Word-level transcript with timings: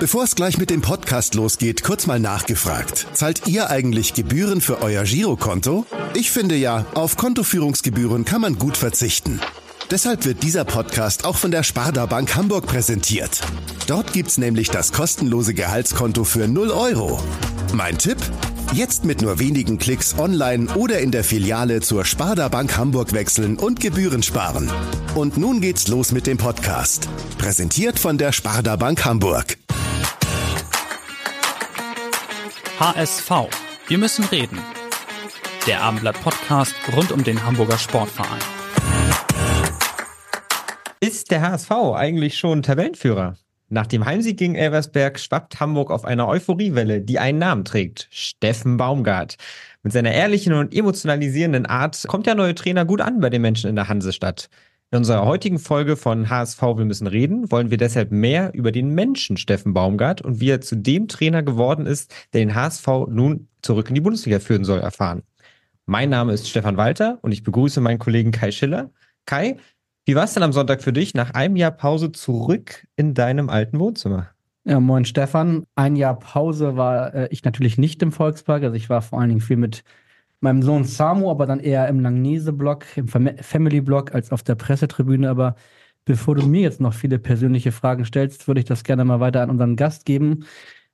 Bevor 0.00 0.24
es 0.24 0.34
gleich 0.34 0.58
mit 0.58 0.70
dem 0.70 0.80
Podcast 0.80 1.34
losgeht, 1.34 1.84
kurz 1.84 2.06
mal 2.06 2.18
nachgefragt. 2.18 3.06
Zahlt 3.12 3.46
ihr 3.46 3.70
eigentlich 3.70 4.14
Gebühren 4.14 4.60
für 4.60 4.80
euer 4.82 5.04
Girokonto? 5.04 5.86
Ich 6.14 6.30
finde 6.30 6.56
ja, 6.56 6.86
auf 6.94 7.16
Kontoführungsgebühren 7.16 8.24
kann 8.24 8.40
man 8.40 8.58
gut 8.58 8.76
verzichten. 8.76 9.38
Deshalb 9.92 10.24
wird 10.24 10.42
dieser 10.42 10.64
Podcast 10.64 11.26
auch 11.26 11.36
von 11.36 11.50
der 11.50 11.62
Sparda 11.62 12.06
Bank 12.06 12.34
Hamburg 12.34 12.66
präsentiert. 12.66 13.42
Dort 13.86 14.14
gibt's 14.14 14.38
nämlich 14.38 14.70
das 14.70 14.90
kostenlose 14.90 15.52
Gehaltskonto 15.52 16.24
für 16.24 16.48
0 16.48 16.70
Euro. 16.70 17.22
Mein 17.74 17.98
Tipp? 17.98 18.16
Jetzt 18.72 19.04
mit 19.04 19.20
nur 19.20 19.38
wenigen 19.38 19.76
Klicks 19.76 20.18
online 20.18 20.74
oder 20.76 21.00
in 21.00 21.10
der 21.10 21.24
Filiale 21.24 21.82
zur 21.82 22.06
Sparda 22.06 22.48
Bank 22.48 22.74
Hamburg 22.78 23.12
wechseln 23.12 23.58
und 23.58 23.80
Gebühren 23.80 24.22
sparen. 24.22 24.72
Und 25.14 25.36
nun 25.36 25.60
geht's 25.60 25.88
los 25.88 26.10
mit 26.10 26.26
dem 26.26 26.38
Podcast. 26.38 27.10
Präsentiert 27.36 27.98
von 27.98 28.16
der 28.16 28.32
Sparda 28.32 28.76
Bank 28.76 29.04
Hamburg. 29.04 29.58
HSV. 32.80 33.30
Wir 33.88 33.98
müssen 33.98 34.24
reden. 34.24 34.58
Der 35.66 35.82
Abendblatt-Podcast 35.82 36.74
rund 36.96 37.12
um 37.12 37.22
den 37.24 37.44
Hamburger 37.44 37.76
Sportverein. 37.76 38.40
Ist 41.12 41.30
der 41.30 41.42
HSV 41.42 41.70
eigentlich 41.70 42.38
schon 42.38 42.62
Tabellenführer? 42.62 43.36
Nach 43.68 43.86
dem 43.86 44.06
Heimsieg 44.06 44.38
gegen 44.38 44.54
Elversberg 44.54 45.20
schwappt 45.20 45.60
Hamburg 45.60 45.90
auf 45.90 46.06
einer 46.06 46.26
Euphoriewelle, 46.26 47.02
die 47.02 47.18
einen 47.18 47.38
Namen 47.38 47.66
trägt. 47.66 48.08
Steffen 48.10 48.78
Baumgart. 48.78 49.36
Mit 49.82 49.92
seiner 49.92 50.12
ehrlichen 50.12 50.54
und 50.54 50.74
emotionalisierenden 50.74 51.66
Art 51.66 52.02
kommt 52.08 52.24
der 52.24 52.34
neue 52.34 52.54
Trainer 52.54 52.86
gut 52.86 53.02
an 53.02 53.20
bei 53.20 53.28
den 53.28 53.42
Menschen 53.42 53.68
in 53.68 53.76
der 53.76 53.88
Hansestadt. 53.88 54.48
In 54.90 54.96
unserer 55.00 55.26
heutigen 55.26 55.58
Folge 55.58 55.98
von 55.98 56.30
HSV 56.30 56.62
Wir 56.62 56.86
müssen 56.86 57.06
reden, 57.06 57.50
wollen 57.52 57.70
wir 57.70 57.76
deshalb 57.76 58.10
mehr 58.10 58.54
über 58.54 58.72
den 58.72 58.94
Menschen 58.94 59.36
Steffen 59.36 59.74
Baumgart 59.74 60.22
und 60.22 60.40
wie 60.40 60.48
er 60.48 60.62
zu 60.62 60.76
dem 60.76 61.08
Trainer 61.08 61.42
geworden 61.42 61.84
ist, 61.84 62.10
der 62.32 62.40
den 62.40 62.54
HSV 62.54 62.86
nun 63.08 63.48
zurück 63.60 63.90
in 63.90 63.96
die 63.96 64.00
Bundesliga 64.00 64.38
führen 64.38 64.64
soll, 64.64 64.80
erfahren. 64.80 65.24
Mein 65.84 66.08
Name 66.08 66.32
ist 66.32 66.48
Stefan 66.48 66.78
Walter 66.78 67.18
und 67.20 67.32
ich 67.32 67.42
begrüße 67.42 67.82
meinen 67.82 67.98
Kollegen 67.98 68.30
Kai 68.30 68.50
Schiller. 68.50 68.90
Kai, 69.26 69.58
wie 70.04 70.14
war 70.14 70.24
es 70.24 70.34
denn 70.34 70.42
am 70.42 70.52
Sonntag 70.52 70.82
für 70.82 70.92
dich, 70.92 71.14
nach 71.14 71.30
einem 71.30 71.56
Jahr 71.56 71.70
Pause 71.70 72.12
zurück 72.12 72.86
in 72.96 73.14
deinem 73.14 73.48
alten 73.48 73.78
Wohnzimmer? 73.78 74.28
Ja, 74.64 74.78
moin 74.78 75.04
Stefan. 75.04 75.64
Ein 75.74 75.96
Jahr 75.96 76.18
Pause 76.18 76.76
war 76.76 77.14
äh, 77.14 77.28
ich 77.30 77.44
natürlich 77.44 77.78
nicht 77.78 78.02
im 78.02 78.12
Volkspark. 78.12 78.62
Also 78.62 78.76
ich 78.76 78.88
war 78.88 79.02
vor 79.02 79.20
allen 79.20 79.28
Dingen 79.28 79.40
viel 79.40 79.56
mit 79.56 79.82
meinem 80.40 80.62
Sohn 80.62 80.84
Samu, 80.84 81.30
aber 81.30 81.46
dann 81.46 81.60
eher 81.60 81.88
im 81.88 82.00
Langnese-Blog, 82.00 82.84
im 82.96 83.08
Family-Blog 83.08 84.14
als 84.14 84.32
auf 84.32 84.42
der 84.42 84.54
Pressetribüne. 84.54 85.28
Aber 85.28 85.56
bevor 86.04 86.34
du 86.34 86.46
mir 86.46 86.62
jetzt 86.62 86.80
noch 86.80 86.94
viele 86.94 87.18
persönliche 87.18 87.72
Fragen 87.72 88.04
stellst, 88.04 88.46
würde 88.48 88.60
ich 88.60 88.66
das 88.66 88.84
gerne 88.84 89.04
mal 89.04 89.20
weiter 89.20 89.42
an 89.42 89.50
unseren 89.50 89.76
Gast 89.76 90.04
geben. 90.04 90.44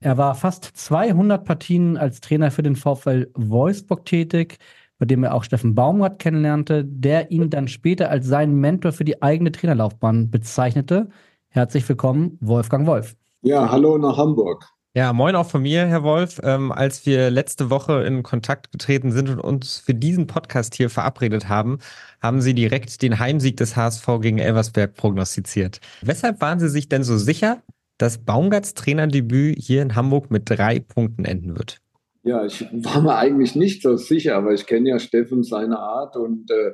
Er 0.00 0.16
war 0.16 0.34
fast 0.34 0.64
200 0.64 1.44
Partien 1.44 1.96
als 1.96 2.20
Trainer 2.20 2.50
für 2.50 2.62
den 2.62 2.76
VfL 2.76 3.30
Wolfsburg 3.34 4.04
tätig, 4.04 4.58
bei 4.98 5.06
dem 5.06 5.24
er 5.24 5.34
auch 5.34 5.44
Steffen 5.44 5.74
Baumgart 5.74 6.18
kennenlernte, 6.18 6.84
der 6.84 7.30
ihn 7.30 7.50
dann 7.50 7.68
später 7.68 8.10
als 8.10 8.26
seinen 8.26 8.60
Mentor 8.60 8.92
für 8.92 9.04
die 9.04 9.22
eigene 9.22 9.52
Trainerlaufbahn 9.52 10.30
bezeichnete. 10.30 11.08
Herzlich 11.48 11.88
willkommen, 11.88 12.36
Wolfgang 12.40 12.86
Wolf. 12.86 13.16
Ja, 13.42 13.70
hallo 13.70 13.96
nach 13.96 14.16
Hamburg. 14.16 14.68
Ja, 14.94 15.12
moin 15.12 15.36
auch 15.36 15.46
von 15.46 15.62
mir, 15.62 15.86
Herr 15.86 16.02
Wolf. 16.02 16.40
Ähm, 16.42 16.72
als 16.72 17.06
wir 17.06 17.30
letzte 17.30 17.70
Woche 17.70 18.02
in 18.02 18.24
Kontakt 18.24 18.72
getreten 18.72 19.12
sind 19.12 19.28
und 19.28 19.38
uns 19.38 19.78
für 19.78 19.94
diesen 19.94 20.26
Podcast 20.26 20.74
hier 20.74 20.90
verabredet 20.90 21.48
haben, 21.48 21.78
haben 22.20 22.40
Sie 22.40 22.52
direkt 22.52 23.00
den 23.02 23.20
Heimsieg 23.20 23.56
des 23.58 23.76
HSV 23.76 24.06
gegen 24.20 24.38
Elversberg 24.38 24.94
prognostiziert. 24.94 25.80
Weshalb 26.00 26.40
waren 26.40 26.58
Sie 26.58 26.68
sich 26.68 26.88
denn 26.88 27.04
so 27.04 27.16
sicher, 27.16 27.62
dass 27.98 28.18
Baumgarts 28.18 28.74
Trainerdebüt 28.74 29.58
hier 29.58 29.82
in 29.82 29.94
Hamburg 29.94 30.30
mit 30.30 30.50
drei 30.50 30.80
Punkten 30.80 31.24
enden 31.24 31.56
wird? 31.56 31.80
Ja, 32.24 32.44
ich 32.44 32.62
war 32.72 33.00
mir 33.00 33.16
eigentlich 33.16 33.54
nicht 33.54 33.82
so 33.82 33.96
sicher, 33.96 34.36
aber 34.36 34.52
ich 34.52 34.66
kenne 34.66 34.90
ja 34.90 34.98
Steffen 34.98 35.42
seine 35.42 35.78
Art 35.78 36.16
und 36.16 36.50
äh, 36.50 36.72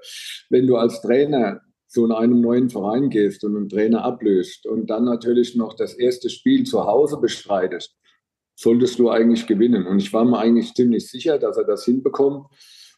wenn 0.51 0.67
du 0.67 0.77
als 0.77 1.03
Trainer 1.03 1.61
zu 1.87 2.13
einem 2.13 2.41
neuen 2.41 2.71
Verein 2.71 3.09
gehst 3.09 3.45
und 3.45 3.57
einen 3.57 3.69
Trainer 3.69 4.03
ablöst 4.03 4.67
und 4.67 4.91
dann 4.91 5.05
natürlich 5.05 5.55
noch 5.55 5.75
das 5.75 5.95
erste 5.95 6.29
Spiel 6.29 6.65
zu 6.65 6.87
Hause 6.87 7.19
bestreitest, 7.19 7.97
solltest 8.57 8.99
du 8.99 9.11
eigentlich 9.11 9.47
gewinnen. 9.47 9.87
Und 9.87 10.01
ich 10.01 10.13
war 10.13 10.25
mir 10.25 10.39
eigentlich 10.39 10.75
ziemlich 10.75 11.09
sicher, 11.09 11.39
dass 11.39 11.57
er 11.57 11.65
das 11.65 11.85
hinbekommt. 11.85 12.47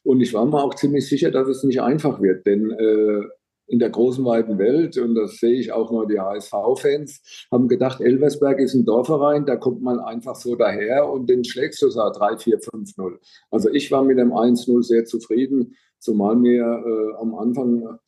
Und 0.03 0.21
ich 0.23 0.33
war 0.33 0.47
mir 0.47 0.63
auch 0.63 0.75
ziemlich 0.75 1.07
sicher, 1.09 1.31
dass 1.31 1.49
es 1.49 1.63
nicht 1.63 1.83
einfach 1.83 2.23
wird, 2.23 2.47
denn 2.47 2.71
äh, 2.71 3.23
in 3.67 3.79
der 3.79 3.91
großen 3.91 4.25
weiten 4.25 4.59
Welt, 4.59 4.97
und 4.99 5.15
das 5.15 5.39
sehe 5.39 5.59
ich 5.59 5.73
auch 5.73 5.91
nur 5.91 6.07
die 6.07 6.21
HSV-Fans, 6.21 7.47
haben 7.51 7.69
gedacht, 7.69 8.01
Elversberg 8.01 8.61
ist 8.61 8.75
ein 8.75 8.85
Dorfverein, 8.85 9.45
da 9.47 9.57
kommt 9.57 9.83
man 9.83 9.99
einfach 9.99 10.37
so 10.37 10.55
daher 10.55 11.11
und 11.11 11.29
den 11.29 11.45
schlägst 11.45 11.83
du 11.83 11.91
so 11.91 12.01
3, 12.01 12.39
4, 12.39 12.61
5, 12.61 12.97
0. 12.97 13.21
Also 13.51 13.71
ich 13.71 13.91
war 13.91 14.05
mit 14.05 14.19
dem 14.19 14.33
1-0 14.33 14.83
sehr 14.83 15.05
zufrieden, 15.05 15.75
zumal 15.99 16.37
mir 16.37 16.63
äh, 16.63 17.21
am 17.21 17.35
Anfang 17.35 17.99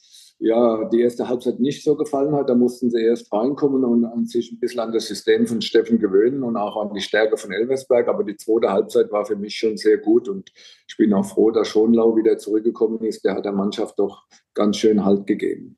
ja, 0.41 0.84
die 0.84 1.00
erste 1.00 1.28
Halbzeit 1.28 1.59
nicht 1.59 1.82
so 1.82 1.97
gefallen 1.97 2.34
hat. 2.34 2.49
Da 2.49 2.54
mussten 2.54 2.91
sie 2.91 3.03
erst 3.03 3.32
reinkommen 3.32 3.84
und, 3.84 4.04
und 4.04 4.31
sich 4.31 4.53
ein 4.53 4.60
bisschen 4.60 4.81
an 4.81 4.93
das 4.93 5.06
System 5.06 5.47
von 5.47 5.60
Steffen 5.60 5.99
gewöhnen 5.99 6.44
und 6.44 6.56
auch 6.56 6.76
an 6.76 6.94
die 6.94 7.00
Stärke 7.00 7.37
von 7.37 7.50
Elversberg. 7.50 8.06
Aber 8.09 8.22
die 8.22 8.37
zweite 8.37 8.71
Halbzeit 8.71 9.10
war 9.10 9.25
für 9.25 9.37
mich 9.37 9.56
schon 9.56 9.76
sehr 9.76 9.99
gut 9.99 10.28
und 10.28 10.53
ich 10.88 10.97
bin 10.97 11.12
auch 11.12 11.25
froh, 11.25 11.50
dass 11.50 11.69
Schonlau 11.69 12.16
wieder 12.16 12.38
zurückgekommen 12.38 13.03
ist. 13.03 13.25
Der 13.25 13.34
hat 13.34 13.44
der 13.44 13.53
Mannschaft 13.53 13.99
doch 13.99 14.26
ganz 14.54 14.76
schön 14.76 15.04
Halt 15.04 15.26
gegeben. 15.26 15.77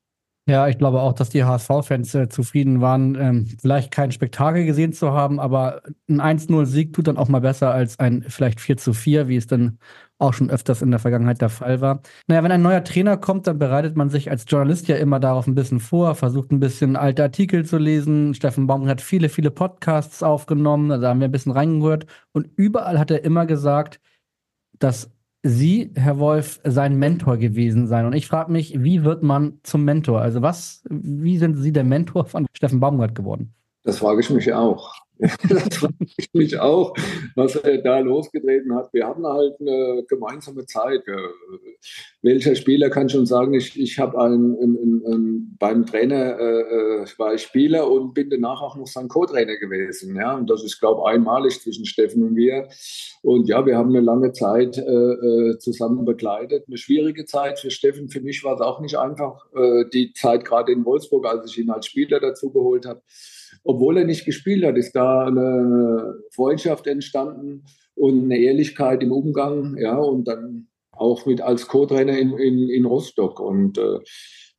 Ja, 0.51 0.67
ich 0.67 0.77
glaube 0.77 0.99
auch, 0.99 1.13
dass 1.13 1.29
die 1.29 1.45
HSV-Fans 1.45 2.13
äh, 2.13 2.27
zufrieden 2.27 2.81
waren, 2.81 3.15
ähm, 3.15 3.47
vielleicht 3.61 3.89
kein 3.89 4.11
Spektakel 4.11 4.65
gesehen 4.65 4.91
zu 4.91 5.13
haben, 5.13 5.39
aber 5.39 5.81
ein 6.09 6.19
1-0-Sieg 6.19 6.91
tut 6.91 7.07
dann 7.07 7.15
auch 7.15 7.29
mal 7.29 7.39
besser 7.39 7.71
als 7.71 7.97
ein 7.99 8.25
vielleicht 8.27 8.59
4-4, 8.59 9.29
wie 9.29 9.37
es 9.37 9.47
dann 9.47 9.79
auch 10.17 10.33
schon 10.33 10.49
öfters 10.49 10.81
in 10.81 10.91
der 10.91 10.99
Vergangenheit 10.99 11.39
der 11.39 11.47
Fall 11.47 11.79
war. 11.79 12.01
Naja, 12.27 12.43
wenn 12.43 12.51
ein 12.51 12.61
neuer 12.61 12.83
Trainer 12.83 13.15
kommt, 13.15 13.47
dann 13.47 13.59
bereitet 13.59 13.95
man 13.95 14.09
sich 14.09 14.29
als 14.29 14.43
Journalist 14.45 14.89
ja 14.89 14.97
immer 14.97 15.21
darauf 15.21 15.47
ein 15.47 15.55
bisschen 15.55 15.79
vor, 15.79 16.15
versucht 16.15 16.51
ein 16.51 16.59
bisschen 16.59 16.97
alte 16.97 17.23
Artikel 17.23 17.63
zu 17.63 17.77
lesen. 17.77 18.33
Steffen 18.33 18.67
Baum 18.67 18.89
hat 18.89 18.99
viele, 18.99 19.29
viele 19.29 19.51
Podcasts 19.51 20.21
aufgenommen, 20.21 20.89
da 21.01 21.07
haben 21.07 21.21
wir 21.21 21.29
ein 21.29 21.31
bisschen 21.31 21.53
reingehört. 21.53 22.07
Und 22.33 22.49
überall 22.57 22.99
hat 22.99 23.09
er 23.09 23.23
immer 23.23 23.45
gesagt, 23.45 24.01
dass 24.79 25.09
Sie, 25.43 25.91
Herr 25.95 26.19
Wolf, 26.19 26.59
sein 26.63 26.97
Mentor 26.97 27.37
gewesen 27.37 27.87
sein. 27.87 28.05
Und 28.05 28.13
ich 28.13 28.27
frage 28.27 28.51
mich, 28.51 28.83
wie 28.83 29.03
wird 29.03 29.23
man 29.23 29.59
zum 29.63 29.83
Mentor? 29.83 30.21
Also 30.21 30.41
was, 30.41 30.83
wie 30.89 31.37
sind 31.37 31.55
Sie 31.55 31.71
der 31.71 31.83
Mentor 31.83 32.25
von 32.25 32.45
Steffen 32.53 32.79
Baumgart 32.79 33.15
geworden? 33.15 33.53
Das 33.83 33.97
frage 33.97 34.21
ich 34.21 34.29
mich 34.29 34.53
auch. 34.53 35.00
das 35.49 35.77
frage 35.77 35.93
ich 36.17 36.29
mich 36.33 36.59
auch, 36.59 36.95
was 37.35 37.55
er 37.55 37.77
da 37.77 37.99
losgetreten 37.99 38.73
hat. 38.73 38.91
Wir 38.91 39.07
hatten 39.07 39.25
halt 39.25 39.59
eine 39.59 40.03
gemeinsame 40.07 40.65
Zeit. 40.65 41.03
Welcher 42.23 42.55
Spieler 42.55 42.89
kann 42.89 43.07
schon 43.07 43.27
sagen, 43.27 43.53
ich, 43.53 43.79
ich 43.79 43.99
habe 43.99 44.17
beim 45.59 45.85
Trainer 45.85 46.39
äh, 46.39 46.61
äh, 47.03 47.05
war 47.17 47.35
ich 47.35 47.43
Spieler 47.43 47.89
und 47.89 48.15
bin 48.15 48.31
danach 48.31 48.61
auch 48.61 48.75
noch 48.75 48.87
sein 48.87 49.07
Co-Trainer 49.07 49.57
gewesen. 49.57 50.15
Ja? 50.15 50.35
Und 50.35 50.49
das 50.49 50.63
ist, 50.63 50.79
glaube 50.79 51.01
ich, 51.05 51.13
einmalig 51.13 51.61
zwischen 51.61 51.85
Steffen 51.85 52.23
und 52.23 52.33
mir. 52.33 52.67
Und 53.21 53.47
ja, 53.47 53.63
wir 53.65 53.77
haben 53.77 53.89
eine 53.89 54.01
lange 54.01 54.33
Zeit 54.33 54.77
äh, 54.77 54.81
äh, 54.81 55.57
zusammen 55.59 56.03
begleitet. 56.03 56.65
Eine 56.67 56.77
schwierige 56.77 57.25
Zeit 57.25 57.59
für 57.59 57.69
Steffen. 57.69 58.09
Für 58.09 58.21
mich 58.21 58.43
war 58.43 58.55
es 58.55 58.61
auch 58.61 58.79
nicht 58.79 58.97
einfach, 58.97 59.45
äh, 59.53 59.85
die 59.93 60.13
Zeit 60.13 60.45
gerade 60.45 60.71
in 60.71 60.83
Wolfsburg, 60.83 61.27
als 61.27 61.51
ich 61.51 61.59
ihn 61.59 61.69
als 61.69 61.85
Spieler 61.85 62.19
dazu 62.19 62.51
geholt 62.51 62.87
habe 62.87 63.01
obwohl 63.63 63.97
er 63.97 64.05
nicht 64.05 64.25
gespielt 64.25 64.65
hat, 64.65 64.77
ist 64.77 64.93
da 64.93 65.25
eine 65.25 66.15
Freundschaft 66.33 66.87
entstanden 66.87 67.63
und 67.95 68.23
eine 68.23 68.37
Ehrlichkeit 68.37 69.03
im 69.03 69.11
Umgang, 69.11 69.77
ja, 69.77 69.97
und 69.97 70.27
dann 70.27 70.67
auch 70.91 71.25
mit 71.25 71.41
als 71.41 71.67
Co-Trainer 71.67 72.17
in, 72.17 72.37
in, 72.37 72.69
in 72.69 72.85
Rostock. 72.85 73.39
Und 73.39 73.77
äh, 73.77 73.99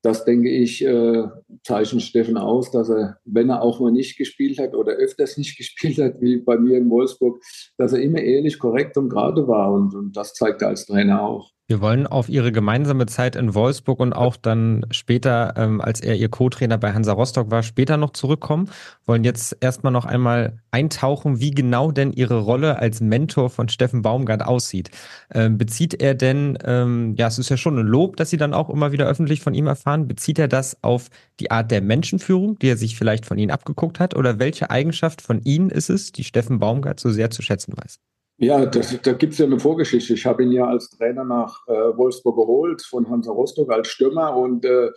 das, 0.02 0.24
denke 0.24 0.50
ich, 0.50 0.84
äh, 0.84 1.24
zeichnet 1.64 2.02
Steffen 2.02 2.36
aus, 2.36 2.72
dass 2.72 2.90
er, 2.90 3.18
wenn 3.24 3.50
er 3.50 3.62
auch 3.62 3.78
mal 3.78 3.92
nicht 3.92 4.18
gespielt 4.18 4.58
hat 4.58 4.74
oder 4.74 4.92
öfters 4.92 5.38
nicht 5.38 5.56
gespielt 5.58 5.98
hat, 5.98 6.20
wie 6.20 6.38
bei 6.38 6.58
mir 6.58 6.78
in 6.78 6.90
Wolfsburg, 6.90 7.40
dass 7.78 7.92
er 7.92 8.02
immer 8.02 8.20
ehrlich, 8.20 8.58
korrekt 8.58 8.96
und 8.96 9.08
gerade 9.08 9.46
war. 9.46 9.72
Und, 9.72 9.94
und 9.94 10.16
das 10.16 10.34
zeigt 10.34 10.62
er 10.62 10.68
als 10.68 10.86
Trainer 10.86 11.22
auch. 11.22 11.51
Wir 11.68 11.80
wollen 11.80 12.06
auf 12.06 12.28
Ihre 12.28 12.52
gemeinsame 12.52 13.06
Zeit 13.06 13.36
in 13.36 13.54
Wolfsburg 13.54 14.00
und 14.00 14.12
auch 14.12 14.36
dann 14.36 14.84
später, 14.90 15.54
ähm, 15.56 15.80
als 15.80 16.00
er 16.00 16.16
Ihr 16.16 16.28
Co-Trainer 16.28 16.76
bei 16.76 16.92
Hansa 16.92 17.12
Rostock 17.12 17.50
war, 17.50 17.62
später 17.62 17.96
noch 17.96 18.10
zurückkommen. 18.10 18.68
Wollen 19.06 19.24
jetzt 19.24 19.56
erstmal 19.60 19.92
noch 19.92 20.04
einmal 20.04 20.58
eintauchen, 20.72 21.40
wie 21.40 21.52
genau 21.52 21.92
denn 21.92 22.12
Ihre 22.12 22.40
Rolle 22.40 22.78
als 22.78 23.00
Mentor 23.00 23.48
von 23.48 23.68
Steffen 23.68 24.02
Baumgart 24.02 24.44
aussieht. 24.44 24.90
Ähm, 25.32 25.56
bezieht 25.56 26.02
er 26.02 26.14
denn, 26.14 26.58
ähm, 26.64 27.14
ja, 27.16 27.28
es 27.28 27.38
ist 27.38 27.48
ja 27.48 27.56
schon 27.56 27.78
ein 27.78 27.86
Lob, 27.86 28.16
dass 28.16 28.30
Sie 28.30 28.36
dann 28.36 28.54
auch 28.54 28.68
immer 28.68 28.92
wieder 28.92 29.06
öffentlich 29.06 29.40
von 29.40 29.54
ihm 29.54 29.68
erfahren, 29.68 30.08
bezieht 30.08 30.38
er 30.40 30.48
das 30.48 30.82
auf 30.82 31.08
die 31.40 31.52
Art 31.52 31.70
der 31.70 31.80
Menschenführung, 31.80 32.58
die 32.58 32.68
er 32.68 32.76
sich 32.76 32.96
vielleicht 32.98 33.24
von 33.24 33.38
Ihnen 33.38 33.52
abgeguckt 33.52 34.00
hat? 34.00 34.14
Oder 34.16 34.38
welche 34.40 34.68
Eigenschaft 34.70 35.22
von 35.22 35.40
Ihnen 35.42 35.70
ist 35.70 35.90
es, 35.90 36.12
die 36.12 36.24
Steffen 36.24 36.58
Baumgart 36.58 37.00
so 37.00 37.10
sehr 37.10 37.30
zu 37.30 37.40
schätzen 37.40 37.72
weiß? 37.76 37.98
Ja, 38.42 38.66
das, 38.66 39.00
da 39.02 39.12
gibt 39.12 39.34
es 39.34 39.38
ja 39.38 39.46
eine 39.46 39.60
Vorgeschichte. 39.60 40.14
Ich 40.14 40.26
habe 40.26 40.42
ihn 40.42 40.50
ja 40.50 40.66
als 40.66 40.90
Trainer 40.90 41.24
nach 41.24 41.64
äh, 41.68 41.96
Wolfsburg 41.96 42.34
geholt 42.34 42.82
von 42.82 43.08
Hansa 43.08 43.30
Rostock 43.30 43.70
als 43.70 43.86
Stürmer 43.86 44.36
und 44.36 44.64
äh, 44.64 44.90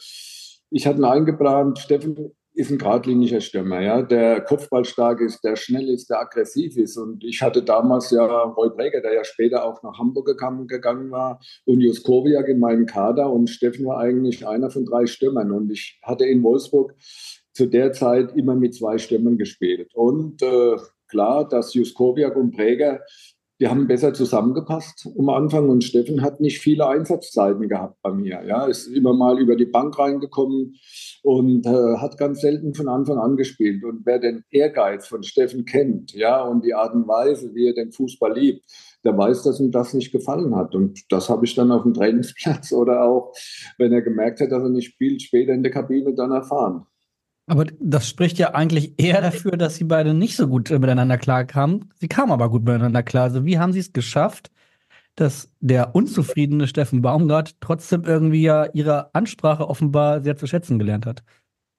ich 0.71 0.88
hatte 0.88 0.97
ihn 0.97 1.06
eingeplant. 1.06 1.77
Steffen 1.77 2.31
ist 2.56 2.71
ein 2.71 2.80
geradliniger 2.80 3.42
Stürmer, 3.42 3.81
ja, 3.81 4.01
der 4.01 4.42
kopfballstark 4.42 5.21
ist, 5.21 5.44
der 5.44 5.57
schnell 5.57 5.89
ist, 5.89 6.09
der 6.09 6.21
aggressiv 6.21 6.75
ist. 6.75 6.97
Und 6.97 7.24
ich 7.24 7.44
hatte 7.44 7.62
damals 7.62 8.09
ja 8.09 8.25
Roy 8.25 8.71
Breger, 8.71 9.01
der 9.01 9.13
ja 9.13 9.24
später 9.24 9.63
auch 9.63 9.83
nach 9.83 10.00
Hamburg 10.00 10.25
gegangen, 10.25 10.65
gegangen 10.65 11.12
war, 11.12 11.39
und 11.65 11.81
Juskowiak 11.81 12.48
in 12.48 12.57
meinem 12.57 12.88
Kader. 12.88 13.31
Und 13.31 13.51
Steffen 13.51 13.86
war 13.86 14.00
eigentlich 14.00 14.48
einer 14.48 14.71
von 14.71 14.86
drei 14.86 15.06
Stürmern. 15.06 15.51
Und 15.51 15.71
ich 15.71 16.00
hatte 16.01 16.25
in 16.25 16.41
Wolfsburg 16.41 16.95
zu 17.53 17.68
der 17.68 17.91
Zeit 17.91 18.36
immer 18.36 18.56
mit 18.56 18.74
zwei 18.74 18.98
Stürmern 18.98 19.38
gespielt. 19.38 19.94
Und 19.94 20.41
äh, 20.41 20.77
klar, 21.07 21.48
dass 21.48 21.75
Juskowiak 21.75 22.36
und 22.36 22.56
Breger 22.56 23.01
die 23.60 23.68
haben 23.68 23.88
besser 23.88 24.13
zusammengepasst 24.13 25.07
am 25.18 25.30
Anfang 25.30 25.69
und 25.69 25.84
Steffen 25.84 26.22
hat 26.22 26.42
nicht 26.42 26.60
viele 26.60 26.88
Einsatzzeiten 26.88 27.69
gehabt 27.69 28.02
bei 28.02 28.12
mir. 28.12 28.44
Ja, 28.46 28.66
ist 28.66 28.88
immer 28.88 29.13
mal 29.13 29.40
über 29.40 29.56
die 29.56 29.66
Bank 29.66 29.98
reingekommen 29.98 30.75
und 31.24 31.66
äh, 31.66 31.98
hat 31.98 32.18
ganz 32.18 32.42
selten 32.42 32.74
von 32.74 32.90
Anfang 32.90 33.18
an 33.18 33.38
gespielt. 33.38 33.84
Und 33.84 34.06
wer 34.06 34.19
den 34.19 34.44
Ehrgeiz 34.52 35.07
von 35.07 35.24
Steffen 35.24 35.66
kennt, 35.66 36.13
ja, 36.13 36.42
und 36.42 36.66
die 36.66 36.74
Art 36.74 36.94
und 36.94 37.07
Weise, 37.07 37.56
wie 37.56 37.68
er 37.68 37.74
den 37.74 37.94
Fußball 37.94 38.38
liebt, 38.38 38.66
der 39.06 39.18
weiß, 39.18 39.44
dass 39.44 39.60
ihm 39.60 39.72
das 39.72 39.94
nicht 39.94 40.12
gefallen 40.12 40.56
hat. 40.56 40.75
Und 40.75 41.00
das 41.10 41.30
habe 41.30 41.46
ich 41.46 41.56
dann 41.56 41.72
auf 41.72 41.84
dem 41.84 41.94
Trainingsplatz 41.94 42.72
oder 42.74 43.04
auch, 43.04 43.34
wenn 43.78 43.94
er 43.94 44.01
gemerkt 44.01 44.42
hat, 44.42 44.51
dass 44.51 44.63
er 44.63 44.69
nicht 44.69 44.92
spielt, 44.92 45.22
später 45.22 45.54
in 45.54 45.63
der 45.63 45.72
Kabine 45.72 46.13
dann 46.13 46.31
erfahren. 46.31 46.86
Aber 47.47 47.65
das 47.80 48.09
spricht 48.09 48.39
ja 48.39 48.56
eigentlich 48.56 48.94
eher 48.97 49.21
dafür, 49.21 49.51
dass 49.57 49.75
sie 49.75 49.83
beide 49.83 50.13
nicht 50.13 50.36
so 50.36 50.47
gut 50.47 50.71
äh, 50.71 50.80
miteinander 50.80 51.18
klarkamen. 51.18 51.94
Sie 52.00 52.07
kamen 52.07 52.31
aber 52.31 52.50
gut 52.50 52.63
miteinander 52.63 53.03
klar. 53.03 53.25
Also 53.25 53.45
wie 53.45 53.59
haben 53.59 53.74
sie 53.74 53.80
es 53.80 53.94
geschafft, 53.94 54.51
dass 55.15 55.51
der 55.59 55.95
unzufriedene 55.95 56.68
Steffen 56.68 57.01
Baumgart 57.01 57.56
trotzdem 57.62 58.03
irgendwie 58.03 58.42
ja 58.42 58.65
ihre 58.74 59.13
Ansprache 59.13 59.69
offenbar 59.69 60.21
sehr 60.21 60.36
zu 60.36 60.47
schätzen 60.47 60.80
gelernt 60.80 61.06
hat? 61.06 61.24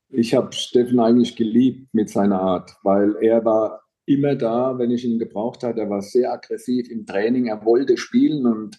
Ich 0.08 0.34
habe 0.34 0.52
Steffen 0.52 1.00
eigentlich 1.00 1.34
geliebt 1.34 1.92
mit 1.92 2.08
seiner 2.10 2.40
Art, 2.40 2.76
weil 2.84 3.16
er 3.20 3.44
war 3.44 3.85
immer 4.06 4.37
da, 4.37 4.79
wenn 4.79 4.91
ich 4.91 5.05
ihn 5.05 5.19
gebraucht 5.19 5.62
hatte. 5.62 5.81
Er 5.81 5.91
war 5.91 6.00
sehr 6.00 6.32
aggressiv 6.32 6.88
im 6.91 7.05
Training, 7.05 7.47
er 7.47 7.64
wollte 7.64 7.97
spielen 7.97 8.47
und 8.47 8.79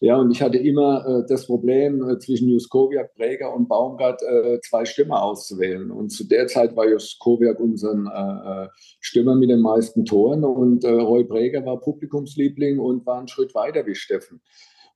ja, 0.00 0.16
und 0.16 0.30
ich 0.32 0.42
hatte 0.42 0.58
immer 0.58 1.06
äh, 1.06 1.26
das 1.28 1.46
Problem, 1.46 2.06
äh, 2.08 2.18
zwischen 2.18 2.48
Juskowiak, 2.48 3.14
Präger 3.14 3.54
und 3.54 3.68
Baumgart 3.68 4.22
äh, 4.22 4.60
zwei 4.60 4.84
Stürmer 4.84 5.22
auszuwählen. 5.22 5.90
Und 5.90 6.10
zu 6.10 6.24
der 6.24 6.46
Zeit 6.48 6.76
war 6.76 6.88
Juskowiak 6.88 7.60
unser 7.60 7.92
äh, 7.92 8.64
äh, 8.64 8.68
Stürmer 9.00 9.36
mit 9.36 9.50
den 9.50 9.60
meisten 9.60 10.04
Toren 10.04 10.44
und 10.44 10.84
äh, 10.84 10.90
Roy 10.90 11.24
Präger 11.24 11.64
war 11.64 11.80
Publikumsliebling 11.80 12.78
und 12.80 13.06
war 13.06 13.18
einen 13.18 13.28
Schritt 13.28 13.54
weiter 13.54 13.86
wie 13.86 13.94
Steffen. 13.94 14.42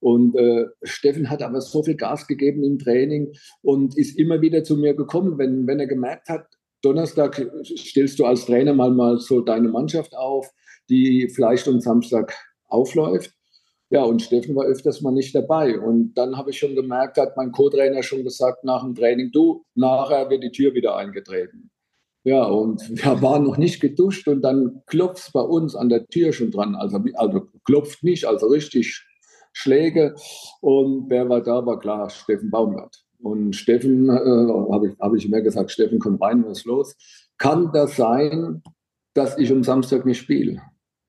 Und 0.00 0.36
äh, 0.36 0.66
Steffen 0.82 1.30
hat 1.30 1.42
aber 1.42 1.60
so 1.60 1.82
viel 1.82 1.96
Gas 1.96 2.26
gegeben 2.26 2.62
im 2.62 2.78
Training 2.78 3.32
und 3.62 3.96
ist 3.96 4.18
immer 4.18 4.40
wieder 4.40 4.62
zu 4.62 4.76
mir 4.76 4.94
gekommen, 4.94 5.38
wenn, 5.38 5.66
wenn 5.66 5.80
er 5.80 5.86
gemerkt 5.86 6.28
hat, 6.28 6.57
Donnerstag 6.82 7.44
stellst 7.64 8.18
du 8.18 8.24
als 8.24 8.46
Trainer 8.46 8.74
mal, 8.74 8.90
mal 8.90 9.18
so 9.18 9.40
deine 9.40 9.68
Mannschaft 9.68 10.16
auf, 10.16 10.48
die 10.88 11.28
vielleicht 11.28 11.66
am 11.68 11.80
Samstag 11.80 12.34
aufläuft. 12.66 13.32
Ja, 13.90 14.02
und 14.02 14.20
Steffen 14.20 14.54
war 14.54 14.66
öfters 14.66 15.00
mal 15.00 15.12
nicht 15.12 15.34
dabei. 15.34 15.78
Und 15.78 16.14
dann 16.14 16.36
habe 16.36 16.50
ich 16.50 16.58
schon 16.58 16.74
gemerkt, 16.74 17.16
hat 17.16 17.36
mein 17.36 17.52
Co-Trainer 17.52 18.02
schon 18.02 18.22
gesagt 18.22 18.64
nach 18.64 18.82
dem 18.82 18.94
Training, 18.94 19.30
du, 19.32 19.64
nachher 19.74 20.28
wird 20.28 20.42
die 20.42 20.52
Tür 20.52 20.74
wieder 20.74 20.96
eingetreten. 20.96 21.70
Ja, 22.24 22.44
und 22.44 22.80
wir 22.90 23.22
waren 23.22 23.44
noch 23.44 23.56
nicht 23.56 23.80
geduscht 23.80 24.28
und 24.28 24.42
dann 24.42 24.82
klopft 24.86 25.18
es 25.18 25.32
bei 25.32 25.40
uns 25.40 25.74
an 25.74 25.88
der 25.88 26.06
Tür 26.06 26.32
schon 26.32 26.50
dran. 26.50 26.74
Also, 26.74 27.00
also 27.14 27.48
klopft 27.64 28.02
nicht, 28.02 28.26
also 28.26 28.48
richtig 28.48 29.06
Schläge. 29.52 30.14
Und 30.60 31.08
wer 31.08 31.28
war 31.28 31.42
da, 31.42 31.64
war 31.64 31.78
klar, 31.78 32.10
Steffen 32.10 32.50
Baumgart. 32.50 33.07
Und 33.20 33.54
Steffen, 33.56 34.08
äh, 34.08 34.12
habe 34.12 34.88
ich, 34.88 34.98
hab 34.98 35.14
ich 35.14 35.26
immer 35.26 35.40
gesagt, 35.40 35.70
Steffen, 35.70 35.98
komm 35.98 36.16
rein, 36.16 36.44
was 36.44 36.58
ist 36.58 36.66
los? 36.66 36.96
Kann 37.36 37.70
das 37.72 37.96
sein, 37.96 38.62
dass 39.14 39.38
ich 39.38 39.50
am 39.50 39.64
Samstag 39.64 40.06
nicht 40.06 40.18
spiele? 40.18 40.60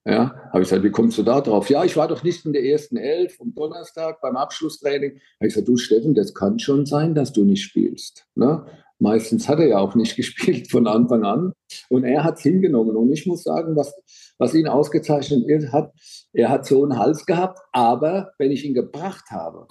Ja, 0.05 0.33
habe 0.51 0.63
ich 0.63 0.69
gesagt, 0.69 0.83
wie 0.83 0.91
kommst 0.91 1.17
du 1.17 1.23
da 1.23 1.41
drauf? 1.41 1.69
Ja, 1.69 1.83
ich 1.83 1.95
war 1.95 2.07
doch 2.07 2.23
nicht 2.23 2.45
in 2.45 2.53
der 2.53 2.63
ersten 2.63 2.97
Elf 2.97 3.37
am 3.39 3.53
Donnerstag 3.53 4.21
beim 4.21 4.37
Abschlusstraining. 4.37 5.11
Habe 5.11 5.47
ich 5.47 5.53
gesagt, 5.53 5.67
du 5.67 5.77
Steffen, 5.77 6.15
das 6.15 6.33
kann 6.33 6.57
schon 6.57 6.85
sein, 6.85 7.13
dass 7.13 7.31
du 7.33 7.43
nicht 7.43 7.63
spielst. 7.63 8.25
Ne? 8.33 8.65
Meistens 8.97 9.47
hat 9.47 9.59
er 9.59 9.67
ja 9.67 9.77
auch 9.77 9.95
nicht 9.95 10.15
gespielt 10.15 10.71
von 10.71 10.87
Anfang 10.87 11.23
an. 11.23 11.53
Und 11.89 12.05
er 12.05 12.23
hat 12.23 12.37
es 12.37 12.41
hingenommen. 12.41 12.95
Und 12.95 13.11
ich 13.11 13.27
muss 13.27 13.43
sagen, 13.43 13.75
was, 13.75 13.93
was 14.37 14.55
ihn 14.55 14.67
ausgezeichnet 14.67 15.71
hat, 15.71 15.93
er 16.33 16.49
hat 16.49 16.65
so 16.65 16.83
einen 16.83 16.97
Hals 16.97 17.25
gehabt, 17.25 17.59
aber 17.71 18.31
wenn 18.37 18.51
ich 18.51 18.65
ihn 18.65 18.73
gebracht 18.73 19.25
habe, 19.29 19.67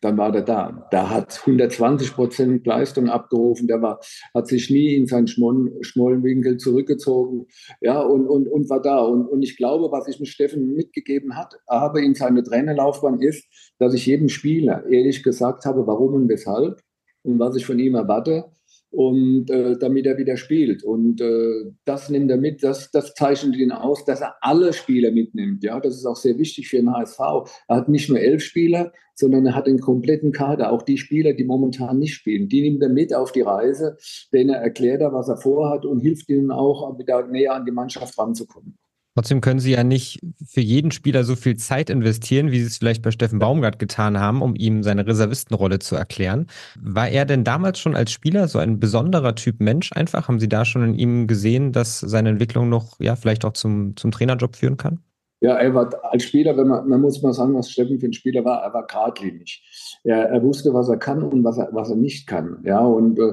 dann 0.00 0.16
war 0.16 0.32
der 0.32 0.42
da. 0.42 0.88
Der 0.92 1.10
hat 1.10 1.40
120 1.40 2.14
Prozent 2.14 2.66
Leistung 2.66 3.08
abgerufen, 3.08 3.66
der 3.66 3.82
war, 3.82 4.00
hat 4.34 4.46
sich 4.48 4.70
nie 4.70 4.94
in 4.94 5.06
seinen 5.06 5.26
Schmollenwinkel 5.26 6.56
zurückgezogen, 6.56 7.46
ja, 7.80 8.00
und, 8.00 8.26
und, 8.26 8.48
und 8.48 8.70
war 8.70 8.80
da. 8.80 9.00
Und, 9.00 9.26
und 9.26 9.42
ich 9.42 9.56
glaube, 9.56 9.92
was 9.92 10.08
ich 10.08 10.18
mit 10.20 10.28
Steffen 10.28 10.74
mitgegeben 10.74 11.36
hat, 11.36 11.54
habe 11.68 12.02
in 12.02 12.14
seiner 12.14 12.42
Trainerlaufbahn 12.42 13.20
ist, 13.20 13.46
dass 13.78 13.94
ich 13.94 14.06
jedem 14.06 14.28
Spieler 14.28 14.84
ehrlich 14.90 15.22
gesagt 15.22 15.64
habe, 15.64 15.86
warum 15.86 16.14
und 16.14 16.28
weshalb 16.28 16.80
und 17.22 17.38
was 17.38 17.56
ich 17.56 17.66
von 17.66 17.78
ihm 17.78 17.94
erwarte 17.94 18.50
und 18.90 19.50
äh, 19.50 19.78
damit 19.78 20.06
er 20.06 20.18
wieder 20.18 20.36
spielt. 20.36 20.82
Und 20.82 21.20
äh, 21.20 21.72
das 21.84 22.10
nimmt 22.10 22.30
er 22.30 22.38
mit, 22.38 22.62
das, 22.62 22.90
das 22.90 23.14
zeichnet 23.14 23.56
ihn 23.56 23.72
aus, 23.72 24.04
dass 24.04 24.20
er 24.20 24.34
alle 24.40 24.72
Spieler 24.72 25.12
mitnimmt. 25.12 25.62
Ja, 25.62 25.78
das 25.80 25.96
ist 25.96 26.06
auch 26.06 26.16
sehr 26.16 26.38
wichtig 26.38 26.68
für 26.68 26.76
den 26.76 26.92
HSV. 26.92 27.20
Er 27.68 27.76
hat 27.76 27.88
nicht 27.88 28.08
nur 28.08 28.18
elf 28.18 28.42
Spieler, 28.42 28.92
sondern 29.14 29.46
er 29.46 29.54
hat 29.54 29.66
den 29.66 29.80
kompletten 29.80 30.32
Kader, 30.32 30.72
auch 30.72 30.82
die 30.82 30.98
Spieler, 30.98 31.34
die 31.34 31.44
momentan 31.44 31.98
nicht 31.98 32.14
spielen. 32.14 32.48
Die 32.48 32.62
nimmt 32.62 32.82
er 32.82 32.88
mit 32.88 33.14
auf 33.14 33.32
die 33.32 33.42
Reise, 33.42 33.96
denen 34.32 34.50
er 34.50 34.60
erklärt, 34.60 35.02
was 35.12 35.28
er 35.28 35.36
vorhat 35.36 35.86
und 35.86 36.00
hilft 36.00 36.28
ihnen 36.28 36.50
auch, 36.50 36.98
wieder 36.98 37.26
näher 37.26 37.54
an 37.54 37.64
die 37.64 37.72
Mannschaft 37.72 38.18
ranzukommen. 38.18 38.76
Trotzdem 39.14 39.40
können 39.40 39.58
Sie 39.58 39.72
ja 39.72 39.82
nicht 39.82 40.20
für 40.46 40.60
jeden 40.60 40.92
Spieler 40.92 41.24
so 41.24 41.34
viel 41.34 41.56
Zeit 41.56 41.90
investieren, 41.90 42.52
wie 42.52 42.60
Sie 42.60 42.66
es 42.66 42.78
vielleicht 42.78 43.02
bei 43.02 43.10
Steffen 43.10 43.40
Baumgart 43.40 43.78
getan 43.78 44.20
haben, 44.20 44.40
um 44.40 44.54
ihm 44.54 44.82
seine 44.82 45.06
Reservistenrolle 45.06 45.80
zu 45.80 45.96
erklären. 45.96 46.46
War 46.80 47.08
er 47.08 47.24
denn 47.24 47.42
damals 47.42 47.80
schon 47.80 47.96
als 47.96 48.12
Spieler 48.12 48.46
so 48.46 48.60
ein 48.60 48.78
besonderer 48.78 49.34
Typ 49.34 49.60
Mensch 49.60 49.92
einfach? 49.92 50.28
Haben 50.28 50.38
Sie 50.38 50.48
da 50.48 50.64
schon 50.64 50.84
in 50.84 50.94
ihm 50.94 51.26
gesehen, 51.26 51.72
dass 51.72 51.98
seine 51.98 52.28
Entwicklung 52.28 52.68
noch, 52.68 53.00
ja, 53.00 53.16
vielleicht 53.16 53.44
auch 53.44 53.52
zum, 53.52 53.96
zum 53.96 54.12
Trainerjob 54.12 54.54
führen 54.54 54.76
kann? 54.76 55.00
Ja, 55.40 55.56
er 55.56 55.74
war 55.74 55.90
als 56.04 56.24
Spieler, 56.24 56.56
wenn 56.56 56.68
man, 56.68 56.86
man 56.86 57.00
muss 57.00 57.22
mal 57.22 57.32
sagen, 57.32 57.54
was 57.54 57.70
Steffen 57.70 57.98
für 57.98 58.06
ein 58.06 58.12
Spieler 58.12 58.44
war, 58.44 58.62
er 58.62 58.74
war 58.74 58.86
geradlinig. 58.86 59.62
Er, 60.04 60.28
er 60.28 60.42
wusste, 60.42 60.74
was 60.74 60.88
er 60.88 60.98
kann 60.98 61.22
und 61.22 61.42
was 61.42 61.56
er, 61.56 61.70
was 61.72 61.88
er 61.88 61.96
nicht 61.96 62.26
kann. 62.26 62.58
Ja, 62.62 62.80
und 62.80 63.18
äh, 63.18 63.32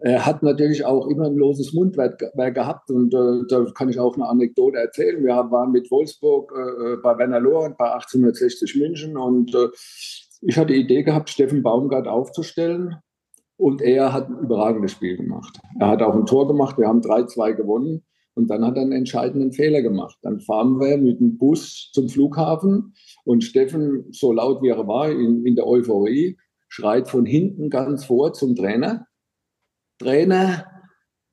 er 0.00 0.26
hat 0.26 0.42
natürlich 0.42 0.84
auch 0.84 1.08
immer 1.08 1.26
ein 1.26 1.36
loses 1.36 1.72
Mundwerk 1.72 2.18
gehabt 2.18 2.90
und 2.90 3.12
äh, 3.14 3.46
da 3.48 3.64
kann 3.74 3.88
ich 3.88 3.98
auch 3.98 4.14
eine 4.14 4.26
Anekdote 4.26 4.78
erzählen. 4.78 5.24
Wir 5.24 5.34
waren 5.50 5.72
mit 5.72 5.90
Wolfsburg 5.90 6.52
äh, 6.52 6.96
bei 7.02 7.18
Werner 7.18 7.40
Lohr 7.40 7.74
bei 7.76 7.92
1860 7.92 8.76
München 8.76 9.16
und 9.16 9.54
äh, 9.54 9.68
ich 10.42 10.56
hatte 10.56 10.72
die 10.72 10.80
Idee 10.80 11.02
gehabt, 11.02 11.30
Steffen 11.30 11.62
Baumgart 11.62 12.06
aufzustellen 12.06 12.96
und 13.56 13.82
er 13.82 14.12
hat 14.12 14.28
ein 14.28 14.38
überragendes 14.38 14.92
Spiel 14.92 15.16
gemacht. 15.16 15.58
Er 15.80 15.88
hat 15.88 16.02
auch 16.02 16.14
ein 16.14 16.26
Tor 16.26 16.46
gemacht, 16.46 16.78
wir 16.78 16.86
haben 16.86 17.00
3-2 17.00 17.54
gewonnen 17.54 18.04
und 18.34 18.48
dann 18.48 18.64
hat 18.64 18.76
er 18.76 18.82
einen 18.82 18.92
entscheidenden 18.92 19.50
Fehler 19.50 19.82
gemacht. 19.82 20.16
Dann 20.22 20.38
fahren 20.38 20.78
wir 20.78 20.96
mit 20.96 21.18
dem 21.18 21.38
Bus 21.38 21.90
zum 21.92 22.08
Flughafen 22.08 22.94
und 23.24 23.42
Steffen, 23.42 24.06
so 24.12 24.32
laut 24.32 24.62
wie 24.62 24.68
er 24.68 24.86
war, 24.86 25.10
in, 25.10 25.44
in 25.44 25.56
der 25.56 25.66
Euphorie, 25.66 26.38
schreit 26.68 27.08
von 27.08 27.26
hinten 27.26 27.68
ganz 27.68 28.04
vor 28.04 28.32
zum 28.32 28.54
Trainer 28.54 29.07
Trainer, 29.98 30.66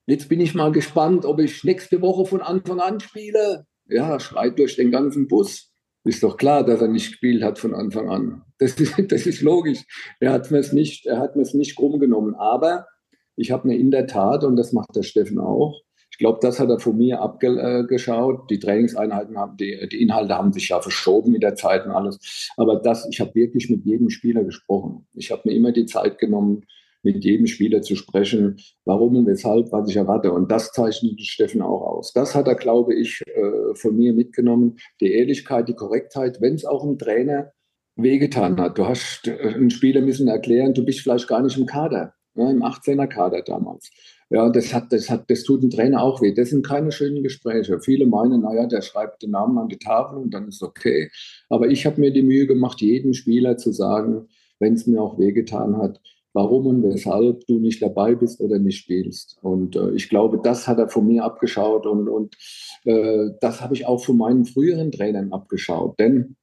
jetzt 0.07 0.29
bin 0.29 0.39
ich 0.39 0.55
mal 0.55 0.71
gespannt, 0.71 1.25
ob 1.25 1.39
ich 1.39 1.63
nächste 1.63 2.01
Woche 2.01 2.25
von 2.25 2.41
Anfang 2.41 2.79
an 2.79 2.99
spiele. 2.99 3.65
Ja, 3.87 4.19
schreit 4.19 4.57
durch 4.57 4.75
den 4.75 4.91
ganzen 4.91 5.27
Bus. 5.27 5.71
Ist 6.03 6.21
doch 6.21 6.37
klar, 6.37 6.63
dass 6.63 6.81
er 6.81 6.87
nicht 6.87 7.09
gespielt 7.09 7.43
hat 7.43 7.57
von 7.57 7.73
Anfang 7.73 8.09
an. 8.09 8.43
Das 8.59 8.79
ist, 8.79 8.93
das 9.11 9.25
ist 9.25 9.41
logisch. 9.41 9.83
Er 10.19 10.31
hat 10.31 10.51
mir 10.51 10.59
es 10.59 10.71
nicht, 10.71 11.05
er 11.05 11.19
hat 11.19 11.35
mir 11.35 11.41
es 11.41 11.53
nicht 11.53 11.75
krumm 11.75 11.99
genommen. 11.99 12.35
Aber 12.35 12.87
ich 13.35 13.51
habe 13.51 13.67
mir 13.67 13.77
in 13.77 13.91
der 13.91 14.07
Tat, 14.07 14.43
und 14.43 14.55
das 14.55 14.71
macht 14.71 14.95
der 14.95 15.03
Steffen 15.03 15.39
auch, 15.39 15.81
Ich 16.11 16.19
glaube, 16.19 16.39
das 16.41 16.59
hat 16.59 16.69
er 16.69 16.79
von 16.79 16.95
mir 16.95 17.21
abgeschaut. 17.21 18.49
Die 18.49 18.59
Trainingseinheiten 18.59 19.37
haben, 19.37 19.57
die, 19.57 19.87
die 19.91 20.01
Inhalte 20.01 20.35
haben 20.35 20.53
sich 20.53 20.69
ja 20.69 20.79
verschoben 20.79 21.31
mit 21.31 21.43
der 21.43 21.55
Zeit 21.55 21.85
und 21.85 21.91
alles. 21.91 22.51
Aber 22.55 22.77
das, 22.77 23.07
ich 23.09 23.19
habe 23.19 23.33
wirklich 23.35 23.69
mit 23.69 23.83
jedem 23.83 24.09
Spieler 24.09 24.43
gesprochen. 24.43 25.07
Ich 25.13 25.31
habe 25.31 25.41
mir 25.45 25.55
immer 25.55 25.71
die 25.71 25.87
Zeit 25.87 26.19
genommen, 26.19 26.65
mit 27.05 27.23
jedem 27.23 27.47
Spieler 27.47 27.81
zu 27.81 27.95
sprechen, 27.95 28.57
warum 28.83 29.15
und 29.15 29.27
weshalb, 29.27 29.71
was 29.71 29.89
ich 29.89 29.95
erwarte. 29.95 30.33
Und 30.33 30.51
das 30.51 30.71
zeichnet 30.71 31.21
Steffen 31.21 31.61
auch 31.61 31.81
aus. 31.81 32.11
Das 32.11 32.35
hat 32.35 32.47
er, 32.47 32.55
glaube 32.55 32.93
ich, 32.93 33.21
äh, 33.27 33.75
von 33.75 33.95
mir 33.95 34.11
mitgenommen. 34.13 34.77
Die 34.99 35.13
Ehrlichkeit, 35.13 35.69
die 35.69 35.75
Korrektheit, 35.75 36.41
wenn 36.41 36.55
es 36.55 36.65
auch 36.65 36.83
ein 36.83 36.97
Trainer 36.97 37.53
wehgetan 37.95 38.59
hat. 38.59 38.77
Du 38.77 38.85
hast 38.85 39.27
äh, 39.27 39.53
einen 39.53 39.69
Spieler 39.69 40.01
müssen 40.01 40.27
erklären, 40.27 40.73
du 40.73 40.83
bist 40.83 40.99
vielleicht 40.99 41.27
gar 41.27 41.41
nicht 41.41 41.57
im 41.57 41.65
Kader, 41.65 42.13
ja, 42.35 42.49
im 42.49 42.63
18er 42.63 43.07
Kader 43.07 43.41
damals. 43.43 43.89
Ja, 44.31 44.49
das 44.49 44.73
hat, 44.73 44.91
das 44.91 45.09
hat, 45.09 45.29
das 45.29 45.43
tut 45.43 45.61
ein 45.61 45.69
Trainer 45.69 46.01
auch 46.01 46.21
weh. 46.21 46.33
Das 46.33 46.49
sind 46.49 46.65
keine 46.65 46.91
schönen 46.91 47.21
Gespräche. 47.21 47.79
Viele 47.79 48.07
meinen, 48.07 48.41
naja, 48.41 48.65
der 48.65 48.81
schreibt 48.81 49.21
den 49.21 49.31
Namen 49.31 49.57
an 49.59 49.69
die 49.69 49.77
Tafel 49.77 50.17
und 50.17 50.33
dann 50.33 50.47
ist 50.47 50.63
okay. 50.63 51.11
Aber 51.47 51.67
ich 51.69 51.85
habe 51.85 52.01
mir 52.01 52.11
die 52.11 52.23
Mühe 52.23 52.47
gemacht, 52.47 52.81
jedem 52.81 53.13
Spieler 53.13 53.57
zu 53.57 53.71
sagen, 53.71 54.27
wenn 54.59 54.73
es 54.73 54.87
mir 54.87 55.01
auch 55.01 55.19
wehgetan 55.19 55.77
hat, 55.77 56.01
warum 56.35 56.67
und 56.67 56.83
weshalb 56.83 57.47
du 57.47 57.59
nicht 57.59 57.81
dabei 57.81 58.13
bist 58.13 58.41
oder 58.41 58.59
nicht 58.59 58.77
spielst. 58.77 59.39
Und 59.41 59.75
äh, 59.75 59.91
ich 59.91 60.09
glaube, 60.09 60.39
das 60.43 60.67
hat 60.67 60.77
er 60.77 60.89
von 60.89 61.07
mir 61.07 61.23
abgeschaut 61.23 61.87
und, 61.87 62.09
und 62.09 62.35
äh, 62.83 63.29
das 63.39 63.61
habe 63.61 63.73
ich 63.73 63.87
auch 63.87 64.03
von 64.03 64.17
meinen 64.17 64.45
früheren 64.45 64.91
Trainern 64.91 65.31
abgeschaut. 65.31 65.97
Denn 65.97 66.35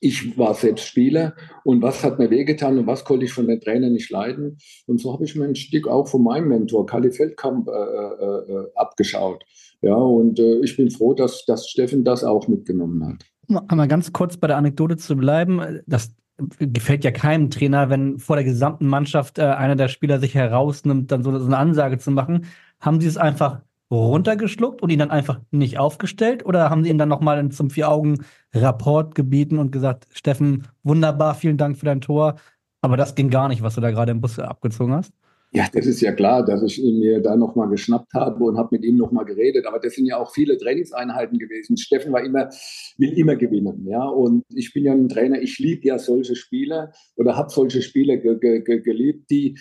ich 0.00 0.38
war 0.38 0.54
selbst 0.54 0.86
Spieler 0.86 1.34
und 1.64 1.82
was 1.82 2.02
hat 2.02 2.18
mir 2.18 2.30
wehgetan 2.30 2.78
und 2.78 2.86
was 2.86 3.04
konnte 3.04 3.26
ich 3.26 3.32
von 3.34 3.46
den 3.46 3.60
Trainern 3.60 3.92
nicht 3.92 4.10
leiden. 4.10 4.56
Und 4.86 4.98
so 4.98 5.12
habe 5.12 5.24
ich 5.24 5.36
mir 5.36 5.44
ein 5.44 5.54
Stück 5.54 5.86
auch 5.86 6.08
von 6.08 6.24
meinem 6.24 6.48
Mentor, 6.48 6.86
Kali 6.86 7.12
Feldkamp, 7.12 7.68
äh, 7.68 7.72
äh, 7.72 8.52
äh 8.52 8.66
abgeschaut. 8.74 9.44
Ja, 9.82 9.96
und 9.96 10.38
äh, 10.38 10.60
ich 10.60 10.78
bin 10.78 10.90
froh, 10.90 11.12
dass, 11.12 11.44
dass 11.44 11.68
Steffen 11.68 12.04
das 12.04 12.24
auch 12.24 12.48
mitgenommen 12.48 13.06
hat. 13.06 13.26
Um 13.48 13.76
mal 13.76 13.88
ganz 13.88 14.14
kurz 14.14 14.38
bei 14.38 14.46
der 14.46 14.56
Anekdote 14.56 14.96
zu 14.96 15.14
bleiben. 15.16 15.82
Das 15.86 16.14
gefällt 16.58 17.04
ja 17.04 17.10
keinem 17.10 17.50
Trainer, 17.50 17.90
wenn 17.90 18.18
vor 18.18 18.36
der 18.36 18.44
gesamten 18.44 18.86
Mannschaft 18.86 19.38
äh, 19.38 19.42
einer 19.42 19.76
der 19.76 19.88
Spieler 19.88 20.18
sich 20.20 20.34
herausnimmt, 20.34 21.10
dann 21.10 21.22
so, 21.22 21.38
so 21.38 21.46
eine 21.46 21.58
Ansage 21.58 21.98
zu 21.98 22.10
machen. 22.10 22.46
Haben 22.80 23.00
Sie 23.00 23.06
es 23.06 23.16
einfach 23.16 23.60
runtergeschluckt 23.90 24.82
und 24.82 24.90
ihn 24.90 24.98
dann 24.98 25.10
einfach 25.10 25.40
nicht 25.50 25.78
aufgestellt? 25.78 26.44
Oder 26.44 26.70
haben 26.70 26.84
Sie 26.84 26.90
ihn 26.90 26.98
dann 26.98 27.08
nochmal 27.08 27.48
zum 27.50 27.70
Vier-Augen-Rapport 27.70 29.14
gebeten 29.14 29.58
und 29.58 29.72
gesagt, 29.72 30.06
Steffen, 30.12 30.68
wunderbar, 30.82 31.34
vielen 31.34 31.56
Dank 31.56 31.76
für 31.76 31.86
dein 31.86 32.00
Tor, 32.00 32.36
aber 32.80 32.96
das 32.96 33.14
ging 33.14 33.30
gar 33.30 33.48
nicht, 33.48 33.62
was 33.62 33.74
du 33.74 33.80
da 33.80 33.90
gerade 33.90 34.12
im 34.12 34.20
Bus 34.20 34.38
abgezogen 34.38 34.94
hast? 34.94 35.12
Ja, 35.52 35.66
das 35.72 35.84
ist 35.86 36.00
ja 36.00 36.12
klar, 36.12 36.44
dass 36.44 36.62
ich 36.62 36.80
ihn 36.80 37.00
mir 37.00 37.20
da 37.20 37.34
nochmal 37.34 37.68
geschnappt 37.68 38.14
habe 38.14 38.44
und 38.44 38.56
habe 38.56 38.68
mit 38.72 38.84
ihm 38.84 38.96
nochmal 38.96 39.24
geredet. 39.24 39.66
Aber 39.66 39.80
das 39.80 39.94
sind 39.94 40.06
ja 40.06 40.16
auch 40.16 40.32
viele 40.32 40.56
Trainingseinheiten 40.56 41.40
gewesen. 41.40 41.76
Steffen 41.76 42.12
war 42.12 42.22
immer, 42.22 42.50
will 42.98 43.12
immer 43.18 43.34
gewinnen. 43.34 43.84
Ja, 43.88 44.04
und 44.04 44.44
ich 44.54 44.72
bin 44.72 44.84
ja 44.84 44.92
ein 44.92 45.08
Trainer, 45.08 45.42
ich 45.42 45.58
liebe 45.58 45.88
ja 45.88 45.98
solche 45.98 46.36
Spieler 46.36 46.92
oder 47.16 47.36
habe 47.36 47.50
solche 47.50 47.82
Spieler 47.82 48.16
ge 48.18 48.38
ge 48.38 48.80
geliebt, 48.80 49.28
die, 49.28 49.56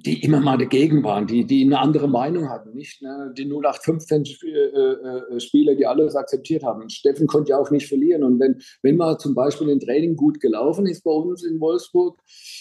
die 0.00 0.22
immer 0.22 0.38
mal 0.38 0.56
dagegen 0.56 1.02
waren, 1.02 1.26
die, 1.26 1.44
die 1.44 1.64
eine 1.64 1.80
andere 1.80 2.06
Meinung 2.06 2.48
hatten, 2.48 2.72
nicht 2.72 3.02
ne? 3.02 3.32
die 3.36 3.44
0815 3.44 4.24
äh, 4.46 4.58
äh, 4.58 5.40
Spieler, 5.40 5.74
die 5.74 5.86
alles 5.86 6.14
akzeptiert 6.14 6.62
haben. 6.62 6.88
Steffen 6.88 7.26
konnte 7.26 7.50
ja 7.50 7.58
auch 7.58 7.72
nicht 7.72 7.88
verlieren. 7.88 8.22
Und 8.22 8.38
wenn, 8.38 8.60
wenn 8.82 8.96
mal 8.96 9.18
zum 9.18 9.34
Beispiel 9.34 9.68
ein 9.68 9.80
Training 9.80 10.14
gut 10.14 10.40
gelaufen 10.40 10.86
ist 10.86 11.02
bei 11.02 11.10
uns 11.10 11.44
in 11.44 11.60
Wolfsburg, 11.60 12.20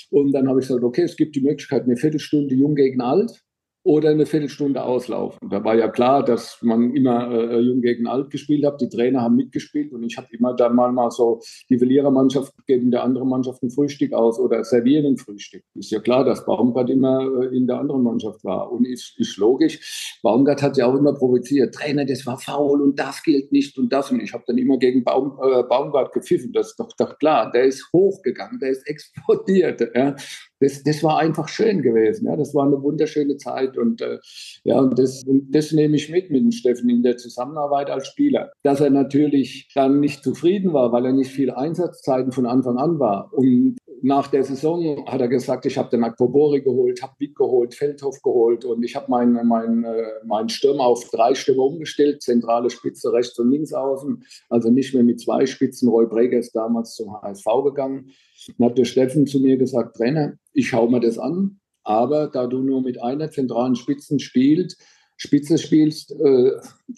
und 0.10 0.32
dann 0.32 0.48
habe 0.48 0.60
ich 0.60 0.67
gesagt, 0.67 0.84
okay, 0.84 1.03
es 1.03 1.15
gibt 1.15 1.36
die 1.36 1.41
Möglichkeit, 1.41 1.84
eine 1.84 1.98
Viertelstunde 1.98 2.56
jung 2.56 2.74
gegen 2.74 3.01
alt 3.01 3.44
oder 3.88 4.10
eine 4.10 4.25
Viertelstunde 4.25 4.84
auslaufen. 4.84 5.50
Da 5.50 5.63
war 5.63 5.74
ja 5.74 5.88
klar, 5.88 6.22
dass 6.22 6.58
man 6.62 6.94
immer 6.94 7.32
äh, 7.32 7.60
jung 7.62 7.79
gegen 7.79 8.06
alt 8.06 8.29
gespielt 8.29 8.65
hat. 8.65 8.82
Die 8.82 8.89
Trainer 8.89 9.22
haben 9.22 9.38
mitgespielt 9.38 9.94
und 9.94 10.03
ich 10.03 10.17
habe 10.17 10.27
immer 10.32 10.53
dann 10.53 10.75
mal, 10.75 10.91
mal 10.91 11.10
so, 11.10 11.39
die 11.70 11.77
Verlierermannschaft 11.77 12.53
geben 12.67 12.91
der 12.91 13.03
anderen 13.03 13.29
Mannschaft 13.29 13.63
ein 13.63 13.72
Frühstück 13.72 14.12
aus 14.12 14.39
oder 14.39 14.65
servieren 14.65 15.06
ein 15.06 15.17
Frühstück. 15.17 15.63
Ist 15.74 15.91
ja 15.91 16.01
klar, 16.01 16.25
dass 16.25 16.46
Baumgart 16.46 16.89
immer 16.89 17.22
äh, 17.41 17.56
in 17.56 17.65
der 17.65 17.79
anderen 17.79 18.03
Mannschaft 18.03 18.44
war. 18.44 18.70
Und 18.74 18.86
ist, 18.86 19.17
ist 19.20 19.38
logisch. 19.38 20.20
Baumgart 20.22 20.62
hat 20.62 20.75
ja 20.75 20.86
auch 20.88 20.96
immer 20.96 21.13
provoziert. 21.13 21.74
Trainer, 21.74 22.03
das 22.03 22.25
war 22.25 22.38
faul 22.38 22.82
und 22.82 23.00
das 23.00 23.24
gilt 23.24 23.53
nicht 23.53 23.77
und 23.77 23.94
das. 23.94 24.12
Und 24.12 24.20
ich 24.20 24.34
habe 24.34 24.44
dann 24.48 24.58
immer 24.58 24.77
gegen 24.77 25.06
Baum, 25.06 25.39
äh, 25.41 25.63
Baumgart 25.63 26.12
gepfiffen. 26.12 26.51
Das 26.51 26.72
ist 26.72 26.79
doch, 26.79 26.91
doch 26.98 27.17
klar. 27.20 27.53
Der 27.53 27.63
ist 27.63 27.88
hochgegangen, 27.94 28.60
der 28.60 28.72
ist 28.72 28.86
explodiert. 28.86 29.79
Ja 29.96 30.13
das, 30.60 30.84
das 30.84 31.04
war 31.04 31.20
einfach 31.20 31.48
schön 31.48 31.82
gewesen. 31.82 32.28
Ja. 32.28 32.36
Das 32.36 32.54
war 32.54 32.66
eine 32.66 32.82
wunderschöne 32.82 33.38
Zeit 33.38 33.78
und 33.78 34.02
äh, 34.02 34.20
ja, 34.64 34.80
und 34.80 34.98
das, 34.98 35.24
und 35.24 35.52
das 35.54 35.72
nehme 35.72 35.96
ich 35.96 36.10
mit 36.10 36.30
mit 36.30 36.42
dem 36.42 36.52
Steffen 36.52 36.90
in 36.90 37.04
der 37.04 37.18
Zusammenarbeit 37.18 37.90
als 37.90 38.08
Spieler. 38.08 38.52
Dass 38.64 38.82
er 38.82 38.90
natürlich 38.90 39.70
dann 39.76 40.00
nicht 40.00 40.24
zufrieden 40.24 40.74
war, 40.74 40.92
weil 40.92 41.06
er 41.06 41.14
nicht 41.14 41.32
viel 41.32 41.52
Einsatzzeiten 41.52 42.32
von 42.32 42.46
Anfang 42.46 42.78
an 42.78 43.00
war. 43.00 43.32
Und 43.34 43.78
nach 44.02 44.28
der 44.28 44.44
Saison 44.44 45.06
hat 45.08 45.22
er 45.22 45.28
gesagt, 45.28 45.66
ich 45.66 45.78
habe 45.78 45.90
den 45.90 46.04
Akpobori 46.04 46.62
geholt, 46.62 47.02
habe 47.02 47.14
Witt 47.20 47.36
geholt, 47.36 47.74
Feldhoff 47.74 48.22
geholt 48.22 48.66
und 48.66 48.84
ich 48.84 48.96
habe 48.96 49.10
meinen 49.10 49.48
mein, 49.48 49.84
äh, 49.84 50.04
mein 50.26 50.50
Stürmer 50.50 50.86
auf 50.86 51.10
drei 51.10 51.34
Stürmer 51.34 51.64
umgestellt, 51.64 52.22
zentrale 52.22 52.70
Spitze 52.70 53.12
rechts 53.12 53.38
und 53.40 53.52
links 53.52 53.74
außen, 53.74 54.24
also 54.50 54.70
nicht 54.70 54.94
mehr 54.94 55.04
mit 55.04 55.20
zwei 55.20 55.46
Spitzen. 55.46 55.90
Roy 55.90 56.06
Breger 56.06 56.38
ist 56.38 56.56
damals 56.56 56.96
zum 56.96 57.14
HSV 57.22 57.46
gegangen. 57.66 58.12
Dann 58.58 58.70
hat 58.70 58.77
der 58.77 58.86
Steffen 58.86 59.27
zu 59.27 59.39
mir 59.39 59.58
gesagt, 59.58 59.98
Trainer, 59.98 60.34
ich 60.54 60.70
schaue 60.70 60.89
mir 60.89 61.00
das 61.00 61.18
an, 61.18 61.60
aber 61.84 62.27
da 62.27 62.48
du 62.48 62.62
nur 62.62 62.82
mit 62.82 63.01
einer 63.01 63.32
zentralen 63.32 63.75
Spitzen 63.75 64.20
spielst, 64.20 64.82
Spitze 65.20 65.58
spielst, 65.58 66.12
äh, 66.12 66.51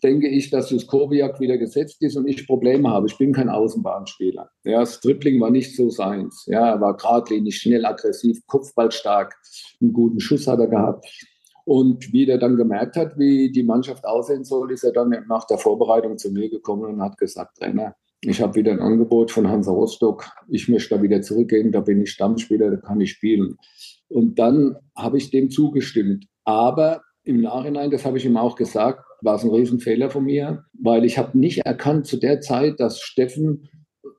denke 0.04 0.28
ich, 0.28 0.50
dass 0.50 0.72
Juskowiak 0.72 1.40
wieder 1.40 1.58
gesetzt 1.58 2.02
ist 2.02 2.18
und 2.18 2.28
ich 2.28 2.46
Probleme 2.46 2.90
habe. 2.90 3.08
Ich 3.08 3.18
bin 3.18 3.32
kein 3.32 3.48
Außenbahnspieler. 3.48 4.50
Ja, 4.66 4.82
das 4.82 5.00
Dribbling 5.00 5.40
war 5.40 5.50
nicht 5.50 5.76
so 5.76 5.90
seins. 5.90 6.44
Ja, 6.46 6.70
er 6.70 6.82
war 6.82 6.98
geradlinig, 6.98 7.58
schnell, 7.58 7.86
aggressiv, 7.86 8.46
kopfballstark, 8.46 9.36
einen 9.80 9.94
guten 9.94 10.20
Schuss 10.20 10.48
hat 10.48 10.60
er 10.60 10.68
gehabt. 10.68 11.08
Und 11.64 12.12
wie 12.12 12.26
der 12.26 12.40
dann 12.40 12.58
gemerkt 12.58 12.98
hat, 12.98 13.18
wie 13.18 13.52
die 13.52 13.64
Mannschaft 13.64 14.06
aussehen 14.06 14.44
soll, 14.44 14.72
ist 14.72 14.84
er 14.84 14.92
dann 14.92 15.16
nach 15.30 15.46
der 15.46 15.58
Vorbereitung 15.58 16.18
zu 16.18 16.32
mir 16.32 16.50
gekommen 16.50 16.96
und 16.96 17.02
hat 17.02 17.18
gesagt, 17.18 17.58
Trainer, 17.58 17.96
ich 18.22 18.42
habe 18.42 18.56
wieder 18.56 18.72
ein 18.72 18.80
Angebot 18.80 19.32
von 19.32 19.48
Hansa 19.48 19.72
Rostock. 19.72 20.30
Ich 20.50 20.68
möchte 20.68 20.96
da 20.96 21.02
wieder 21.02 21.22
zurückgehen. 21.22 21.72
Da 21.72 21.80
bin 21.80 22.02
ich 22.02 22.12
Stammspieler, 22.12 22.72
da 22.72 22.78
kann 22.78 23.00
ich 23.00 23.12
spielen. 23.12 23.56
Und 24.10 24.40
dann 24.40 24.76
habe 24.96 25.18
ich 25.18 25.32
dem 25.32 25.50
zugestimmt. 25.50 26.26
Aber 26.44 27.02
im 27.24 27.42
Nachhinein, 27.42 27.92
das 27.92 28.06
habe 28.06 28.18
ich 28.18 28.26
ihm 28.26 28.38
auch 28.38 28.56
gesagt, 28.56 29.06
war 29.22 29.36
es 29.36 29.44
ein 29.44 29.52
Riesenfehler 29.52 30.10
von 30.10 30.26
mir, 30.26 30.64
weil 30.74 31.06
ich 31.06 31.18
habe 31.18 31.38
nicht 31.38 31.60
erkannt 31.60 32.08
zu 32.08 32.18
der 32.18 32.42
Zeit, 32.42 32.80
dass 32.80 33.00
Steffen 33.00 33.70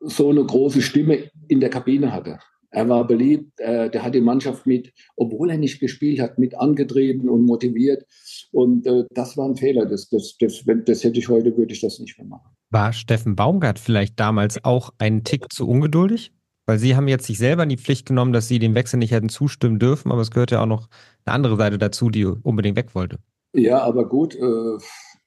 so 0.00 0.30
eine 0.30 0.44
große 0.44 0.82
Stimme 0.82 1.30
in 1.48 1.60
der 1.60 1.70
Kabine 1.70 2.12
hatte. 2.12 2.38
Er 2.70 2.88
war 2.88 3.06
beliebt, 3.06 3.58
äh, 3.58 3.90
der 3.90 4.04
hat 4.04 4.14
die 4.14 4.20
Mannschaft 4.20 4.64
mit, 4.64 4.92
obwohl 5.16 5.50
er 5.50 5.58
nicht 5.58 5.80
gespielt 5.80 6.20
hat, 6.20 6.38
mit 6.38 6.54
angetrieben 6.56 7.28
und 7.28 7.44
motiviert. 7.44 8.04
Und 8.52 8.86
äh, 8.86 9.04
das 9.10 9.36
war 9.36 9.48
ein 9.48 9.56
Fehler. 9.56 9.86
Das, 9.86 10.08
das, 10.08 10.36
das, 10.38 10.62
das 10.64 11.04
hätte 11.04 11.18
ich 11.18 11.28
heute, 11.28 11.56
würde 11.56 11.72
ich 11.72 11.80
das 11.80 11.98
nicht 11.98 12.16
mehr 12.16 12.28
machen. 12.28 12.50
War 12.70 12.92
Steffen 12.92 13.34
Baumgart 13.34 13.80
vielleicht 13.80 14.20
damals 14.20 14.64
auch 14.64 14.90
einen 14.98 15.24
Tick 15.24 15.52
zu 15.52 15.68
ungeduldig? 15.68 16.32
Weil 16.66 16.78
Sie 16.78 16.94
haben 16.94 17.08
jetzt 17.08 17.26
sich 17.26 17.36
selber 17.36 17.64
in 17.64 17.68
die 17.68 17.76
Pflicht 17.76 18.06
genommen, 18.06 18.32
dass 18.32 18.46
Sie 18.46 18.60
dem 18.60 18.76
Wechsel 18.76 18.98
nicht 18.98 19.10
hätten 19.10 19.28
zustimmen 19.28 19.80
dürfen, 19.80 20.12
aber 20.12 20.20
es 20.20 20.30
gehört 20.30 20.52
ja 20.52 20.62
auch 20.62 20.66
noch 20.66 20.88
eine 21.24 21.34
andere 21.34 21.56
Seite 21.56 21.78
dazu, 21.78 22.10
die 22.10 22.24
unbedingt 22.24 22.76
weg 22.76 22.94
wollte. 22.94 23.18
Ja, 23.52 23.82
aber 23.82 24.08
gut, 24.08 24.36
äh, 24.36 24.78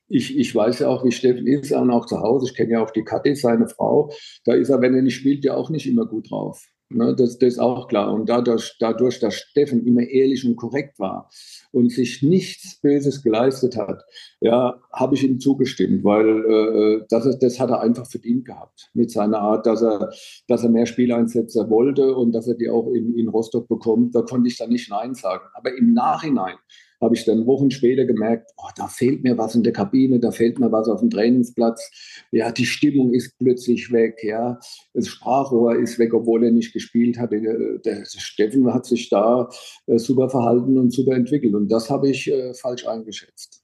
ich, 0.07 0.38
ich 0.38 0.55
weiß 0.55 0.79
ja 0.79 0.88
auch, 0.88 1.03
wie 1.03 1.12
Steffen 1.12 1.45
ist, 1.45 1.73
auch 1.73 2.05
zu 2.05 2.19
Hause. 2.19 2.45
Ich 2.50 2.55
kenne 2.55 2.73
ja 2.73 2.83
auch 2.83 2.91
die 2.91 3.03
Kathi, 3.03 3.35
seine 3.35 3.67
Frau. 3.67 4.12
Da 4.45 4.53
ist 4.53 4.69
er, 4.69 4.79
wenn 4.79 4.93
er 4.93 5.01
nicht 5.01 5.15
spielt, 5.15 5.43
ja 5.43 5.55
auch 5.55 5.69
nicht 5.69 5.85
immer 5.85 6.05
gut 6.05 6.31
drauf. 6.31 6.63
Ne, 6.93 7.15
das, 7.15 7.39
das, 7.39 7.53
ist 7.53 7.59
auch 7.59 7.88
klar. 7.88 8.13
Und 8.13 8.29
dadurch, 8.29 8.75
dadurch, 8.79 9.19
dass 9.19 9.33
Steffen 9.35 9.85
immer 9.85 10.01
ehrlich 10.01 10.45
und 10.45 10.55
korrekt 10.55 11.00
war 11.00 11.29
und 11.71 11.91
sich 11.91 12.21
nichts 12.21 12.79
Böses 12.81 13.23
geleistet 13.23 13.77
hat, 13.77 14.03
ja, 14.41 14.79
habe 14.91 15.15
ich 15.15 15.23
ihm 15.23 15.39
zugestimmt, 15.39 16.03
weil 16.03 16.27
äh, 16.45 17.05
das, 17.09 17.38
das 17.39 17.59
hat 17.59 17.71
er 17.71 17.81
einfach 17.81 18.05
verdient 18.05 18.45
gehabt 18.45 18.91
mit 18.93 19.09
seiner 19.12 19.39
Art, 19.39 19.65
dass 19.65 19.81
er, 19.81 20.12
dass 20.47 20.63
er 20.63 20.69
mehr 20.69 20.85
Spieleinsätze 20.85 21.69
wollte 21.69 22.15
und 22.15 22.31
dass 22.31 22.47
er 22.47 22.55
die 22.55 22.69
auch 22.69 22.88
in, 22.88 23.17
in 23.17 23.27
Rostock 23.27 23.67
bekommt. 23.67 24.13
Da 24.13 24.21
konnte 24.21 24.47
ich 24.47 24.57
dann 24.57 24.69
nicht 24.69 24.89
Nein 24.89 25.15
sagen. 25.15 25.45
Aber 25.55 25.75
im 25.75 25.93
Nachhinein 25.93 26.57
habe 27.03 27.15
ich 27.15 27.25
dann 27.25 27.45
Wochen 27.45 27.69
später 27.69 28.05
gemerkt, 28.05 28.51
oh, 28.57 28.69
da 28.75 28.88
fehlt 28.88 29.24
mir 29.24 29.38
was 29.38 29.55
in 29.55 29.63
der 29.63 29.74
Kabine, 29.74 30.19
da 30.19 30.31
fehlt 30.31 30.60
mir 30.60 30.72
was 30.72 30.88
auf 30.88 31.01
dem 31.01 31.10
Trainingsplatz. 31.10 31.91
Ja, 32.31 32.51
die 32.51 32.65
Stimmung 32.65 33.13
ist 33.13 33.38
plötzlich 33.38 33.91
weg, 33.91 34.19
ja. 34.24 34.60
Das 34.93 35.07
Sprachrohr 35.07 35.75
ist 35.75 36.00
weg, 36.00 36.13
obwohl 36.13 36.45
er 36.45 36.51
nicht 36.51 36.74
gespielt 36.74 37.19
hat. 37.19 37.31
Der, 37.31 37.77
der 37.79 38.05
Steffen 38.05 38.74
hat 38.74 38.86
sich 38.86 39.10
da 39.10 39.50
äh, 39.88 40.00
super 40.00 40.29
verhalten 40.29 40.77
und 40.77 40.91
super 40.91 41.15
entwickelt. 41.15 41.53
Und 41.53 41.72
das 41.72 41.89
habe 41.89 42.10
ich 42.10 42.31
äh, 42.31 42.53
falsch 42.53 42.88
eingeschätzt. 42.88 43.63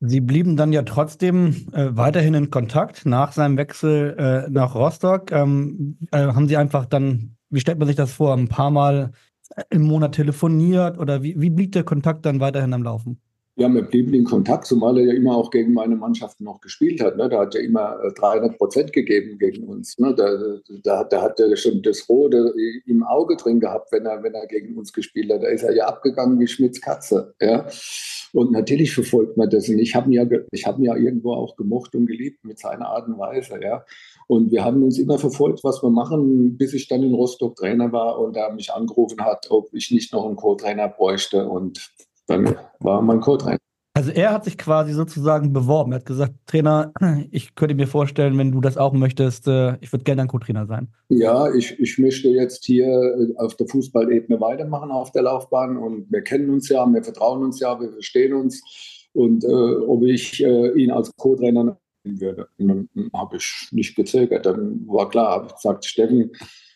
Sie 0.00 0.20
blieben 0.20 0.56
dann 0.56 0.72
ja 0.72 0.82
trotzdem 0.82 1.68
äh, 1.72 1.88
weiterhin 1.92 2.34
in 2.34 2.50
Kontakt 2.50 3.06
nach 3.06 3.32
seinem 3.32 3.56
Wechsel 3.56 4.16
äh, 4.18 4.50
nach 4.50 4.74
Rostock. 4.74 5.32
Ähm, 5.32 5.98
äh, 6.10 6.18
haben 6.18 6.48
Sie 6.48 6.56
einfach 6.56 6.84
dann, 6.84 7.36
wie 7.48 7.60
stellt 7.60 7.78
man 7.78 7.88
sich 7.88 7.96
das 7.96 8.12
vor, 8.12 8.34
ein 8.34 8.48
paar 8.48 8.70
Mal 8.70 9.12
im 9.70 9.82
Monat 9.82 10.14
telefoniert 10.14 10.98
oder 10.98 11.22
wie, 11.22 11.40
wie 11.40 11.50
blieb 11.50 11.72
der 11.72 11.84
Kontakt 11.84 12.26
dann 12.26 12.40
weiterhin 12.40 12.72
am 12.72 12.82
Laufen? 12.82 13.20
Ja, 13.56 13.72
wir 13.72 13.82
blieben 13.82 14.12
in 14.14 14.24
Kontakt, 14.24 14.66
zumal 14.66 14.98
er 14.98 15.04
ja 15.04 15.12
immer 15.12 15.36
auch 15.36 15.52
gegen 15.52 15.74
meine 15.74 15.94
Mannschaft 15.94 16.40
noch 16.40 16.60
gespielt 16.60 17.00
hat. 17.00 17.16
Ne? 17.16 17.28
Da 17.28 17.38
hat 17.38 17.54
er 17.54 17.60
immer 17.60 18.00
300 18.16 18.52
äh, 18.52 18.56
Prozent 18.56 18.92
gegeben 18.92 19.38
gegen 19.38 19.68
uns. 19.68 19.96
Ne? 19.96 20.12
Da, 20.12 20.58
da, 20.82 21.04
da, 21.04 21.22
hat 21.22 21.38
er 21.38 21.54
schon 21.56 21.80
das 21.82 22.08
Rote 22.08 22.52
im 22.84 23.04
Auge 23.04 23.36
drin 23.36 23.60
gehabt, 23.60 23.92
wenn 23.92 24.06
er, 24.06 24.24
wenn 24.24 24.34
er 24.34 24.48
gegen 24.48 24.76
uns 24.76 24.92
gespielt 24.92 25.32
hat. 25.32 25.44
Da 25.44 25.46
ist 25.46 25.62
er 25.62 25.72
ja 25.72 25.86
abgegangen 25.86 26.40
wie 26.40 26.48
Schmidts 26.48 26.80
Katze. 26.80 27.36
Ja? 27.40 27.68
Und 28.32 28.50
natürlich 28.50 28.92
verfolgt 28.92 29.36
man 29.36 29.48
das. 29.48 29.68
Und 29.68 29.78
ich 29.78 29.94
habe 29.94 30.08
ihn, 30.08 30.14
ja, 30.14 30.24
hab 30.66 30.78
ihn 30.78 30.84
ja 30.84 30.96
irgendwo 30.96 31.34
auch 31.34 31.54
gemocht 31.54 31.94
und 31.94 32.06
geliebt 32.06 32.44
mit 32.44 32.58
seiner 32.58 32.88
Art 32.88 33.06
und 33.06 33.18
Weise. 33.18 33.60
Ja? 33.62 33.84
Und 34.26 34.50
wir 34.50 34.64
haben 34.64 34.82
uns 34.82 34.98
immer 34.98 35.20
verfolgt, 35.20 35.62
was 35.62 35.80
wir 35.80 35.90
machen, 35.90 36.56
bis 36.56 36.74
ich 36.74 36.88
dann 36.88 37.04
in 37.04 37.14
Rostock 37.14 37.54
Trainer 37.54 37.92
war 37.92 38.18
und 38.18 38.36
er 38.36 38.52
mich 38.52 38.72
angerufen 38.72 39.20
hat, 39.20 39.46
ob 39.50 39.72
ich 39.72 39.92
nicht 39.92 40.12
noch 40.12 40.26
einen 40.26 40.34
Co-Trainer 40.34 40.88
bräuchte. 40.88 41.48
Und 41.48 41.92
dann 42.26 42.56
war 42.80 43.02
mein 43.02 43.20
Co-Trainer. 43.20 43.58
Also 43.96 44.10
er 44.10 44.32
hat 44.32 44.44
sich 44.44 44.58
quasi 44.58 44.92
sozusagen 44.92 45.52
beworben. 45.52 45.92
Er 45.92 46.00
hat 46.00 46.06
gesagt, 46.06 46.34
Trainer, 46.46 46.92
ich 47.30 47.54
könnte 47.54 47.76
mir 47.76 47.86
vorstellen, 47.86 48.36
wenn 48.36 48.50
du 48.50 48.60
das 48.60 48.76
auch 48.76 48.92
möchtest, 48.92 49.46
äh, 49.46 49.76
ich 49.80 49.92
würde 49.92 50.02
gerne 50.02 50.22
ein 50.22 50.28
Co-Trainer 50.28 50.66
sein. 50.66 50.88
Ja, 51.10 51.52
ich, 51.54 51.78
ich 51.78 51.96
möchte 51.98 52.28
jetzt 52.28 52.64
hier 52.64 52.86
äh, 52.86 53.36
auf 53.36 53.54
der 53.56 53.68
Fußballebene 53.68 54.40
weitermachen 54.40 54.90
auf 54.90 55.12
der 55.12 55.22
Laufbahn 55.22 55.76
und 55.76 56.10
wir 56.10 56.22
kennen 56.22 56.50
uns 56.50 56.68
ja, 56.68 56.84
wir 56.84 57.04
vertrauen 57.04 57.44
uns 57.44 57.60
ja, 57.60 57.80
wir 57.80 57.92
verstehen 57.92 58.34
uns 58.34 59.08
und 59.12 59.44
äh, 59.44 59.46
ob 59.46 60.02
ich 60.02 60.42
äh, 60.42 60.72
ihn 60.72 60.90
als 60.90 61.14
Co-Trainer 61.16 61.78
nehmen 62.02 62.20
würde. 62.20 62.48
Und 62.58 62.68
dann 62.68 62.88
habe 63.14 63.36
ich 63.36 63.68
nicht 63.70 63.94
gezögert. 63.94 64.44
Dann 64.44 64.84
war 64.88 65.08
klar, 65.08 65.36
habe 65.36 65.46
ich 65.46 65.54
gesagt, 65.54 65.84
Steffen, 65.84 66.32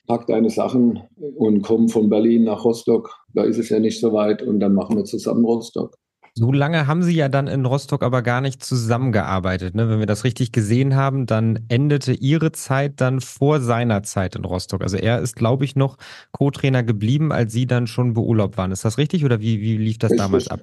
pack 0.09 0.27
deine 0.27 0.51
Sachen 0.51 1.01
und 1.37 1.63
komm 1.63 1.89
von 1.89 2.09
Berlin 2.09 2.45
nach 2.45 2.65
Rostock. 2.65 3.25
Da 3.35 3.45
ist 3.45 3.59
es 3.59 3.69
ja 3.69 3.79
nicht 3.79 4.01
so 4.01 4.13
weit 4.13 4.43
und 4.43 4.59
dann 4.59 4.75
machen 4.75 4.97
wir 4.97 5.05
zusammen 5.05 5.45
Rostock. 5.45 5.97
So 6.35 6.53
lange 6.53 6.87
haben 6.87 7.03
Sie 7.03 7.15
ja 7.15 7.29
dann 7.29 7.49
in 7.49 7.67
Rostock 7.67 8.03
aber 8.03 8.23
gar 8.23 8.41
nicht 8.41 8.63
zusammengearbeitet. 8.63 9.75
Ne? 9.75 9.89
Wenn 9.89 9.99
wir 9.99 10.07
das 10.07 10.23
richtig 10.23 10.53
gesehen 10.53 10.95
haben, 10.95 11.27
dann 11.27 11.65
endete 11.69 12.13
Ihre 12.13 12.53
Zeit 12.53 13.01
dann 13.01 13.21
vor 13.21 13.61
seiner 13.61 14.05
Zeit 14.05 14.37
in 14.37 14.45
Rostock. 14.45 14.83
Also 14.83 14.97
er 14.97 15.21
ist, 15.21 15.35
glaube 15.35 15.65
ich, 15.65 15.75
noch 15.75 15.99
Co-Trainer 16.31 16.85
geblieben, 16.85 17.33
als 17.33 17.53
Sie 17.53 17.67
dann 17.67 17.89
schon 17.89 18.15
beurlaubt 18.15 18.57
waren. 18.57 18.71
Ist 18.71 18.85
das 18.85 18.99
richtig 18.99 19.25
oder 19.25 19.41
wie, 19.41 19.61
wie 19.61 19.77
lief 19.77 19.99
das, 19.99 20.11
das 20.11 20.19
damals 20.19 20.49
ab? 20.49 20.61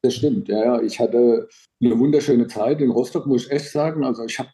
Das 0.00 0.14
stimmt, 0.14 0.48
ja, 0.48 0.64
ja. 0.64 0.80
Ich 0.80 0.98
hatte 0.98 1.46
eine 1.80 1.98
wunderschöne 1.98 2.48
Zeit 2.48 2.80
in 2.80 2.90
Rostock, 2.90 3.26
muss 3.26 3.44
ich 3.44 3.52
echt 3.52 3.70
sagen. 3.70 4.04
Also 4.04 4.24
ich 4.24 4.38
habe 4.38 4.48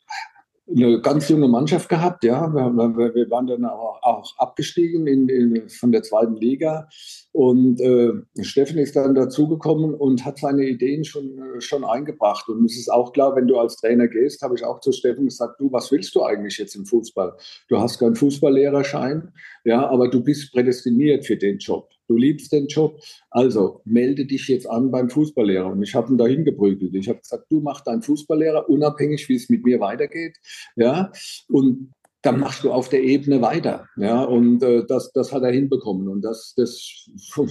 eine 0.71 1.01
ganz 1.01 1.29
junge 1.29 1.49
Mannschaft 1.49 1.89
gehabt, 1.89 2.25
ja. 2.25 2.53
Wir, 2.53 3.15
wir 3.15 3.31
waren 3.31 3.47
dann 3.47 3.65
auch, 3.65 4.03
auch 4.03 4.35
abgestiegen 4.39 5.07
in, 5.07 5.29
in, 5.29 5.69
von 5.69 5.93
der 5.93 6.03
zweiten 6.03 6.37
Liga. 6.37 6.89
Und 7.33 7.81
äh, 7.81 8.13
Steffen 8.43 8.79
ist 8.79 8.97
dann 8.97 9.15
dazugekommen 9.15 9.95
und 9.95 10.25
hat 10.25 10.39
seine 10.39 10.67
Ideen 10.67 11.05
schon, 11.05 11.39
äh, 11.39 11.61
schon 11.61 11.85
eingebracht. 11.85 12.49
Und 12.49 12.65
es 12.65 12.77
ist 12.77 12.91
auch 12.91 13.13
klar, 13.13 13.35
wenn 13.37 13.47
du 13.47 13.59
als 13.59 13.77
Trainer 13.77 14.09
gehst, 14.09 14.43
habe 14.43 14.55
ich 14.55 14.65
auch 14.65 14.81
zu 14.81 14.93
Steffen 14.93 15.25
gesagt, 15.25 15.61
du, 15.61 15.73
was 15.73 15.91
willst 15.91 16.15
du 16.15 16.23
eigentlich 16.23 16.59
jetzt 16.59 16.75
im 16.75 16.85
Fußball? 16.85 17.37
Du 17.69 17.79
hast 17.79 17.99
keinen 17.99 18.17
Fußballlehrerschein, 18.17 19.33
ja, 19.65 19.89
aber 19.89 20.09
du 20.09 20.23
bist 20.23 20.53
prädestiniert 20.53 21.27
für 21.27 21.37
den 21.37 21.59
Job. 21.59 21.89
Du 22.09 22.17
liebst 22.17 22.53
den 22.53 22.67
Job, 22.67 23.01
also 23.31 23.83
melde 23.85 24.27
dich 24.27 24.49
jetzt 24.49 24.69
an 24.69 24.91
beim 24.91 25.11
Fußballlehrer. 25.11 25.71
Und 25.71 25.83
ich 25.83 25.95
habe 25.95 26.13
ihn 26.13 26.19
dahin 26.19 26.45
geprügelt. 26.45 26.95
Ich 26.95 27.09
habe 27.09 27.21
gesagt, 27.21 27.45
du 27.51 27.61
mach 27.61 27.83
deinen 27.83 28.03
Fußballlehrer, 28.03 28.69
unabhängig, 28.69 29.29
wie 29.29 29.37
es 29.37 29.49
mit 29.49 29.65
mir 29.65 29.79
weitergeht. 29.81 30.39
Ja, 30.77 31.13
und 31.49 31.93
dann 32.23 32.41
machst 32.41 32.65
du 32.65 32.73
auf 32.73 32.89
der 32.89 33.03
Ebene 33.03 33.41
weiter. 33.41 33.87
Ja, 33.97 34.25
und 34.25 34.63
äh, 34.63 34.85
das, 34.87 35.13
das 35.13 35.33
hat 35.33 35.45
er 35.45 35.53
hinbekommen. 35.53 36.09
Und 36.09 36.23
das, 36.23 36.53
das, 36.57 37.09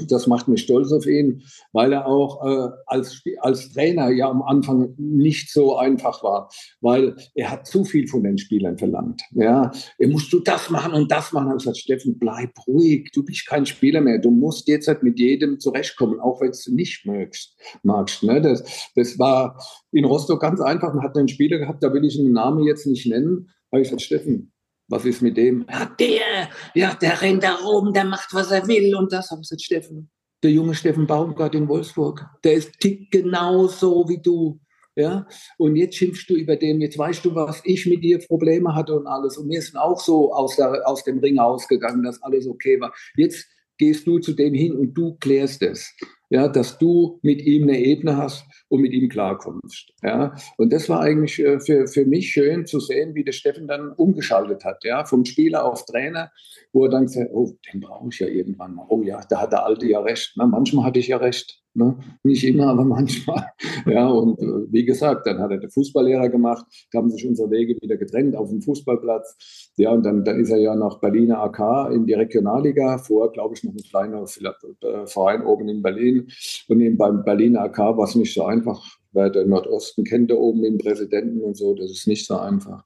das 0.09 0.27
macht 0.27 0.49
mich 0.49 0.63
stolz 0.63 0.91
auf 0.91 1.05
ihn, 1.05 1.41
weil 1.71 1.93
er 1.93 2.05
auch 2.05 2.45
äh, 2.45 2.69
als, 2.85 3.23
als 3.39 3.71
Trainer 3.71 4.09
ja 4.09 4.29
am 4.29 4.41
Anfang 4.41 4.93
nicht 4.97 5.51
so 5.51 5.77
einfach 5.77 6.21
war, 6.21 6.49
weil 6.81 7.15
er 7.33 7.51
hat 7.51 7.65
zu 7.65 7.85
viel 7.85 8.07
von 8.07 8.23
den 8.23 8.37
Spielern 8.37 8.77
verlangt. 8.77 9.21
Ja, 9.31 9.71
er 9.97 10.07
musst 10.09 10.33
du 10.33 10.39
das 10.41 10.69
machen 10.69 10.93
und 10.93 11.11
das 11.11 11.31
machen. 11.31 11.51
Ich 11.51 11.59
gesagt, 11.59 11.77
Steffen, 11.77 12.19
bleib 12.19 12.51
ruhig, 12.67 13.09
du 13.13 13.23
bist 13.23 13.47
kein 13.47 13.65
Spieler 13.65 14.01
mehr. 14.01 14.19
Du 14.19 14.31
musst 14.31 14.67
jetzt 14.67 14.89
halt 14.89 15.01
mit 15.01 15.17
jedem 15.17 15.61
zurechtkommen, 15.61 16.19
auch 16.19 16.41
wenn 16.41 16.51
du 16.51 16.75
nicht 16.75 17.05
magst. 17.05 17.55
magst 17.83 18.23
ne? 18.23 18.41
das, 18.41 18.89
das 18.95 19.17
war 19.17 19.57
in 19.93 20.03
Rostock 20.03 20.41
ganz 20.41 20.59
einfach. 20.59 20.93
Man 20.93 21.03
hat 21.03 21.17
einen 21.17 21.29
Spieler 21.29 21.57
gehabt, 21.57 21.81
da 21.83 21.93
will 21.93 22.03
ich 22.03 22.19
einen 22.19 22.33
Namen 22.33 22.63
jetzt 22.63 22.85
nicht 22.85 23.07
nennen. 23.07 23.49
Habe 23.71 23.81
ich 23.81 23.89
gesagt, 23.89 24.01
Steffen, 24.01 24.51
was 24.87 25.05
ist 25.05 25.21
mit 25.21 25.37
dem? 25.37 25.65
Ja, 25.69 25.85
der, 25.99 26.49
ja, 26.73 26.95
der 26.95 27.21
rennt 27.21 27.43
da 27.43 27.55
rum, 27.55 27.93
der 27.93 28.05
macht, 28.05 28.33
was 28.33 28.51
er 28.51 28.67
will. 28.67 28.95
Und 28.95 29.11
das 29.11 29.29
habe 29.29 29.41
ich 29.41 29.49
gesagt, 29.49 29.63
Steffen. 29.63 30.09
Der 30.43 30.51
junge 30.51 30.75
Steffen 30.75 31.07
Baumgart 31.07 31.55
in 31.55 31.67
Wolfsburg, 31.67 32.25
der 32.43 32.53
ist 32.53 32.79
tickt 32.79 33.11
genauso 33.11 34.07
wie 34.07 34.21
du. 34.21 34.59
Ja, 34.95 35.27
und 35.59 35.75
jetzt 35.75 35.95
schimpfst 35.95 36.25
du 36.27 36.33
über 36.33 36.55
den, 36.55 36.81
jetzt 36.81 36.97
weißt 36.97 37.23
du, 37.23 37.35
was 37.35 37.61
ich 37.65 37.85
mit 37.85 38.03
dir 38.03 38.17
Probleme 38.17 38.73
hatte 38.73 38.95
und 38.95 39.05
alles. 39.05 39.37
Und 39.37 39.47
wir 39.47 39.61
sind 39.61 39.77
auch 39.77 39.99
so 39.99 40.33
aus, 40.33 40.55
der, 40.55 40.87
aus 40.87 41.03
dem 41.03 41.19
Ring 41.19 41.37
ausgegangen, 41.37 42.01
dass 42.01 42.19
alles 42.23 42.47
okay 42.47 42.79
war. 42.79 42.91
Jetzt 43.15 43.45
gehst 43.77 44.07
du 44.07 44.17
zu 44.17 44.33
dem 44.33 44.55
hin 44.55 44.73
und 44.73 44.95
du 44.95 45.15
klärst 45.19 45.61
es 45.61 45.93
ja, 46.29 46.47
dass 46.47 46.77
du 46.77 47.19
mit 47.21 47.41
ihm 47.41 47.63
eine 47.63 47.79
Ebene 47.79 48.17
hast 48.17 48.45
und 48.69 48.81
mit 48.81 48.93
ihm 48.93 49.09
klarkommst. 49.09 49.93
Ja. 50.03 50.35
Und 50.57 50.73
das 50.73 50.89
war 50.89 51.01
eigentlich 51.01 51.39
äh, 51.39 51.59
für, 51.59 51.87
für 51.87 52.05
mich 52.05 52.31
schön 52.31 52.65
zu 52.65 52.79
sehen, 52.79 53.15
wie 53.15 53.23
der 53.23 53.31
Steffen 53.31 53.67
dann 53.67 53.91
umgeschaltet 53.93 54.65
hat, 54.65 54.83
ja, 54.83 55.05
vom 55.05 55.25
Spieler 55.25 55.65
auf 55.65 55.85
Trainer, 55.85 56.31
wo 56.73 56.85
er 56.85 56.91
dann 56.91 57.05
gesagt 57.05 57.29
oh, 57.31 57.53
den 57.71 57.79
brauche 57.79 58.09
ich 58.09 58.19
ja 58.19 58.27
irgendwann 58.27 58.75
mal. 58.75 58.85
Oh 58.89 59.01
ja, 59.03 59.21
da 59.29 59.41
hat 59.41 59.51
der 59.51 59.65
Alte 59.65 59.87
ja 59.87 60.01
recht. 60.01 60.33
Na, 60.35 60.45
manchmal 60.45 60.85
hatte 60.85 60.99
ich 60.99 61.07
ja 61.07 61.17
recht. 61.17 61.61
Ne? 61.77 61.95
Nicht 62.23 62.43
immer, 62.43 62.69
aber 62.69 62.83
manchmal. 62.97 63.45
Ja, 63.85 64.07
und 64.09 64.39
äh, 64.39 64.71
wie 64.71 64.83
gesagt, 64.83 65.27
dann 65.27 65.39
hat 65.39 65.51
er 65.51 65.59
den 65.59 65.69
Fußballlehrer 65.69 66.29
gemacht, 66.29 66.65
da 66.91 66.97
haben 66.97 67.11
sich 67.11 67.27
unsere 67.27 67.51
Wege 67.51 67.77
wieder 67.79 67.97
getrennt 67.97 68.35
auf 68.35 68.49
dem 68.49 68.61
Fußballplatz. 68.63 69.71
Ja, 69.77 69.91
und 69.91 70.03
dann, 70.03 70.23
dann 70.23 70.39
ist 70.39 70.49
er 70.49 70.57
ja 70.57 70.75
nach 70.75 70.99
Berliner 70.99 71.39
AK 71.43 71.93
in 71.93 72.07
die 72.07 72.13
Regionalliga, 72.13 72.97
vorher, 72.97 73.31
glaube 73.31 73.53
ich, 73.53 73.63
noch 73.63 73.73
ein 73.73 73.77
kleiner 73.77 74.23
äh, 74.23 75.05
Verein 75.05 75.45
oben 75.45 75.69
in 75.69 75.83
Berlin. 75.83 76.27
Und 76.67 76.81
eben 76.81 76.97
beim 76.97 77.23
Berliner 77.23 77.61
AK 77.61 77.77
war 77.77 78.05
es 78.05 78.15
nicht 78.15 78.33
so 78.33 78.43
einfach, 78.43 78.83
weil 79.11 79.31
der 79.31 79.45
Nordosten 79.45 80.03
kennt 80.03 80.31
da 80.31 80.35
oben 80.35 80.63
den 80.63 80.79
Präsidenten 80.79 81.41
und 81.41 81.55
so, 81.55 81.75
das 81.75 81.91
ist 81.91 82.07
nicht 82.07 82.25
so 82.25 82.37
einfach. 82.37 82.83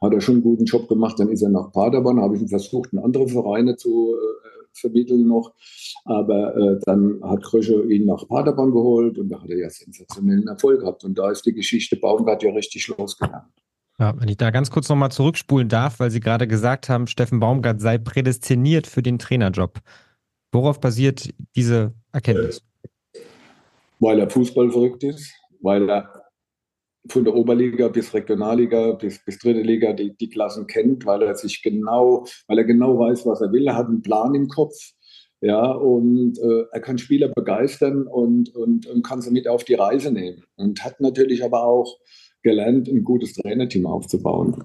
Hat 0.00 0.12
er 0.12 0.20
schon 0.20 0.36
einen 0.36 0.44
guten 0.44 0.64
Job 0.64 0.88
gemacht, 0.88 1.20
dann 1.20 1.28
ist 1.28 1.42
er 1.42 1.50
nach 1.50 1.70
Paderborn, 1.70 2.20
habe 2.20 2.34
ich 2.34 2.42
ihn 2.42 2.48
versucht, 2.48 2.92
in 2.92 2.98
andere 2.98 3.28
Vereine 3.28 3.76
zu 3.76 4.16
äh, 4.16 4.61
vermitteln 4.74 5.26
noch. 5.26 5.54
Aber 6.04 6.56
äh, 6.56 6.78
dann 6.84 7.20
hat 7.22 7.42
Krösche 7.42 7.82
ihn 7.84 8.06
nach 8.06 8.26
Paderborn 8.28 8.72
geholt 8.72 9.18
und 9.18 9.28
da 9.28 9.40
hat 9.40 9.50
er 9.50 9.58
ja 9.58 9.70
sensationellen 9.70 10.48
Erfolg 10.48 10.80
gehabt. 10.80 11.04
Und 11.04 11.18
da 11.18 11.30
ist 11.30 11.46
die 11.46 11.52
Geschichte 11.52 11.96
Baumgart 11.96 12.42
ja 12.42 12.52
richtig 12.52 12.88
losgegangen. 12.88 13.52
Ja, 13.98 14.18
wenn 14.18 14.28
ich 14.28 14.36
da 14.36 14.50
ganz 14.50 14.70
kurz 14.70 14.88
nochmal 14.88 15.12
zurückspulen 15.12 15.68
darf, 15.68 16.00
weil 16.00 16.10
Sie 16.10 16.20
gerade 16.20 16.48
gesagt 16.48 16.88
haben, 16.88 17.06
Steffen 17.06 17.40
Baumgart 17.40 17.80
sei 17.80 17.98
prädestiniert 17.98 18.86
für 18.86 19.02
den 19.02 19.18
Trainerjob. 19.18 19.78
Worauf 20.50 20.80
basiert 20.80 21.28
diese 21.54 21.94
Erkenntnis? 22.12 22.62
Weil 24.00 24.18
er 24.18 24.28
Fußball 24.28 24.70
verrückt 24.70 25.04
ist, 25.04 25.32
weil 25.60 25.88
er 25.88 26.21
von 27.08 27.24
der 27.24 27.34
Oberliga 27.34 27.88
bis 27.88 28.14
Regionalliga 28.14 28.92
bis, 28.92 29.24
bis 29.24 29.38
dritte 29.38 29.62
Liga 29.62 29.92
die, 29.92 30.16
die 30.16 30.28
Klassen 30.28 30.66
kennt, 30.66 31.04
weil 31.04 31.22
er 31.22 31.34
sich 31.34 31.62
genau, 31.62 32.26
weil 32.46 32.58
er 32.58 32.64
genau 32.64 32.98
weiß, 32.98 33.26
was 33.26 33.40
er 33.40 33.52
will. 33.52 33.66
Er 33.66 33.76
hat 33.76 33.88
einen 33.88 34.02
Plan 34.02 34.34
im 34.34 34.48
Kopf. 34.48 34.76
Ja, 35.40 35.72
und 35.72 36.38
äh, 36.38 36.66
er 36.70 36.80
kann 36.80 36.98
Spieler 36.98 37.28
begeistern 37.28 38.06
und, 38.06 38.54
und, 38.54 38.86
und 38.86 39.02
kann 39.02 39.20
sie 39.20 39.32
mit 39.32 39.48
auf 39.48 39.64
die 39.64 39.74
Reise 39.74 40.12
nehmen. 40.12 40.44
Und 40.54 40.84
hat 40.84 41.00
natürlich 41.00 41.42
aber 41.42 41.64
auch 41.64 41.98
gelernt, 42.44 42.88
ein 42.88 43.02
gutes 43.02 43.34
Trainerteam 43.34 43.86
aufzubauen. 43.86 44.64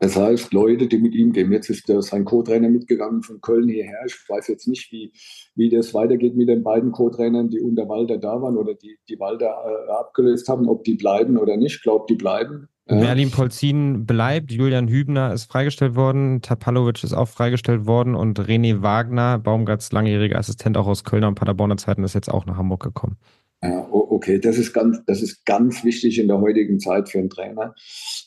Das 0.00 0.16
heißt, 0.16 0.52
Leute, 0.52 0.86
die 0.86 0.98
mit 0.98 1.14
ihm 1.14 1.32
gehen. 1.32 1.52
Jetzt 1.52 1.70
ist 1.70 1.88
der, 1.88 2.02
sein 2.02 2.24
Co-Trainer 2.24 2.68
mitgegangen 2.68 3.22
von 3.22 3.40
Köln 3.40 3.68
hierher. 3.68 4.00
Ich 4.06 4.16
weiß 4.28 4.48
jetzt 4.48 4.68
nicht, 4.68 4.90
wie, 4.92 5.12
wie 5.54 5.70
das 5.70 5.94
weitergeht 5.94 6.36
mit 6.36 6.48
den 6.48 6.62
beiden 6.62 6.92
Co-Trainern, 6.92 7.48
die 7.48 7.60
unter 7.60 7.88
Walter 7.88 8.18
da 8.18 8.40
waren 8.40 8.56
oder 8.56 8.74
die, 8.74 8.98
die 9.08 9.18
Walter 9.18 9.46
äh, 9.46 9.90
abgelöst 9.92 10.48
haben, 10.48 10.68
ob 10.68 10.84
die 10.84 10.94
bleiben 10.94 11.36
oder 11.36 11.56
nicht. 11.56 11.76
Ich 11.76 11.82
glaube, 11.82 12.06
die 12.08 12.16
bleiben. 12.16 12.68
Merlin 12.86 13.30
Polzin 13.30 14.04
bleibt, 14.04 14.52
Julian 14.52 14.88
Hübner 14.88 15.32
ist 15.32 15.50
freigestellt 15.50 15.94
worden, 15.94 16.42
Tapalovic 16.42 17.02
ist 17.02 17.14
auch 17.14 17.28
freigestellt 17.28 17.86
worden 17.86 18.14
und 18.14 18.38
René 18.38 18.82
Wagner, 18.82 19.38
Baumgarts 19.38 19.90
langjähriger 19.90 20.38
Assistent 20.38 20.76
auch 20.76 20.86
aus 20.86 21.02
Kölner 21.02 21.28
und 21.28 21.34
Paderborner 21.34 21.78
Zeiten, 21.78 22.04
ist 22.04 22.14
jetzt 22.14 22.30
auch 22.30 22.44
nach 22.44 22.58
Hamburg 22.58 22.82
gekommen. 22.82 23.16
Ja, 23.62 23.88
okay, 23.90 24.38
das 24.38 24.58
ist, 24.58 24.74
ganz, 24.74 25.02
das 25.06 25.22
ist 25.22 25.46
ganz 25.46 25.84
wichtig 25.84 26.18
in 26.18 26.28
der 26.28 26.40
heutigen 26.40 26.78
Zeit 26.78 27.08
für 27.08 27.18
einen 27.18 27.30
Trainer, 27.30 27.74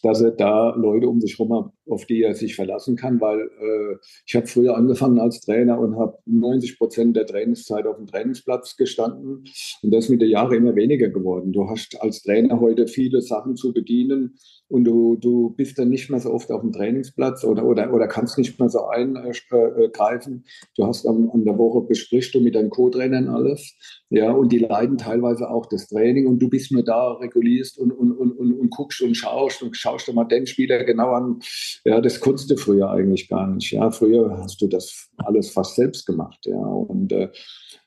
dass 0.02 0.22
er 0.22 0.32
da 0.32 0.74
Leute 0.76 1.08
um 1.08 1.22
sich 1.22 1.38
herum 1.38 1.54
hat, 1.54 1.72
auf 1.88 2.06
die 2.06 2.24
er 2.24 2.34
sich 2.34 2.56
verlassen 2.56 2.96
kann, 2.96 3.22
weil 3.22 3.42
äh, 3.42 3.98
ich 4.26 4.36
habe 4.36 4.48
früher 4.48 4.76
angefangen 4.76 5.20
als 5.20 5.42
Trainer 5.42 5.80
und 5.80 5.96
habe 5.98 6.18
90 6.26 6.80
Prozent 6.80 7.16
der 7.16 7.28
Trainingszeit 7.28 7.86
auf 7.86 7.98
dem 7.98 8.08
Trainingsplatz 8.08 8.78
gestanden 8.78 9.44
und 9.84 9.94
das 9.94 10.06
ist 10.06 10.10
mit 10.10 10.22
den 10.22 10.30
Jahren 10.30 10.56
immer 10.56 10.76
weniger 10.76 11.10
geworden. 11.10 11.52
Du 11.54 11.70
hast 11.70 12.02
als 12.02 12.24
Trainer 12.24 12.60
heute 12.60 12.88
viele 12.88 13.22
Sachen 13.22 13.56
zu 13.56 13.74
bedienen 13.74 14.38
und 14.70 14.84
du, 14.84 15.16
du 15.16 15.52
bist 15.52 15.80
dann 15.80 15.90
nicht 15.90 16.10
mehr 16.10 16.20
so 16.20 16.32
oft 16.32 16.52
auf 16.52 16.62
dem 16.62 16.72
Trainingsplatz 16.72 17.44
oder, 17.44 17.64
oder, 17.66 17.94
oder 17.94 18.08
kannst 18.08 18.38
nicht 18.38 18.60
mehr 18.60 18.70
so 18.70 18.86
eingreifen. 18.88 20.46
Du 20.76 20.86
hast 20.86 21.06
am, 21.06 21.30
an 21.32 21.46
der 21.46 21.58
Woche 21.58 21.82
besprichst 21.88 22.34
du 22.36 22.42
mit 22.42 22.56
deinen 22.56 22.70
Co-Trainern 22.70 23.30
alles, 23.30 23.76
ja, 24.10 24.32
und 24.32 24.52
die 24.52 24.60
leiden 24.60 24.98
teilweise 24.98 25.27
auch 25.28 25.66
das 25.66 25.88
Training 25.88 26.28
und 26.28 26.40
du 26.40 26.50
bist 26.50 26.72
nur 26.72 26.84
da, 26.84 27.14
regulierst 27.14 27.78
und, 27.78 27.92
und, 27.92 28.12
und, 28.12 28.32
und, 28.32 28.54
und 28.54 28.70
guckst 28.70 29.02
und 29.02 29.16
schaust 29.16 29.62
und 29.62 29.76
schaust 29.76 30.08
dir 30.08 30.14
mal 30.14 30.26
den 30.26 30.48
Spieler 30.48 30.84
genau 30.84 31.12
an. 31.12 31.40
Ja, 31.86 32.02
das 32.02 32.20
konntest 32.20 32.50
du 32.50 32.58
früher 32.58 32.90
eigentlich 32.90 33.28
gar 33.28 33.48
nicht. 33.48 33.72
Ja, 33.72 33.92
früher 33.92 34.38
hast 34.38 34.62
du 34.62 34.68
das 34.68 35.10
alles 35.18 35.50
fast 35.50 35.76
selbst 35.76 36.06
gemacht. 36.06 36.40
Ja, 36.46 36.58
und 36.58 37.12
äh, 37.12 37.30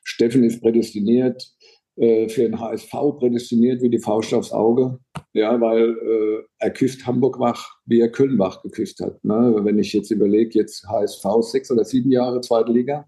Steffen 0.03 0.43
ist 0.43 0.61
prädestiniert 0.61 1.51
äh, 1.97 2.29
für 2.29 2.43
den 2.43 2.59
HSV 2.59 2.91
prädestiniert 3.19 3.81
wie 3.81 3.89
die 3.89 3.99
Faust 3.99 4.33
aufs 4.33 4.51
Auge. 4.51 4.99
Ja, 5.33 5.59
weil 5.59 5.89
äh, 5.89 6.43
er 6.57 6.71
küsst 6.71 7.05
Hamburg 7.05 7.39
wach, 7.39 7.77
wie 7.85 7.99
er 7.99 8.09
Köln 8.09 8.39
wach 8.39 8.61
geküsst 8.63 8.99
hat. 9.01 9.23
Ne? 9.23 9.59
Wenn 9.61 9.77
ich 9.77 9.93
jetzt 9.93 10.09
überlege, 10.09 10.57
jetzt 10.59 10.87
HSV 10.87 11.23
sechs 11.41 11.69
oder 11.69 11.83
sieben 11.83 12.11
Jahre 12.11 12.41
zweite 12.41 12.71
Liga. 12.71 13.05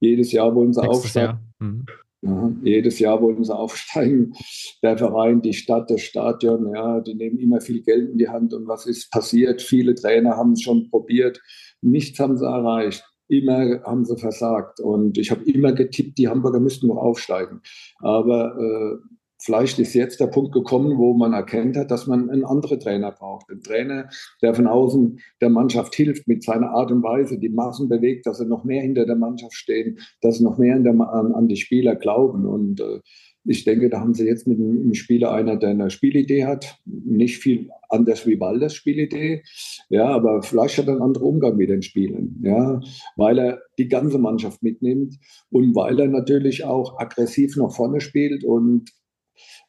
Jedes 0.00 0.32
Jahr 0.32 0.54
wollen 0.54 0.72
sie 0.72 0.82
aufsteigen. 0.82 1.38
Mhm. 1.58 1.84
Ja, 2.22 2.52
jedes 2.62 2.98
Jahr 2.98 3.22
wollen 3.22 3.44
sie 3.44 3.54
aufsteigen. 3.54 4.34
Der 4.82 4.98
Verein, 4.98 5.40
die 5.40 5.54
Stadt, 5.54 5.90
das 5.90 6.02
Stadion, 6.02 6.72
ja, 6.74 7.00
die 7.00 7.14
nehmen 7.14 7.38
immer 7.38 7.60
viel 7.60 7.82
Geld 7.82 8.10
in 8.10 8.18
die 8.18 8.28
Hand. 8.28 8.52
Und 8.52 8.68
was 8.68 8.86
ist 8.86 9.10
passiert? 9.10 9.62
Viele 9.62 9.94
Trainer 9.94 10.36
haben 10.36 10.52
es 10.52 10.62
schon 10.62 10.90
probiert. 10.90 11.40
Nichts 11.80 12.18
haben 12.18 12.36
sie 12.36 12.44
erreicht. 12.44 13.04
Immer 13.28 13.82
haben 13.84 14.04
sie 14.04 14.18
versagt. 14.18 14.80
Und 14.80 15.16
ich 15.16 15.30
habe 15.30 15.44
immer 15.44 15.72
getippt, 15.72 16.18
die 16.18 16.28
Hamburger 16.28 16.60
müssten 16.60 16.88
noch 16.88 16.98
aufsteigen. 16.98 17.62
Aber 18.00 18.56
äh, 18.58 18.98
vielleicht 19.40 19.78
ist 19.78 19.94
jetzt 19.94 20.20
der 20.20 20.26
Punkt 20.26 20.52
gekommen, 20.52 20.98
wo 20.98 21.14
man 21.14 21.32
erkennt 21.32 21.76
hat, 21.76 21.90
dass 21.90 22.06
man 22.06 22.30
einen 22.30 22.44
anderen 22.44 22.78
Trainer 22.78 23.12
braucht. 23.12 23.50
Ein 23.50 23.62
Trainer, 23.62 24.08
der 24.42 24.54
von 24.54 24.66
außen 24.66 25.18
der 25.40 25.50
Mannschaft 25.50 25.94
hilft 25.94 26.28
mit 26.28 26.42
seiner 26.42 26.70
Art 26.70 26.90
und 26.90 27.02
Weise, 27.02 27.38
die 27.38 27.48
Massen 27.48 27.88
bewegt, 27.88 28.26
dass 28.26 28.38
sie 28.38 28.46
noch 28.46 28.64
mehr 28.64 28.82
hinter 28.82 29.06
der 29.06 29.16
Mannschaft 29.16 29.54
stehen, 29.54 29.98
dass 30.20 30.38
sie 30.38 30.44
noch 30.44 30.58
mehr 30.58 30.78
der, 30.78 30.92
an, 30.92 31.34
an, 31.34 31.48
die 31.48 31.56
Spieler 31.56 31.96
glauben. 31.96 32.46
Und 32.46 32.80
äh, 32.80 33.00
ich 33.44 33.64
denke, 33.64 33.88
da 33.88 34.00
haben 34.00 34.12
sie 34.12 34.26
jetzt 34.26 34.46
mit 34.46 34.58
einem 34.58 34.92
Spieler 34.94 35.32
einer, 35.32 35.56
der 35.56 35.70
eine 35.70 35.90
Spielidee 35.90 36.44
hat. 36.44 36.78
Nicht 36.84 37.38
viel 37.38 37.70
anders 37.88 38.26
wie 38.26 38.38
Walders 38.38 38.74
Spielidee. 38.74 39.42
Ja, 39.88 40.08
aber 40.08 40.42
vielleicht 40.42 40.76
hat 40.76 40.86
er 40.86 40.92
einen 40.92 41.02
anderen 41.02 41.26
Umgang 41.26 41.56
mit 41.56 41.70
den 41.70 41.82
Spielen. 41.82 42.38
Ja, 42.42 42.80
weil 43.16 43.38
er 43.38 43.62
die 43.78 43.88
ganze 43.88 44.18
Mannschaft 44.18 44.62
mitnimmt 44.62 45.16
und 45.50 45.74
weil 45.74 45.98
er 45.98 46.08
natürlich 46.08 46.64
auch 46.64 46.98
aggressiv 46.98 47.56
nach 47.56 47.72
vorne 47.72 48.02
spielt 48.02 48.44
und 48.44 48.90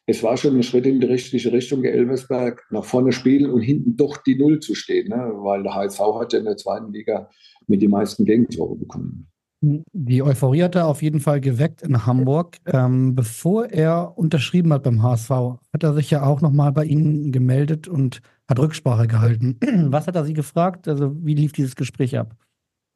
es 0.06 0.22
war 0.22 0.36
schon 0.36 0.56
ein 0.56 0.62
Schritt 0.62 0.86
in 0.86 1.00
die 1.00 1.06
richtige 1.06 1.52
Richtung, 1.52 1.84
Elversberg 1.84 2.62
nach 2.70 2.84
vorne 2.84 3.12
spielen 3.12 3.50
und 3.50 3.60
hinten 3.60 3.96
doch 3.96 4.16
die 4.18 4.36
Null 4.36 4.58
zu 4.60 4.74
stehen, 4.74 5.08
ne? 5.08 5.30
weil 5.36 5.62
der 5.62 5.74
HSV 5.74 6.00
hat 6.18 6.32
ja 6.32 6.40
in 6.40 6.44
der 6.44 6.56
zweiten 6.56 6.92
Liga 6.92 7.30
mit 7.68 7.82
den 7.82 7.90
meisten 7.90 8.24
Gegentore 8.24 8.76
bekommen. 8.76 9.28
Die 9.64 10.24
Euphorie 10.24 10.64
hat 10.64 10.74
er 10.74 10.88
auf 10.88 11.02
jeden 11.02 11.20
Fall 11.20 11.40
geweckt 11.40 11.82
in 11.82 12.04
Hamburg. 12.04 12.56
Ähm, 12.66 13.14
bevor 13.14 13.66
er 13.66 14.18
unterschrieben 14.18 14.72
hat 14.72 14.82
beim 14.82 15.04
HSV, 15.04 15.30
hat 15.30 15.82
er 15.84 15.94
sich 15.94 16.10
ja 16.10 16.24
auch 16.24 16.40
nochmal 16.40 16.72
bei 16.72 16.84
Ihnen 16.84 17.30
gemeldet 17.30 17.86
und 17.86 18.22
hat 18.48 18.58
Rücksprache 18.58 19.06
gehalten. 19.06 19.58
Was 19.92 20.08
hat 20.08 20.16
er 20.16 20.24
Sie 20.24 20.32
gefragt? 20.32 20.88
Also 20.88 21.14
wie 21.24 21.34
lief 21.34 21.52
dieses 21.52 21.76
Gespräch 21.76 22.18
ab? 22.18 22.34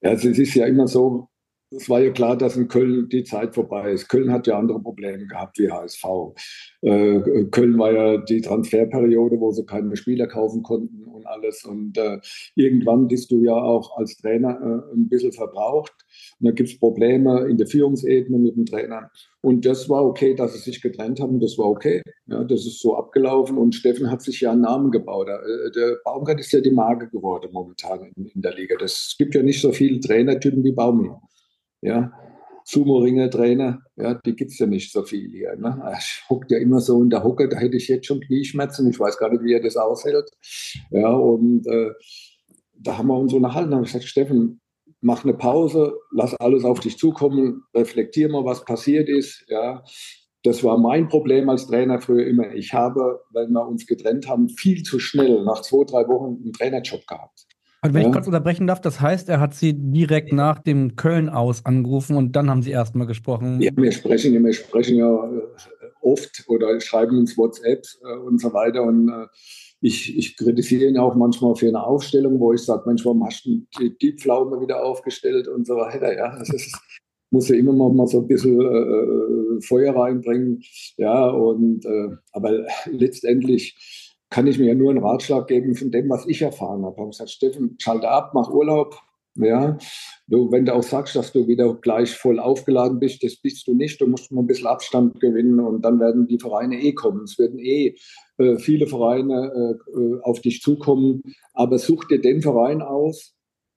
Ja, 0.02 0.10
also 0.10 0.28
es 0.28 0.40
ist 0.40 0.54
ja 0.54 0.66
immer 0.66 0.88
so, 0.88 1.28
es 1.70 1.88
war 1.88 2.00
ja 2.00 2.10
klar, 2.10 2.36
dass 2.36 2.56
in 2.56 2.68
Köln 2.68 3.08
die 3.08 3.24
Zeit 3.24 3.54
vorbei 3.54 3.92
ist. 3.92 4.08
Köln 4.08 4.30
hat 4.30 4.46
ja 4.46 4.56
andere 4.58 4.80
Probleme 4.80 5.26
gehabt 5.26 5.58
wie 5.58 5.70
HSV. 5.70 6.04
Äh, 6.82 7.20
Köln 7.50 7.76
war 7.78 7.92
ja 7.92 8.18
die 8.18 8.40
Transferperiode, 8.40 9.40
wo 9.40 9.50
sie 9.50 9.66
keine 9.66 9.96
Spieler 9.96 10.28
kaufen 10.28 10.62
konnten 10.62 11.04
und 11.04 11.26
alles. 11.26 11.64
Und 11.64 11.98
äh, 11.98 12.18
irgendwann 12.54 13.08
bist 13.08 13.32
du 13.32 13.42
ja 13.42 13.54
auch 13.54 13.96
als 13.96 14.16
Trainer 14.16 14.60
äh, 14.60 14.94
ein 14.94 15.08
bisschen 15.08 15.32
verbraucht. 15.32 15.92
Und 16.38 16.46
da 16.46 16.52
gibt 16.52 16.68
es 16.68 16.78
Probleme 16.78 17.46
in 17.48 17.56
der 17.56 17.66
Führungsebene 17.66 18.38
mit 18.38 18.56
dem 18.56 18.66
Trainer. 18.66 19.10
Und 19.40 19.66
das 19.66 19.88
war 19.88 20.04
okay, 20.04 20.34
dass 20.34 20.52
sie 20.52 20.60
sich 20.60 20.80
getrennt 20.80 21.20
haben. 21.20 21.40
Das 21.40 21.58
war 21.58 21.66
okay. 21.66 22.00
Ja, 22.26 22.44
das 22.44 22.64
ist 22.64 22.80
so 22.80 22.96
abgelaufen. 22.96 23.58
Und 23.58 23.74
Steffen 23.74 24.10
hat 24.10 24.22
sich 24.22 24.40
ja 24.40 24.52
einen 24.52 24.62
Namen 24.62 24.92
gebaut. 24.92 25.28
Äh, 25.28 25.70
der 25.72 25.96
Baumgart 26.04 26.38
ist 26.38 26.52
ja 26.52 26.60
die 26.60 26.70
Marke 26.70 27.08
geworden 27.08 27.50
momentan 27.52 28.12
in, 28.14 28.26
in 28.26 28.40
der 28.40 28.54
Liga. 28.54 28.76
Es 28.84 29.16
gibt 29.18 29.34
ja 29.34 29.42
nicht 29.42 29.60
so 29.60 29.72
viele 29.72 29.98
Trainertypen 29.98 30.62
wie 30.62 30.72
Baumi. 30.72 31.10
Ja, 31.82 32.12
Sumo-Ringer-Trainer, 32.64 33.80
ja, 33.96 34.14
die 34.14 34.34
gibt 34.34 34.50
es 34.50 34.58
ja 34.58 34.66
nicht 34.66 34.92
so 34.92 35.04
viel 35.04 35.30
hier. 35.30 35.54
Ne? 35.56 35.94
Ich 35.98 36.24
hockt 36.28 36.50
ja 36.50 36.58
immer 36.58 36.80
so 36.80 37.00
in 37.00 37.10
der 37.10 37.22
Hocke, 37.22 37.48
da 37.48 37.56
hätte 37.58 37.76
ich 37.76 37.86
jetzt 37.86 38.06
schon 38.06 38.20
Knieschmerzen. 38.20 38.90
Ich 38.90 38.98
weiß 38.98 39.18
gar 39.18 39.30
nicht, 39.30 39.44
wie 39.44 39.52
er 39.52 39.62
das 39.62 39.76
aushält. 39.76 40.30
Ja, 40.90 41.10
und 41.10 41.66
äh, 41.68 41.90
da 42.74 42.98
haben 42.98 43.06
wir 43.06 43.18
uns 43.18 43.32
unterhalten. 43.32 43.70
Da 43.70 43.76
habe 43.76 43.86
ich 43.86 43.92
gesagt, 43.92 44.08
Steffen, 44.08 44.60
mach 45.00 45.22
eine 45.22 45.34
Pause, 45.34 45.94
lass 46.10 46.34
alles 46.34 46.64
auf 46.64 46.80
dich 46.80 46.98
zukommen, 46.98 47.62
reflektier 47.72 48.28
mal, 48.28 48.44
was 48.44 48.64
passiert 48.64 49.08
ist. 49.08 49.44
Ja, 49.46 49.84
das 50.42 50.64
war 50.64 50.76
mein 50.76 51.08
Problem 51.08 51.48
als 51.48 51.68
Trainer 51.68 52.00
früher 52.00 52.26
immer. 52.26 52.52
Ich 52.52 52.72
habe, 52.72 53.20
wenn 53.30 53.52
wir 53.52 53.66
uns 53.66 53.86
getrennt 53.86 54.28
haben, 54.28 54.48
viel 54.48 54.82
zu 54.82 54.98
schnell 54.98 55.44
nach 55.44 55.62
zwei, 55.62 55.84
drei 55.84 56.08
Wochen 56.08 56.42
einen 56.42 56.52
Trainerjob 56.52 57.06
gehabt. 57.06 57.45
Und 57.86 57.94
wenn 57.94 58.06
ich 58.06 58.12
kurz 58.12 58.26
unterbrechen 58.26 58.66
darf, 58.66 58.80
das 58.80 59.00
heißt, 59.00 59.28
er 59.28 59.40
hat 59.40 59.54
Sie 59.54 59.74
direkt 59.74 60.32
nach 60.32 60.58
dem 60.58 60.96
Köln 60.96 61.28
aus 61.28 61.64
angerufen 61.64 62.16
und 62.16 62.34
dann 62.34 62.50
haben 62.50 62.62
Sie 62.62 62.70
erstmal 62.70 63.06
gesprochen. 63.06 63.60
Ja, 63.60 63.70
wir 63.76 63.92
sprechen, 63.92 64.44
wir 64.44 64.52
sprechen 64.52 64.96
ja 64.96 65.12
äh, 65.12 65.42
oft 66.00 66.44
oder 66.48 66.80
schreiben 66.80 67.18
uns 67.18 67.36
WhatsApp 67.36 67.84
äh, 68.02 68.16
und 68.16 68.40
so 68.40 68.52
weiter. 68.52 68.82
Und 68.82 69.08
äh, 69.08 69.26
ich, 69.80 70.16
ich 70.16 70.36
kritisiere 70.36 70.86
ihn 70.86 70.98
auch 70.98 71.14
manchmal 71.14 71.54
für 71.54 71.68
eine 71.68 71.84
Aufstellung, 71.84 72.40
wo 72.40 72.52
ich 72.52 72.62
sage, 72.62 72.82
Mensch, 72.86 73.04
warum 73.04 73.24
hast 73.24 73.44
du 73.44 73.66
die, 73.78 73.96
die 73.98 74.12
Pflaume 74.12 74.60
wieder 74.60 74.84
aufgestellt 74.84 75.48
und 75.48 75.66
so 75.66 75.76
weiter. 75.76 76.16
Ja, 76.16 76.38
das 76.38 76.50
ist, 76.50 76.76
muss 77.30 77.48
ja 77.48 77.56
immer 77.56 77.72
mal, 77.72 77.92
mal 77.92 78.06
so 78.06 78.20
ein 78.20 78.28
bisschen 78.28 78.60
äh, 78.60 79.60
Feuer 79.62 79.94
reinbringen. 79.94 80.62
Ja, 80.96 81.28
und 81.28 81.84
äh, 81.84 82.08
aber 82.32 82.66
letztendlich 82.86 83.76
kann 84.30 84.46
ich 84.46 84.58
mir 84.58 84.66
ja 84.66 84.74
nur 84.74 84.90
einen 84.90 85.04
Ratschlag 85.04 85.46
geben 85.46 85.74
von 85.74 85.90
dem, 85.90 86.08
was 86.10 86.26
ich 86.26 86.42
erfahren 86.42 86.84
habe. 86.84 86.94
Ich 86.94 87.00
habe 87.00 87.10
gesagt, 87.10 87.30
Steffen, 87.30 87.76
schalte 87.78 88.08
ab, 88.08 88.32
mach 88.34 88.50
Urlaub. 88.50 89.00
Ja, 89.38 89.76
du, 90.28 90.50
wenn 90.50 90.64
du 90.64 90.74
auch 90.74 90.82
sagst, 90.82 91.14
dass 91.14 91.30
du 91.30 91.46
wieder 91.46 91.74
gleich 91.74 92.14
voll 92.16 92.38
aufgeladen 92.38 92.98
bist, 92.98 93.22
das 93.22 93.36
bist 93.36 93.66
du 93.66 93.74
nicht. 93.74 94.00
Du 94.00 94.06
musst 94.06 94.32
mal 94.32 94.40
ein 94.40 94.46
bisschen 94.46 94.66
Abstand 94.66 95.20
gewinnen 95.20 95.60
und 95.60 95.84
dann 95.84 96.00
werden 96.00 96.26
die 96.26 96.38
Vereine 96.38 96.80
eh 96.80 96.94
kommen. 96.94 97.24
Es 97.24 97.38
werden 97.38 97.58
eh 97.58 97.96
äh, 98.38 98.56
viele 98.58 98.86
Vereine 98.86 99.52
äh, 99.54 100.00
äh 100.00 100.20
auf 100.22 100.40
dich 100.40 100.62
zukommen. 100.62 101.22
Aber 101.52 101.78
such 101.78 102.04
dir 102.04 102.20
den 102.20 102.40
Verein 102.40 102.80
aus, 102.80 103.34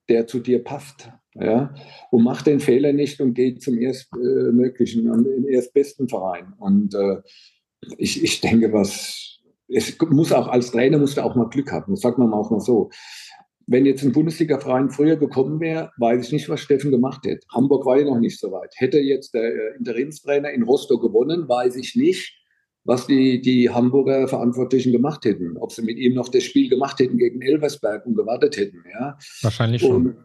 der 0.08 0.26
zu 0.26 0.40
dir 0.40 0.64
passt. 0.64 1.10
Ja, 1.34 1.74
und 2.10 2.24
mach 2.24 2.42
den 2.42 2.58
Fehler 2.58 2.92
nicht 2.92 3.20
und 3.20 3.34
geh 3.34 3.56
zum 3.56 3.78
erstmöglichen, 3.78 5.46
äh, 5.46 5.52
erstbesten 5.52 6.08
Verein. 6.08 6.54
Und 6.58 6.94
äh, 6.94 7.18
ich, 7.98 8.22
ich 8.24 8.40
denke, 8.40 8.72
was 8.72 9.29
es 9.72 9.96
muss 10.10 10.32
auch 10.32 10.48
als 10.48 10.72
Trainer 10.72 10.98
musst 10.98 11.16
du 11.16 11.24
auch 11.24 11.34
mal 11.34 11.48
Glück 11.48 11.70
haben. 11.72 11.92
Das 11.92 12.00
sagt 12.00 12.18
man 12.18 12.32
auch 12.32 12.50
mal 12.50 12.60
so. 12.60 12.90
Wenn 13.66 13.86
jetzt 13.86 14.02
ein 14.02 14.10
Bundesliga-Verein 14.12 14.90
früher 14.90 15.16
gekommen 15.16 15.60
wäre, 15.60 15.92
weiß 15.98 16.26
ich 16.26 16.32
nicht, 16.32 16.48
was 16.48 16.60
Steffen 16.60 16.90
gemacht 16.90 17.24
hätte. 17.24 17.46
Hamburg 17.54 17.86
war 17.86 17.98
ja 17.98 18.04
noch 18.04 18.18
nicht 18.18 18.40
so 18.40 18.50
weit. 18.50 18.74
Hätte 18.76 18.98
jetzt 18.98 19.32
der 19.32 19.44
äh, 19.44 19.76
Interimstrainer 19.78 20.50
in 20.50 20.64
Rostock 20.64 21.00
gewonnen, 21.00 21.48
weiß 21.48 21.76
ich 21.76 21.94
nicht, 21.94 22.36
was 22.82 23.06
die, 23.06 23.40
die 23.40 23.70
Hamburger 23.70 24.26
Verantwortlichen 24.26 24.90
gemacht 24.90 25.24
hätten. 25.24 25.56
Ob 25.56 25.70
sie 25.70 25.82
mit 25.82 25.98
ihm 25.98 26.14
noch 26.14 26.28
das 26.28 26.42
Spiel 26.42 26.68
gemacht 26.68 26.98
hätten 26.98 27.18
gegen 27.18 27.42
Elversberg 27.42 28.04
und 28.06 28.16
gewartet 28.16 28.56
hätten. 28.56 28.82
Ja. 28.92 29.16
Wahrscheinlich 29.42 29.82
schon. 29.82 30.06
Und, 30.06 30.16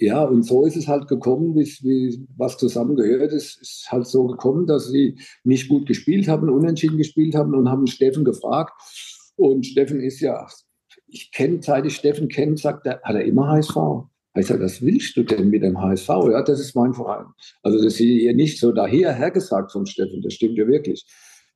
ja, 0.00 0.22
und 0.22 0.42
so 0.44 0.64
ist 0.64 0.76
es 0.76 0.88
halt 0.88 1.08
gekommen, 1.08 1.54
wie, 1.54 1.64
wie 1.82 2.26
was 2.36 2.56
zusammengehört. 2.56 3.32
Es 3.32 3.56
ist 3.56 3.88
halt 3.90 4.06
so 4.06 4.26
gekommen, 4.26 4.66
dass 4.66 4.88
sie 4.88 5.18
nicht 5.44 5.68
gut 5.68 5.86
gespielt 5.86 6.26
haben, 6.26 6.48
unentschieden 6.48 6.98
gespielt 6.98 7.34
haben 7.34 7.54
und 7.54 7.68
haben 7.68 7.86
Steffen 7.86 8.24
gefragt. 8.24 8.72
Und 9.36 9.66
Steffen 9.66 10.00
ist 10.00 10.20
ja, 10.20 10.46
ich 11.06 11.30
kenne, 11.32 11.60
seit 11.62 11.86
ich 11.86 11.96
Steffen 11.96 12.28
kenne, 12.28 12.56
sagt 12.56 12.86
er, 12.86 13.00
hat 13.02 13.14
er 13.14 13.24
immer 13.24 13.48
HSV. 13.48 13.76
Ich 14.36 14.46
sage, 14.46 14.62
was 14.62 14.80
willst 14.80 15.16
du 15.16 15.24
denn 15.24 15.50
mit 15.50 15.62
dem 15.62 15.80
HSV? 15.80 16.08
Ja, 16.08 16.42
das 16.42 16.60
ist 16.60 16.74
mein 16.76 16.94
Verein. 16.94 17.26
Also 17.62 17.78
das 17.78 17.94
ist 17.94 17.98
hier 17.98 18.34
nicht 18.34 18.60
so 18.60 18.72
daher 18.72 19.30
gesagt 19.30 19.72
von 19.72 19.86
Steffen, 19.86 20.22
das 20.22 20.34
stimmt 20.34 20.56
ja 20.56 20.66
wirklich. 20.66 21.04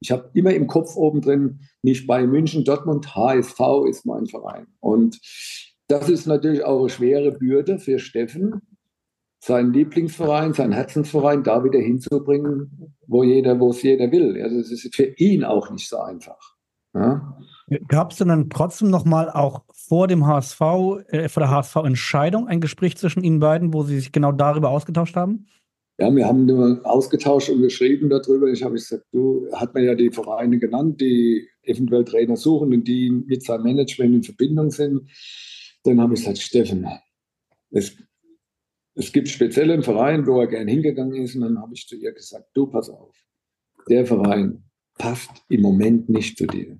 Ich 0.00 0.10
habe 0.10 0.28
immer 0.34 0.52
im 0.52 0.66
Kopf 0.66 0.96
oben 0.96 1.20
drin, 1.20 1.60
nicht 1.82 2.06
bei 2.06 2.26
München, 2.26 2.64
Dortmund, 2.64 3.14
HSV 3.14 3.60
ist 3.88 4.04
mein 4.04 4.26
Verein. 4.26 4.66
Und 4.80 5.18
das 5.88 6.08
ist 6.08 6.26
natürlich 6.26 6.64
auch 6.64 6.80
eine 6.80 6.88
schwere 6.88 7.32
Bürde 7.32 7.78
für 7.78 7.98
Steffen, 7.98 8.62
seinen 9.38 9.72
Lieblingsverein, 9.72 10.54
seinen 10.54 10.72
Herzensverein 10.72 11.42
da 11.42 11.62
wieder 11.64 11.78
hinzubringen, 11.78 12.94
wo 13.06 13.22
jeder, 13.22 13.60
wo 13.60 13.70
es 13.70 13.82
jeder 13.82 14.10
will. 14.10 14.40
Also 14.42 14.56
es 14.56 14.70
ist 14.70 14.94
für 14.94 15.04
ihn 15.16 15.44
auch 15.44 15.70
nicht 15.70 15.88
so 15.88 15.98
einfach. 15.98 16.54
Ja? 16.94 17.38
Gab 17.88 18.12
es 18.12 18.18
denn 18.18 18.28
dann 18.28 18.50
trotzdem 18.50 18.88
nochmal 18.88 19.30
auch 19.30 19.64
vor 19.72 20.06
dem 20.08 20.26
HSV, 20.26 20.60
äh, 21.08 21.28
vor 21.28 21.42
der 21.42 21.50
HSV-Entscheidung 21.50 22.46
ein 22.46 22.60
Gespräch 22.60 22.96
zwischen 22.96 23.24
Ihnen 23.24 23.40
beiden, 23.40 23.74
wo 23.74 23.82
Sie 23.82 23.96
sich 23.96 24.12
genau 24.12 24.32
darüber 24.32 24.70
ausgetauscht 24.70 25.16
haben? 25.16 25.46
Ja, 25.98 26.14
wir 26.14 26.26
haben 26.26 26.46
nur 26.46 26.80
ausgetauscht 26.84 27.50
und 27.50 27.62
geschrieben 27.62 28.10
darüber. 28.10 28.48
Ich 28.48 28.64
habe 28.64 28.74
gesagt, 28.74 29.04
du, 29.12 29.46
hat 29.52 29.74
man 29.74 29.84
ja 29.84 29.94
die 29.94 30.10
Vereine 30.10 30.58
genannt, 30.58 31.00
die 31.00 31.48
eventuell 31.62 32.04
Trainer 32.04 32.36
suchen 32.36 32.72
und 32.72 32.88
die 32.88 33.10
mit 33.10 33.44
seinem 33.44 33.62
Management 33.62 34.14
in 34.14 34.22
Verbindung 34.22 34.70
sind. 34.70 35.08
Dann 35.84 36.00
habe 36.00 36.14
ich 36.14 36.20
gesagt, 36.20 36.38
Steffen, 36.38 36.86
es, 37.70 37.96
es 38.94 39.12
gibt 39.12 39.28
speziell 39.28 39.70
einen 39.70 39.82
Verein, 39.82 40.26
wo 40.26 40.40
er 40.40 40.46
gern 40.46 40.68
hingegangen 40.68 41.22
ist. 41.22 41.34
Und 41.34 41.42
dann 41.42 41.60
habe 41.60 41.74
ich 41.74 41.86
zu 41.86 41.96
ihr 41.96 42.12
gesagt, 42.12 42.48
du, 42.54 42.66
pass 42.66 42.88
auf, 42.88 43.14
der 43.88 44.06
Verein 44.06 44.64
passt 44.98 45.30
im 45.48 45.62
Moment 45.62 46.08
nicht 46.08 46.38
zu 46.38 46.46
dir. 46.46 46.78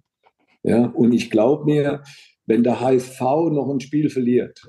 Ja, 0.63 0.87
und 0.87 1.13
ich 1.13 1.31
glaube 1.31 1.65
mir, 1.65 2.03
wenn 2.47 2.63
der 2.63 2.81
HSV 2.81 3.21
noch 3.21 3.71
ein 3.71 3.81
Spiel 3.81 4.09
verliert, 4.09 4.61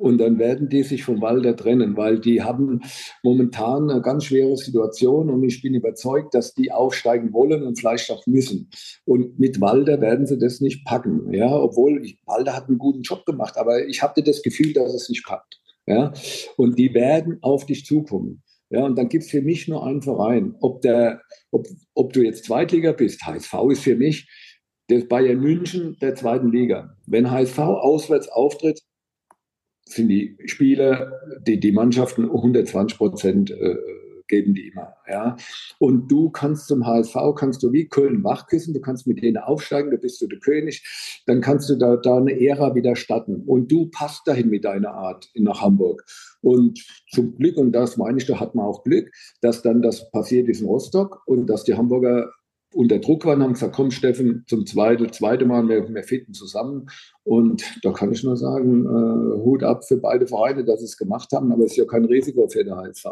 und 0.00 0.18
dann 0.18 0.38
werden 0.38 0.68
die 0.68 0.82
sich 0.82 1.04
vom 1.04 1.20
Walder 1.20 1.54
trennen, 1.56 1.96
weil 1.96 2.18
die 2.18 2.42
haben 2.42 2.80
momentan 3.22 3.90
eine 3.90 4.00
ganz 4.00 4.24
schwere 4.24 4.56
Situation 4.56 5.30
und 5.30 5.44
ich 5.44 5.60
bin 5.62 5.74
überzeugt, 5.74 6.34
dass 6.34 6.54
die 6.54 6.72
aufsteigen 6.72 7.32
wollen 7.32 7.62
und 7.62 7.78
vielleicht 7.78 8.10
auch 8.10 8.26
müssen. 8.26 8.70
Und 9.04 9.38
mit 9.38 9.60
Walder 9.60 10.00
werden 10.00 10.26
sie 10.26 10.38
das 10.38 10.60
nicht 10.60 10.84
packen. 10.84 11.32
Ja, 11.32 11.54
obwohl 11.54 12.04
ich, 12.04 12.18
Walder 12.26 12.56
hat 12.56 12.68
einen 12.68 12.78
guten 12.78 13.02
Job 13.02 13.26
gemacht, 13.26 13.56
aber 13.56 13.86
ich 13.86 14.02
hatte 14.02 14.22
das 14.22 14.42
Gefühl, 14.42 14.72
dass 14.72 14.94
es 14.94 15.08
nicht 15.08 15.24
packt. 15.24 15.60
Ja, 15.86 16.12
und 16.56 16.78
die 16.78 16.94
werden 16.94 17.38
auf 17.42 17.66
dich 17.66 17.84
zukommen. 17.84 18.42
Ja, 18.70 18.84
und 18.84 18.96
dann 18.96 19.08
gibt 19.08 19.24
es 19.24 19.30
für 19.30 19.42
mich 19.42 19.66
nur 19.66 19.84
einen 19.84 20.02
Verein. 20.02 20.54
Ob, 20.60 20.80
der, 20.82 21.22
ob, 21.50 21.66
ob 21.94 22.12
du 22.12 22.22
jetzt 22.22 22.44
Zweitliga 22.44 22.92
bist, 22.92 23.26
HSV 23.26 23.52
ist 23.70 23.82
für 23.82 23.96
mich 23.96 24.28
das 24.86 25.08
Bayern 25.08 25.40
München 25.40 25.96
der 26.00 26.14
zweiten 26.14 26.52
Liga. 26.52 26.96
Wenn 27.06 27.30
HSV 27.30 27.58
auswärts 27.58 28.28
auftritt, 28.28 28.80
sind 29.92 30.08
die 30.08 30.36
Spieler, 30.46 31.12
die, 31.46 31.60
die 31.60 31.72
Mannschaften 31.72 32.24
120 32.24 32.96
Prozent 32.96 33.50
äh, 33.50 33.76
geben 34.30 34.54
die 34.54 34.68
immer. 34.68 34.94
Ja. 35.06 35.36
Und 35.78 36.10
du 36.10 36.30
kannst 36.30 36.68
zum 36.68 36.86
HSV, 36.86 37.16
kannst 37.36 37.62
du 37.62 37.72
wie 37.72 37.88
Köln 37.88 38.24
wachküssen, 38.24 38.72
du 38.72 38.80
kannst 38.80 39.06
mit 39.06 39.22
denen 39.22 39.36
aufsteigen, 39.36 39.90
da 39.90 39.98
bist 39.98 40.22
du 40.22 40.26
der 40.26 40.38
König, 40.38 40.82
dann 41.26 41.42
kannst 41.42 41.68
du 41.68 41.76
da, 41.76 41.96
da 41.96 42.16
eine 42.16 42.40
Ära 42.40 42.74
wieder 42.74 42.96
starten. 42.96 43.42
Und 43.44 43.70
du 43.70 43.90
passt 43.90 44.26
dahin 44.26 44.48
mit 44.48 44.64
deiner 44.64 44.94
Art 44.94 45.28
nach 45.34 45.60
Hamburg. 45.60 46.04
Und 46.40 46.82
zum 47.10 47.36
Glück, 47.36 47.58
und 47.58 47.72
das 47.72 47.98
meine 47.98 48.16
ich, 48.16 48.26
da 48.26 48.40
hat 48.40 48.54
man 48.54 48.64
auch 48.64 48.84
Glück, 48.84 49.10
dass 49.42 49.60
dann 49.60 49.82
das 49.82 50.10
passiert 50.10 50.48
ist 50.48 50.60
in 50.60 50.66
Rostock 50.66 51.22
und 51.26 51.46
dass 51.46 51.64
die 51.64 51.74
Hamburger 51.74 52.30
unter 52.72 52.98
Druck 52.98 53.24
waren, 53.24 53.42
haben 53.42 53.54
gesagt, 53.54 53.74
komm 53.74 53.90
Steffen, 53.90 54.44
zum 54.46 54.66
zweiten, 54.66 55.12
zweite 55.12 55.44
Mal, 55.44 55.68
wir, 55.68 55.92
wir 55.92 56.02
finden 56.02 56.34
zusammen. 56.34 56.88
Und 57.24 57.64
da 57.82 57.92
kann 57.92 58.12
ich 58.12 58.22
nur 58.22 58.36
sagen, 58.36 58.86
äh, 58.86 59.38
Hut 59.42 59.62
ab 59.62 59.84
für 59.86 59.96
beide 59.96 60.26
Vereine, 60.26 60.64
dass 60.64 60.80
sie 60.80 60.86
es 60.86 60.96
gemacht 60.96 61.32
haben, 61.32 61.52
aber 61.52 61.64
es 61.64 61.72
ist 61.72 61.78
ja 61.78 61.84
kein 61.84 62.04
Risiko 62.04 62.48
für 62.48 62.64
den 62.64 62.76
HSV. 62.76 63.06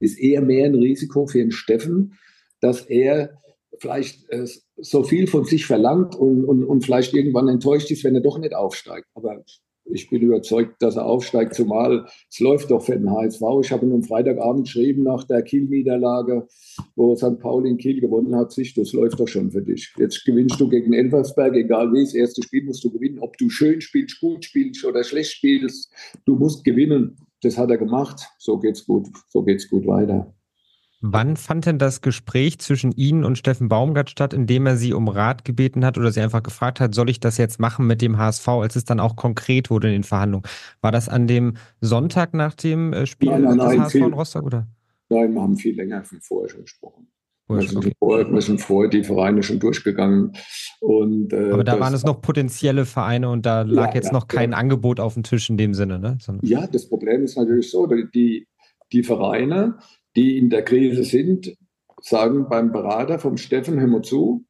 Es 0.00 0.12
ist 0.12 0.20
eher 0.20 0.40
mehr 0.40 0.66
ein 0.66 0.74
Risiko 0.74 1.26
für 1.26 1.38
den 1.38 1.50
Steffen, 1.50 2.14
dass 2.60 2.82
er 2.86 3.38
vielleicht 3.78 4.30
äh, 4.30 4.46
so 4.76 5.02
viel 5.02 5.26
von 5.26 5.44
sich 5.44 5.66
verlangt 5.66 6.14
und, 6.14 6.44
und, 6.44 6.64
und 6.64 6.84
vielleicht 6.84 7.14
irgendwann 7.14 7.48
enttäuscht 7.48 7.90
ist, 7.90 8.04
wenn 8.04 8.14
er 8.14 8.20
doch 8.20 8.38
nicht 8.38 8.54
aufsteigt. 8.54 9.06
Aber 9.14 9.42
ich 9.84 10.08
bin 10.08 10.22
überzeugt, 10.22 10.80
dass 10.80 10.96
er 10.96 11.06
aufsteigt, 11.06 11.54
zumal 11.54 12.06
es 12.30 12.40
läuft 12.40 12.70
doch 12.70 12.82
für 12.82 12.92
den 12.92 13.10
HSV. 13.10 13.42
Ich 13.62 13.72
habe 13.72 13.86
ihn 13.86 13.92
am 13.92 14.02
Freitagabend 14.02 14.64
geschrieben 14.64 15.02
nach 15.02 15.24
der 15.24 15.42
Kiel-Niederlage, 15.42 16.46
wo 16.96 17.14
St. 17.16 17.38
Pauli 17.38 17.70
in 17.70 17.78
Kiel 17.78 18.00
gewonnen 18.00 18.34
hat, 18.34 18.52
sich, 18.52 18.74
das 18.74 18.92
läuft 18.92 19.20
doch 19.20 19.28
schon 19.28 19.50
für 19.50 19.62
dich. 19.62 19.92
Jetzt 19.98 20.24
gewinnst 20.24 20.60
du 20.60 20.68
gegen 20.68 20.92
Elversberg, 20.92 21.54
egal 21.54 21.92
wie, 21.92 22.04
das 22.04 22.14
erste 22.14 22.42
Spiel 22.42 22.64
musst 22.64 22.84
du 22.84 22.90
gewinnen. 22.90 23.18
Ob 23.18 23.36
du 23.38 23.50
schön 23.50 23.80
spielst, 23.80 24.20
gut 24.20 24.44
spielst 24.44 24.84
oder 24.84 25.04
schlecht 25.04 25.32
spielst, 25.32 25.92
du 26.24 26.36
musst 26.36 26.64
gewinnen. 26.64 27.16
Das 27.42 27.58
hat 27.58 27.70
er 27.70 27.78
gemacht. 27.78 28.20
So 28.38 28.58
geht's 28.58 28.86
gut, 28.86 29.08
so 29.28 29.42
geht's 29.42 29.68
gut 29.68 29.86
weiter. 29.86 30.32
Wann 31.04 31.36
fand 31.36 31.66
denn 31.66 31.78
das 31.78 32.00
Gespräch 32.00 32.60
zwischen 32.60 32.92
Ihnen 32.92 33.24
und 33.24 33.36
Steffen 33.36 33.68
Baumgart 33.68 34.08
statt, 34.08 34.32
indem 34.32 34.66
er 34.66 34.76
Sie 34.76 34.92
um 34.92 35.08
Rat 35.08 35.44
gebeten 35.44 35.84
hat 35.84 35.98
oder 35.98 36.12
Sie 36.12 36.20
einfach 36.20 36.44
gefragt 36.44 36.78
hat, 36.78 36.94
soll 36.94 37.10
ich 37.10 37.18
das 37.18 37.38
jetzt 37.38 37.58
machen 37.58 37.88
mit 37.88 38.00
dem 38.00 38.18
HSV, 38.18 38.46
als 38.48 38.76
es 38.76 38.84
dann 38.84 39.00
auch 39.00 39.16
konkret 39.16 39.68
wurde 39.68 39.88
in 39.88 39.94
den 39.94 40.04
Verhandlungen? 40.04 40.46
War 40.80 40.92
das 40.92 41.08
an 41.08 41.26
dem 41.26 41.54
Sonntag 41.80 42.34
nach 42.34 42.54
dem 42.54 42.92
äh, 42.92 43.06
Spiel 43.06 43.30
nein, 43.30 43.42
nein, 43.42 43.56
nein, 43.56 43.80
HSV 43.80 43.92
viel, 43.92 44.02
in 44.04 44.12
Rostock? 44.12 44.44
Oder? 44.44 44.68
Nein, 45.08 45.34
wir 45.34 45.42
haben 45.42 45.56
viel 45.56 45.74
länger 45.74 46.04
von 46.04 46.20
vorher 46.20 46.48
schon 46.48 46.62
gesprochen. 46.62 47.08
Wir 47.48 47.68
sind, 47.68 47.78
okay. 47.78 47.92
vorher, 47.98 48.32
wir 48.32 48.40
sind 48.40 48.60
vorher 48.60 48.88
die 48.88 49.02
Vereine 49.02 49.42
schon 49.42 49.58
durchgegangen. 49.58 50.32
Und, 50.80 51.32
äh, 51.32 51.50
Aber 51.50 51.64
da 51.64 51.80
waren 51.80 51.94
es 51.94 52.04
noch 52.04 52.22
potenzielle 52.22 52.86
Vereine 52.86 53.28
und 53.28 53.44
da 53.44 53.62
lag 53.62 53.88
ja, 53.88 53.94
jetzt 53.94 54.06
ja, 54.06 54.12
noch 54.12 54.28
kein 54.28 54.52
ja. 54.52 54.56
Angebot 54.56 55.00
auf 55.00 55.14
dem 55.14 55.24
Tisch 55.24 55.50
in 55.50 55.56
dem 55.56 55.74
Sinne. 55.74 55.98
Ne? 55.98 56.18
Sondern 56.20 56.46
ja, 56.46 56.66
das 56.68 56.88
Problem 56.88 57.24
ist 57.24 57.36
natürlich 57.36 57.70
so, 57.70 57.86
die, 57.86 58.46
die 58.92 59.02
Vereine, 59.02 59.78
die 60.16 60.38
in 60.38 60.50
der 60.50 60.62
Krise 60.62 61.04
sind, 61.04 61.56
sagen 62.00 62.48
beim 62.48 62.72
Berater 62.72 63.18
vom 63.18 63.36
Steffen, 63.36 63.78
hör 63.80 63.86
mal 63.86 64.02
zu, 64.02 64.44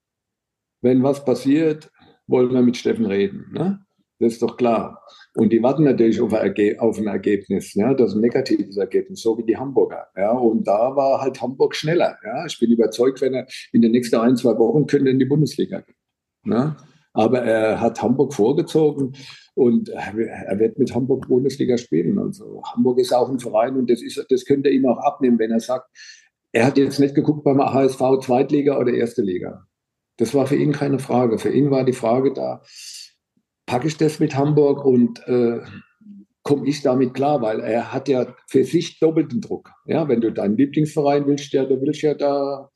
wenn 0.81 1.03
was 1.03 1.25
passiert, 1.25 1.90
wollen 2.27 2.53
wir 2.53 2.62
mit 2.62 2.77
Steffen 2.77 3.07
reden. 3.07 3.51
Ne? 3.53 3.85
Das 4.18 4.35
ist 4.35 4.42
doch 4.42 4.57
klar. 4.57 5.03
Und 5.35 5.53
die 5.53 5.62
warten 5.62 5.85
natürlich 5.85 6.20
auf, 6.20 6.33
auf 6.33 6.98
ein 6.98 7.07
Ergebnis, 7.07 7.75
ja, 7.75 7.94
das 7.94 8.11
ist 8.11 8.16
ein 8.16 8.20
negatives 8.20 8.77
Ergebnis, 8.77 9.22
so 9.22 9.37
wie 9.38 9.44
die 9.44 9.57
Hamburger. 9.57 10.07
Ja, 10.16 10.33
und 10.33 10.66
da 10.66 10.94
war 10.94 11.20
halt 11.20 11.40
Hamburg 11.40 11.75
schneller. 11.75 12.18
Ja. 12.25 12.46
Ich 12.46 12.59
bin 12.59 12.70
überzeugt, 12.70 13.20
wenn 13.20 13.35
er 13.35 13.46
in 13.72 13.83
den 13.83 13.92
nächsten 13.92 14.16
ein, 14.16 14.37
zwei 14.37 14.57
Wochen 14.59 14.87
könnte 14.87 15.11
in 15.11 15.18
die 15.18 15.25
Bundesliga 15.25 15.81
gehen. 15.81 15.96
Ne? 16.44 16.77
Aber 17.12 17.42
er 17.42 17.81
hat 17.81 18.03
Hamburg 18.03 18.33
vorgezogen 18.33 19.14
und 19.55 19.90
er 19.90 20.59
wird 20.59 20.79
mit 20.79 20.94
Hamburg 20.94 21.29
Bundesliga 21.29 21.77
spielen. 21.77 22.18
Also 22.18 22.62
Hamburg 22.72 22.98
ist 22.98 23.12
auch 23.12 23.29
ein 23.29 23.38
Verein 23.38 23.77
und 23.77 23.90
das, 23.90 24.03
ist, 24.03 24.25
das 24.29 24.44
könnte 24.44 24.68
er 24.68 24.75
ihm 24.75 24.87
auch 24.87 24.98
abnehmen, 24.98 25.38
wenn 25.38 25.51
er 25.51 25.61
sagt, 25.61 25.90
er 26.53 26.66
hat 26.66 26.79
jetzt 26.79 27.01
nicht 27.01 27.14
geguckt 27.14 27.44
beim 27.44 27.61
HSV 27.61 28.01
Zweitliga 28.22 28.79
oder 28.79 28.92
Erste 28.92 29.22
Liga. 29.22 29.66
Das 30.18 30.35
war 30.35 30.46
für 30.46 30.57
ihn 30.57 30.72
keine 30.72 30.98
Frage. 30.98 31.38
Für 31.38 31.51
ihn 31.51 31.70
war 31.70 31.85
die 31.85 31.94
Frage 31.94 32.33
da, 32.33 32.62
packe 33.66 33.88
ich 33.88 33.96
das 33.96 34.20
mit 34.20 34.37
Hamburg 34.37 34.85
und 34.85 35.27
äh, 35.27 35.61
komme 36.42 36.68
ich 36.68 36.83
damit 36.83 37.14
klar, 37.14 37.40
weil 37.40 37.61
er 37.61 37.92
hat 37.92 38.09
ja 38.09 38.35
für 38.48 38.64
sich 38.64 38.98
doppelten 39.01 39.40
Druck. 39.40 39.70
Ja, 39.87 40.09
wenn 40.09 40.20
du 40.20 40.33
deinen 40.33 40.57
Lieblingsverein 40.57 41.27
willst, 41.27 41.53
ja, 41.53 41.64
du 41.64 41.81
willst 41.81 42.03
ja 42.03 42.14
da 42.14 42.70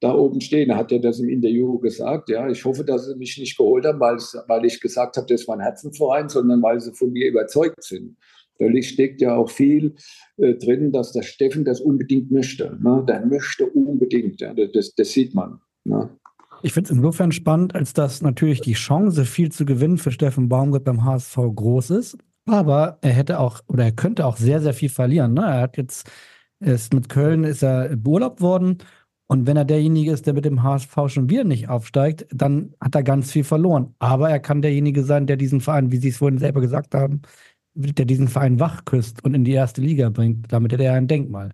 da 0.00 0.14
oben 0.14 0.40
stehen. 0.40 0.70
Er 0.70 0.76
hat 0.76 0.90
ja 0.90 0.98
das 0.98 1.20
im 1.20 1.28
Interview 1.28 1.78
gesagt. 1.78 2.30
Ja, 2.30 2.48
ich 2.48 2.64
hoffe, 2.64 2.84
dass 2.84 3.06
sie 3.06 3.16
mich 3.16 3.38
nicht 3.38 3.56
geholt 3.56 3.84
haben, 3.84 4.00
weil, 4.00 4.16
weil 4.48 4.64
ich 4.64 4.80
gesagt 4.80 5.16
habe, 5.16 5.26
das 5.26 5.42
ist 5.42 5.48
mein 5.48 5.60
Herzenverein, 5.60 6.28
sondern 6.28 6.62
weil 6.62 6.80
sie 6.80 6.92
von 6.92 7.12
mir 7.12 7.28
überzeugt 7.28 7.84
sind. 7.84 8.16
Da 8.58 8.66
steckt 8.82 9.22
ja 9.22 9.36
auch 9.36 9.50
viel 9.50 9.94
äh, 10.36 10.54
drin, 10.54 10.92
dass 10.92 11.12
der 11.12 11.22
Steffen 11.22 11.64
das 11.64 11.80
unbedingt 11.80 12.30
möchte. 12.30 12.76
Ne? 12.82 13.04
Der 13.08 13.24
möchte 13.24 13.66
unbedingt. 13.66 14.40
Ja? 14.40 14.52
Das, 14.54 14.94
das 14.94 15.12
sieht 15.12 15.34
man. 15.34 15.60
Ne? 15.84 16.10
Ich 16.62 16.74
finde 16.74 16.90
es 16.90 16.96
insofern 16.96 17.32
spannend, 17.32 17.74
als 17.74 17.94
dass 17.94 18.20
natürlich 18.20 18.60
die 18.60 18.74
Chance, 18.74 19.24
viel 19.24 19.50
zu 19.50 19.64
gewinnen 19.64 19.96
für 19.96 20.10
Steffen 20.10 20.50
Baumgart 20.50 20.84
beim 20.84 21.04
HSV 21.04 21.36
groß 21.54 21.90
ist. 21.90 22.18
Aber 22.46 22.98
er 23.00 23.12
hätte 23.12 23.38
auch 23.38 23.60
oder 23.66 23.84
er 23.84 23.92
könnte 23.92 24.26
auch 24.26 24.36
sehr, 24.36 24.60
sehr 24.60 24.74
viel 24.74 24.90
verlieren. 24.90 25.34
Ne? 25.34 25.42
Er 25.42 25.60
hat 25.62 25.78
jetzt, 25.78 26.10
ist 26.58 26.92
mit 26.92 27.08
Köln 27.08 27.44
ist 27.44 27.62
er 27.62 27.96
beurlaubt 27.96 28.42
worden 28.42 28.78
und 29.30 29.46
wenn 29.46 29.56
er 29.56 29.64
derjenige 29.64 30.10
ist, 30.10 30.26
der 30.26 30.34
mit 30.34 30.44
dem 30.44 30.64
HSV 30.64 30.92
schon 31.06 31.30
wieder 31.30 31.44
nicht 31.44 31.68
aufsteigt, 31.68 32.26
dann 32.34 32.74
hat 32.80 32.96
er 32.96 33.04
ganz 33.04 33.30
viel 33.30 33.44
verloren. 33.44 33.94
Aber 34.00 34.28
er 34.28 34.40
kann 34.40 34.60
derjenige 34.60 35.04
sein, 35.04 35.28
der 35.28 35.36
diesen 35.36 35.60
Verein, 35.60 35.92
wie 35.92 35.98
Sie 35.98 36.08
es 36.08 36.16
vorhin 36.16 36.40
selber 36.40 36.60
gesagt 36.60 36.96
haben, 36.96 37.22
der 37.74 38.06
diesen 38.06 38.26
Verein 38.26 38.58
wachküsst 38.58 39.24
und 39.24 39.34
in 39.34 39.44
die 39.44 39.52
erste 39.52 39.82
Liga 39.82 40.08
bringt. 40.08 40.52
Damit 40.52 40.72
hat 40.72 40.80
er 40.80 40.94
ein 40.94 41.06
Denkmal. 41.06 41.52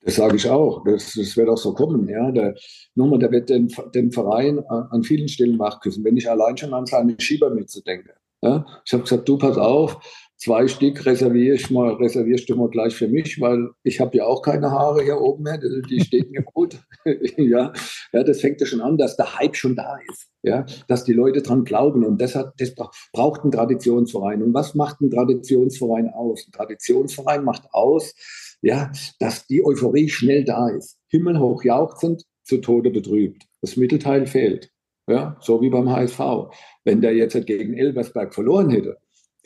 Das 0.00 0.14
sage 0.14 0.36
ich 0.36 0.48
auch. 0.48 0.82
Das, 0.84 1.12
das 1.12 1.36
wird 1.36 1.50
auch 1.50 1.58
so 1.58 1.74
kommen. 1.74 2.08
Ja. 2.08 2.30
Der, 2.30 2.54
nochmal, 2.94 3.18
der 3.18 3.30
wird 3.30 3.50
den, 3.50 3.68
den 3.94 4.10
Verein 4.10 4.64
an 4.66 5.02
vielen 5.02 5.28
Stellen 5.28 5.58
wachküssen. 5.58 6.02
Wenn 6.04 6.16
ich 6.16 6.30
allein 6.30 6.56
schon 6.56 6.72
an 6.72 6.86
seine 6.86 7.14
Schiebermütze 7.18 7.82
denke. 7.82 8.14
Ja. 8.40 8.64
Ich 8.86 8.92
habe 8.94 9.02
gesagt, 9.02 9.28
du 9.28 9.36
pass 9.36 9.58
auf, 9.58 9.98
zwei 10.38 10.68
Stück 10.68 11.04
reserviere 11.04 11.56
ich 11.56 11.70
mal, 11.70 11.92
reservierst 11.94 12.48
du 12.48 12.56
mal 12.56 12.70
gleich 12.70 12.94
für 12.94 13.08
mich, 13.08 13.40
weil 13.40 13.70
ich 13.82 14.00
habe 14.00 14.16
ja 14.16 14.24
auch 14.24 14.40
keine 14.40 14.70
Haare 14.70 15.02
hier 15.02 15.20
oben 15.20 15.42
mehr, 15.42 15.58
die 15.58 16.00
stehen 16.00 16.30
mir 16.30 16.42
gut. 16.42 16.78
ja. 17.36 17.72
ja, 18.12 18.24
das 18.24 18.40
fängt 18.40 18.60
ja 18.60 18.66
schon 18.66 18.80
an, 18.80 18.96
dass 18.96 19.16
der 19.16 19.38
Hype 19.38 19.56
schon 19.56 19.74
da 19.74 19.98
ist, 20.10 20.28
ja, 20.42 20.64
dass 20.86 21.04
die 21.04 21.12
Leute 21.12 21.42
dran 21.42 21.64
glauben 21.64 22.04
und 22.04 22.20
deshalb 22.20 22.56
das 22.56 22.74
braucht 23.12 23.44
ein 23.44 23.50
Traditionsverein. 23.50 24.42
Und 24.42 24.54
was 24.54 24.74
macht 24.74 25.00
ein 25.00 25.10
Traditionsverein 25.10 26.08
aus? 26.10 26.46
Ein 26.46 26.52
Traditionsverein 26.52 27.44
macht 27.44 27.64
aus, 27.72 28.14
ja, 28.62 28.92
dass 29.18 29.46
die 29.46 29.64
Euphorie 29.64 30.08
schnell 30.08 30.44
da 30.44 30.68
ist. 30.68 30.98
Himmelhoch 31.08 31.64
jauchzend, 31.64 32.24
zu 32.44 32.58
Tode 32.58 32.90
betrübt. 32.90 33.44
Das 33.60 33.76
Mittelteil 33.76 34.26
fehlt. 34.26 34.70
Ja, 35.06 35.38
so 35.40 35.60
wie 35.62 35.70
beim 35.70 35.90
HSV. 35.90 36.20
Wenn 36.84 37.00
der 37.00 37.14
jetzt 37.14 37.46
gegen 37.46 37.74
Elversberg 37.74 38.34
verloren 38.34 38.70
hätte, 38.70 38.98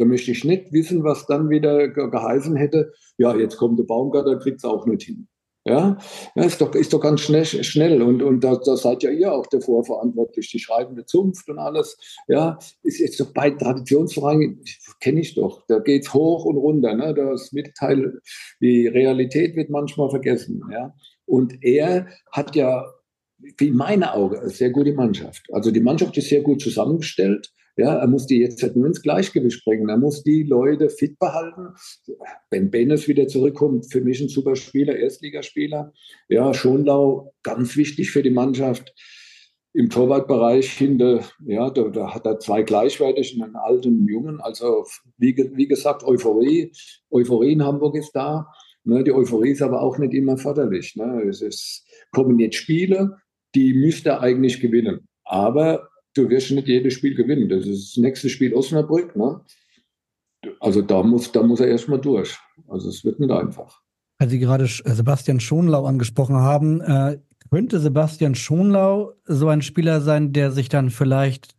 da 0.03 0.09
möchte 0.09 0.33
ich 0.33 0.45
nicht 0.45 0.73
wissen, 0.73 1.05
was 1.05 1.27
dann 1.27 1.49
wieder 1.49 1.87
geheißen 1.89 2.57
hätte. 2.57 2.93
Ja, 3.19 3.37
jetzt 3.37 3.57
kommt 3.57 3.79
der 3.79 3.85
Baumgarter, 3.85 4.37
kriegt 4.37 4.59
es 4.59 4.65
auch 4.65 4.85
nicht 4.85 5.05
hin. 5.05 5.29
Ja, 5.65 5.97
ja 6.35 6.43
ist, 6.43 6.61
doch, 6.61 6.75
ist 6.75 6.93
doch 6.93 7.01
ganz 7.01 7.21
schnell, 7.21 7.45
schnell. 7.45 8.03
und, 8.03 8.21
und 8.21 8.43
da, 8.43 8.57
da 8.57 8.77
seid 8.77 9.05
ja 9.05 9.11
ihr 9.11 9.33
auch 9.33 9.47
davor 9.47 9.85
verantwortlich, 9.85 10.51
die 10.51 10.59
schreibende 10.59 11.07
Zunft 11.07 11.49
und 11.49 11.61
alles. 11.61 11.97
Ja, 12.27 12.59
ist 12.83 12.99
jetzt 12.99 13.21
doch 13.21 13.33
bei 13.33 13.51
Traditionsvereinen, 13.51 14.65
kenne 14.99 15.21
ich 15.21 15.37
doch, 15.37 15.65
da 15.69 15.79
geht 15.79 16.03
es 16.03 16.13
hoch 16.13 16.47
und 16.47 16.57
runter. 16.57 16.97
Ne? 16.97 17.15
Das 17.15 17.53
Mitteil, 17.53 18.21
die 18.61 18.89
Realität 18.89 19.55
wird 19.55 19.71
manchmal 19.71 20.11
vergessen. 20.11 20.63
Ja? 20.73 20.97
Und 21.27 21.63
er 21.63 22.09
hat 22.33 22.57
ja, 22.57 22.85
wie 23.39 23.69
in 23.69 23.77
meinen 23.77 24.03
Augen, 24.03 24.39
eine 24.39 24.51
sehr 24.51 24.71
gute 24.71 24.95
Mannschaft. 24.95 25.47
Also 25.53 25.71
die 25.71 25.81
Mannschaft 25.81 26.17
ist 26.17 26.29
sehr 26.29 26.43
gut 26.43 26.61
zusammengestellt. 26.61 27.53
Ja, 27.77 27.97
er 27.97 28.07
muss 28.07 28.27
die 28.27 28.39
jetzt 28.39 28.63
halt 28.63 28.77
nur 28.77 28.87
ins 28.87 29.01
Gleichgewicht 29.01 29.65
bringen. 29.65 29.89
Er 29.89 29.97
muss 29.97 30.23
die 30.23 30.43
Leute 30.43 30.91
fit 30.91 31.19
behalten. 31.19 31.69
Wenn 32.51 32.71
Benes 32.71 33.09
wieder 33.09 33.29
zurückkommt, 33.29 33.91
für 33.91 34.03
mich 34.03 34.21
ein 34.21 34.29
super 34.29 34.57
Spieler, 34.57 34.97
Erstligaspieler. 34.97 35.93
Ja, 36.29 36.53
Schonlau, 36.53 37.33
ganz 37.43 37.77
wichtig 37.77 38.11
für 38.11 38.23
die 38.23 38.31
Mannschaft. 38.31 38.95
Im 39.75 39.89
Torwartbereich 39.89 40.71
hinter, 40.71 41.25
ja, 41.47 41.71
da, 41.71 41.89
da 41.89 42.15
hat 42.15 42.27
er 42.27 42.39
zwei 42.39 42.63
gleichwertig, 42.63 43.41
einen 43.41 43.57
alten 43.57 43.89
und 43.89 43.99
einen 44.01 44.09
jungen. 44.09 44.41
Also, 44.43 44.85
wie, 45.17 45.35
wie 45.55 45.67
gesagt, 45.67 46.05
Euphorie. 46.05 46.73
Euphorie 47.11 47.53
in 47.53 47.65
Hamburg 47.65 47.97
ist 47.97 48.13
da. 48.13 48.49
Ne, 48.85 49.03
die 49.03 49.13
Euphorie 49.13 49.53
ist 49.53 49.63
aber 49.63 49.81
auch 49.81 49.97
nicht 49.97 50.13
immer 50.13 50.37
förderlich. 50.37 50.95
Ne? 50.97 51.23
Es 51.27 51.41
ist, 51.41 51.87
kommen 52.11 52.39
jetzt 52.39 52.57
Spiele, 52.57 53.17
die 53.55 53.73
müsste 53.73 54.11
er 54.11 54.21
eigentlich 54.21 54.61
gewinnen. 54.61 55.09
Aber 55.25 55.89
du 56.15 56.29
wirst 56.29 56.51
nicht 56.51 56.69
jedes 56.69 56.95
Spiel 56.95 57.15
gewinnen. 57.15 57.49
Das 57.49 57.67
ist 57.67 57.97
das 57.97 58.03
nächste 58.03 58.29
Spiel 58.29 58.55
Osnabrück. 58.55 59.17
Ne? 59.17 59.41
Also 60.61 60.83
da 60.83 61.03
muss, 61.03 61.33
da 61.33 61.43
muss 61.43 61.61
er 61.61 61.69
erstmal 61.69 62.01
durch. 62.01 62.37
Also 62.69 62.89
es 62.89 63.05
wird 63.05 63.21
nicht 63.21 63.31
einfach. 63.31 63.81
Als 64.19 64.31
Sie 64.31 64.39
gerade 64.39 64.65
äh, 64.65 64.69
Sebastian 64.69 65.41
Schonlau 65.41 65.85
angesprochen 65.87 66.37
haben, 66.37 66.81
äh, 66.81 67.19
könnte 67.51 67.81
Sebastian 67.81 68.35
Schonlau 68.35 69.13
so 69.25 69.49
ein 69.49 69.63
Spieler 69.63 70.01
sein, 70.01 70.33
der 70.33 70.53
sich 70.53 70.69
dann 70.69 70.91
vielleicht 70.91 71.55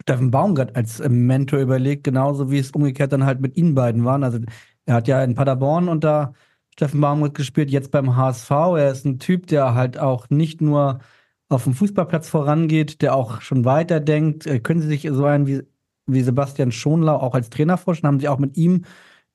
Steffen 0.00 0.30
Baumgart 0.30 0.76
als 0.76 1.00
äh, 1.00 1.08
Mentor 1.08 1.60
überlegt, 1.60 2.04
genauso 2.04 2.50
wie 2.50 2.58
es 2.58 2.70
umgekehrt 2.70 3.12
dann 3.12 3.26
halt 3.26 3.40
mit 3.40 3.56
Ihnen 3.56 3.74
beiden 3.74 4.04
waren. 4.04 4.24
Also 4.24 4.38
er 4.86 4.94
hat 4.94 5.08
ja 5.08 5.22
in 5.22 5.34
Paderborn 5.34 5.88
unter 5.88 6.34
Steffen 6.74 7.00
Baumgart 7.00 7.34
gespielt, 7.34 7.70
jetzt 7.70 7.90
beim 7.90 8.16
HSV. 8.16 8.50
Er 8.50 8.90
ist 8.90 9.04
ein 9.04 9.18
Typ, 9.18 9.46
der 9.48 9.74
halt 9.74 9.98
auch 9.98 10.30
nicht 10.30 10.60
nur 10.60 11.00
auf 11.48 11.64
dem 11.64 11.74
Fußballplatz 11.74 12.28
vorangeht, 12.28 13.02
der 13.02 13.14
auch 13.14 13.40
schon 13.40 13.64
weiterdenkt. 13.64 14.46
Äh, 14.46 14.60
können 14.60 14.80
Sie 14.80 14.88
sich 14.88 15.08
so 15.10 15.24
einen 15.24 15.46
wie, 15.46 15.62
wie 16.06 16.22
Sebastian 16.22 16.72
Schonlau 16.72 17.16
auch 17.16 17.34
als 17.34 17.50
Trainer 17.50 17.76
vorstellen? 17.76 18.08
Haben 18.08 18.20
Sie 18.20 18.28
auch 18.28 18.38
mit 18.38 18.56
ihm, 18.56 18.84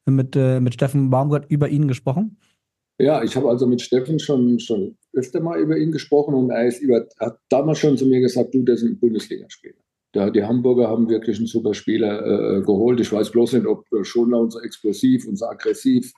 mit, 0.06 0.36
äh, 0.36 0.60
mit 0.60 0.74
Steffen 0.74 1.10
Baumgart 1.10 1.50
über 1.50 1.70
ihn 1.70 1.88
gesprochen? 1.88 2.38
Ja, 3.00 3.24
ich 3.24 3.36
habe 3.36 3.50
also 3.50 3.66
mit 3.66 3.82
Steffen 3.82 4.20
schon, 4.20 4.60
schon 4.60 4.96
öfter 5.14 5.42
mal 5.42 5.60
über 5.60 5.78
ihn 5.78 5.92
gesprochen 5.92 6.36
und 6.36 6.52
er 6.52 6.68
ist 6.68 6.80
über, 6.80 7.08
hat 7.20 7.40
damals 7.50 7.80
schon 7.80 7.98
zu 7.98 8.06
mir 8.06 8.20
gesagt, 8.20 8.54
du, 8.54 8.62
der 8.62 8.76
ist 8.76 8.84
ein 8.84 9.00
Bundesligaspieler. 9.00 9.76
Da, 10.12 10.30
die 10.30 10.44
Hamburger 10.44 10.90
haben 10.90 11.10
wirklich 11.10 11.38
einen 11.38 11.48
super 11.48 11.74
Spieler 11.74 12.58
äh, 12.58 12.62
geholt. 12.62 13.00
Ich 13.00 13.12
weiß 13.12 13.32
bloß 13.32 13.54
nicht, 13.54 13.66
ob 13.66 13.92
äh, 13.92 14.04
Schonlau 14.04 14.48
so 14.50 14.62
explosiv 14.62 15.28
und 15.28 15.38
so 15.38 15.48
aggressiv 15.48 16.14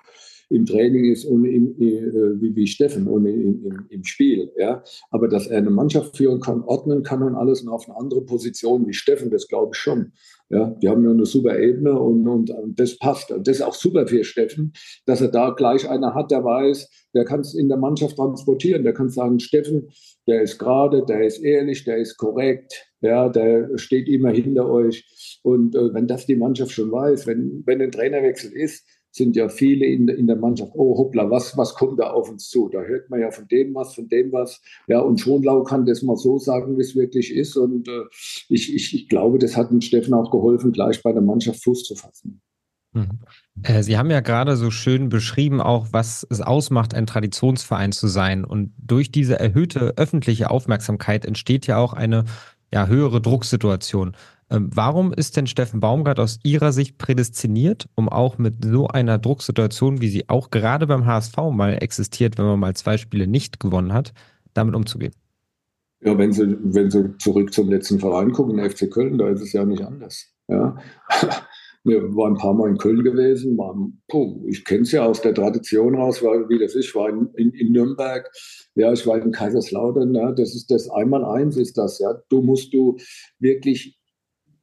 im 0.50 0.66
Training 0.66 1.12
ist 1.12 1.26
und 1.26 1.46
im, 1.46 1.76
äh, 1.80 2.42
wie, 2.42 2.56
wie 2.56 2.68
Steffen 2.68 3.08
und 3.08 3.26
im, 3.26 3.66
im, 3.66 3.86
im, 3.90 4.04
Spiel. 4.04 4.52
Ja? 4.58 4.84
Aber 5.12 5.28
dass 5.28 5.48
er 5.48 5.58
eine 5.58 5.70
Mannschaft 5.70 6.18
führen 6.18 6.40
kann, 6.40 6.62
ordnen 6.64 7.04
kann 7.04 7.24
und 7.24 7.36
alles 7.36 7.62
und 7.62 7.70
auf 7.70 7.88
eine 7.88 7.98
andere 7.98 8.22
Position 8.22 8.88
wie 8.88 8.94
Steffen, 8.94 9.32
das 9.32 9.48
glaube 9.48 9.72
ich 9.74 9.80
schon. 9.80 10.12
Ja, 10.50 10.70
die 10.80 10.90
haben 10.90 11.04
ja 11.04 11.10
eine 11.10 11.26
super 11.26 11.58
Ebene 11.58 12.00
und, 12.00 12.28
und, 12.28 12.52
und 12.52 12.80
das 12.80 13.00
passt. 13.00 13.32
Und 13.32 13.48
das 13.48 13.58
ist 13.58 13.62
auch 13.64 13.74
super 13.74 14.06
für 14.06 14.24
Steffen, 14.24 14.74
dass 15.08 15.20
er 15.20 15.30
da 15.30 15.50
gleich 15.50 15.90
einer 15.90 16.14
hat, 16.14 16.30
der 16.30 16.44
weiß, 16.44 16.88
der 17.16 17.26
kann 17.26 17.40
es 17.40 17.56
in 17.56 17.68
der 17.68 17.80
Mannschaft 17.80 18.16
transportieren. 18.16 18.84
Der 18.84 18.94
kann 18.94 19.10
sagen, 19.10 19.40
Steffen, 19.40 19.90
der 20.28 20.44
ist 20.44 20.60
gerade, 20.60 21.04
der 21.04 21.26
ist 21.26 21.40
ehrlich, 21.40 21.84
der 21.84 21.98
ist 21.98 22.18
korrekt, 22.18 22.86
ja, 23.02 23.28
der 23.30 23.76
steht 23.78 24.08
immer 24.08 24.30
hinter 24.30 24.70
euch. 24.70 25.40
Und 25.42 25.76
äh, 25.76 25.94
wenn 25.94 26.08
das 26.08 26.28
die 26.28 26.36
Mannschaft 26.36 26.72
schon 26.72 26.92
weiß, 26.92 27.26
wenn, 27.26 27.64
wenn 27.66 27.82
ein 27.82 27.92
Trainerwechsel 27.92 28.52
ist, 28.52 28.86
sind 29.16 29.38
ja 29.38 29.48
viele 29.48 29.86
in, 29.86 30.10
in 30.10 30.28
der 30.28 30.36
Mannschaft, 30.36 30.74
oh 30.76 30.98
hoppla, 30.98 31.30
was, 31.32 31.58
was 31.58 31.74
kommt 31.74 32.00
da 32.00 32.10
auf 32.12 32.30
uns 32.30 32.50
zu? 32.50 32.68
Da 32.68 32.82
hört 32.82 33.10
man 33.10 33.22
ja 33.22 33.32
von 33.32 33.48
dem 33.48 33.74
was, 33.74 33.96
von 33.96 34.10
dem 34.10 34.34
was. 34.34 34.62
Ja, 34.88 35.00
und 35.00 35.22
Schonlau 35.22 35.64
kann 35.64 35.86
das 35.86 36.02
mal 36.02 36.18
so 36.18 36.38
sagen, 36.38 36.78
wie 36.78 36.82
es 36.82 36.96
wirklich 36.96 37.34
ist. 37.34 37.56
Und 37.56 37.88
äh, 37.88 38.04
ich, 38.50 38.76
ich, 38.76 38.94
ich 38.94 39.08
glaube, 39.08 39.40
das 39.40 39.56
hat 39.56 39.72
dem 39.72 39.80
Steffen 39.80 40.14
auch 40.14 40.32
geholfen, 40.32 40.74
gleich 40.74 41.02
bei 41.02 41.14
der 41.14 41.22
Mannschaft 41.22 41.64
Fuß 41.64 41.86
zu 41.86 41.96
fassen. 41.96 42.42
Mhm. 42.92 43.20
Äh, 43.64 43.84
Sie 43.84 43.98
haben 43.98 44.12
ja 44.12 44.20
gerade 44.20 44.58
so 44.58 44.70
schön 44.70 45.08
beschrieben, 45.08 45.62
auch 45.62 45.88
was 45.92 46.28
es 46.30 46.42
ausmacht, 46.42 46.94
ein 46.94 47.08
Traditionsverein 47.08 47.94
zu 47.94 48.08
sein. 48.08 48.44
Und 48.44 48.74
durch 48.78 49.14
diese 49.14 49.40
erhöhte 49.40 49.94
öffentliche 49.96 50.52
Aufmerksamkeit 50.52 51.26
entsteht 51.26 51.68
ja 51.68 51.78
auch 51.78 51.94
eine 51.94 52.26
ja, 52.74 52.88
höhere 52.88 53.22
Drucksituation. 53.22 54.18
Ähm, 54.52 54.70
warum 54.74 55.12
ist 55.12 55.38
denn 55.38 55.48
Steffen 55.48 55.80
Baumgart 55.80 56.20
aus 56.20 56.40
Ihrer 56.44 56.72
Sicht 56.72 56.98
prädestiniert, 56.98 57.88
um 57.96 58.10
auch 58.10 58.38
mit 58.38 58.64
so 58.64 58.88
einer 58.88 59.18
Drucksituation, 59.18 60.02
wie 60.02 60.10
sie 60.10 60.30
auch 60.30 60.52
gerade 60.52 60.86
beim 60.86 61.06
HSV 61.06 61.36
mal 61.52 61.78
existiert, 61.82 62.38
wenn 62.38 62.46
man 62.46 62.60
mal 62.60 62.76
zwei 62.76 62.98
Spiele 62.98 63.26
nicht 63.26 63.60
gewonnen 63.60 63.94
hat, 63.94 64.14
damit 64.54 64.76
umzugehen? 64.76 65.14
Ja, 66.02 66.16
wenn 66.18 66.32
Sie, 66.32 66.56
wenn 66.62 66.92
Sie 66.92 67.18
zurück 67.18 67.54
zum 67.54 67.70
letzten 67.70 68.00
Verein 68.00 68.32
gucken, 68.32 68.60
FC 68.60 68.92
Köln, 68.92 69.18
da 69.18 69.30
ist 69.30 69.42
es 69.42 69.54
ja 69.54 69.66
nicht 69.66 69.82
anders. 69.82 70.28
Ja. 70.48 70.78
Wir 71.84 72.02
waren 72.16 72.34
ein 72.34 72.40
paar 72.40 72.56
Mal 72.56 72.70
in 72.70 72.80
Köln 72.80 73.04
gewesen, 73.04 73.60
waren, 73.60 74.02
puh, 74.08 74.44
ich 74.48 74.66
kenne 74.66 74.82
es 74.82 74.92
ja 74.92 75.06
aus 75.06 75.22
der 75.22 75.36
Tradition 75.36 75.94
raus, 75.94 76.24
weil, 76.24 76.50
wie 76.50 76.58
das 76.58 76.74
ist, 76.74 76.86
ich 76.86 76.96
war 76.96 77.10
in, 77.10 77.30
in, 77.36 77.52
in 77.52 77.74
Nürnberg, 77.74 78.28
ja, 78.74 78.92
ich 78.92 79.06
war 79.06 79.22
in 79.22 79.32
Kaiserslautern, 79.32 80.16
ja, 80.16 80.32
das 80.32 80.56
ist 80.56 80.72
das 80.72 80.90
einmal 80.90 81.24
eins 81.24 81.58
ist 81.58 81.78
das, 81.78 82.00
ja. 82.00 82.16
Du 82.30 82.42
musst 82.42 82.74
du 82.74 82.98
wirklich 83.38 84.00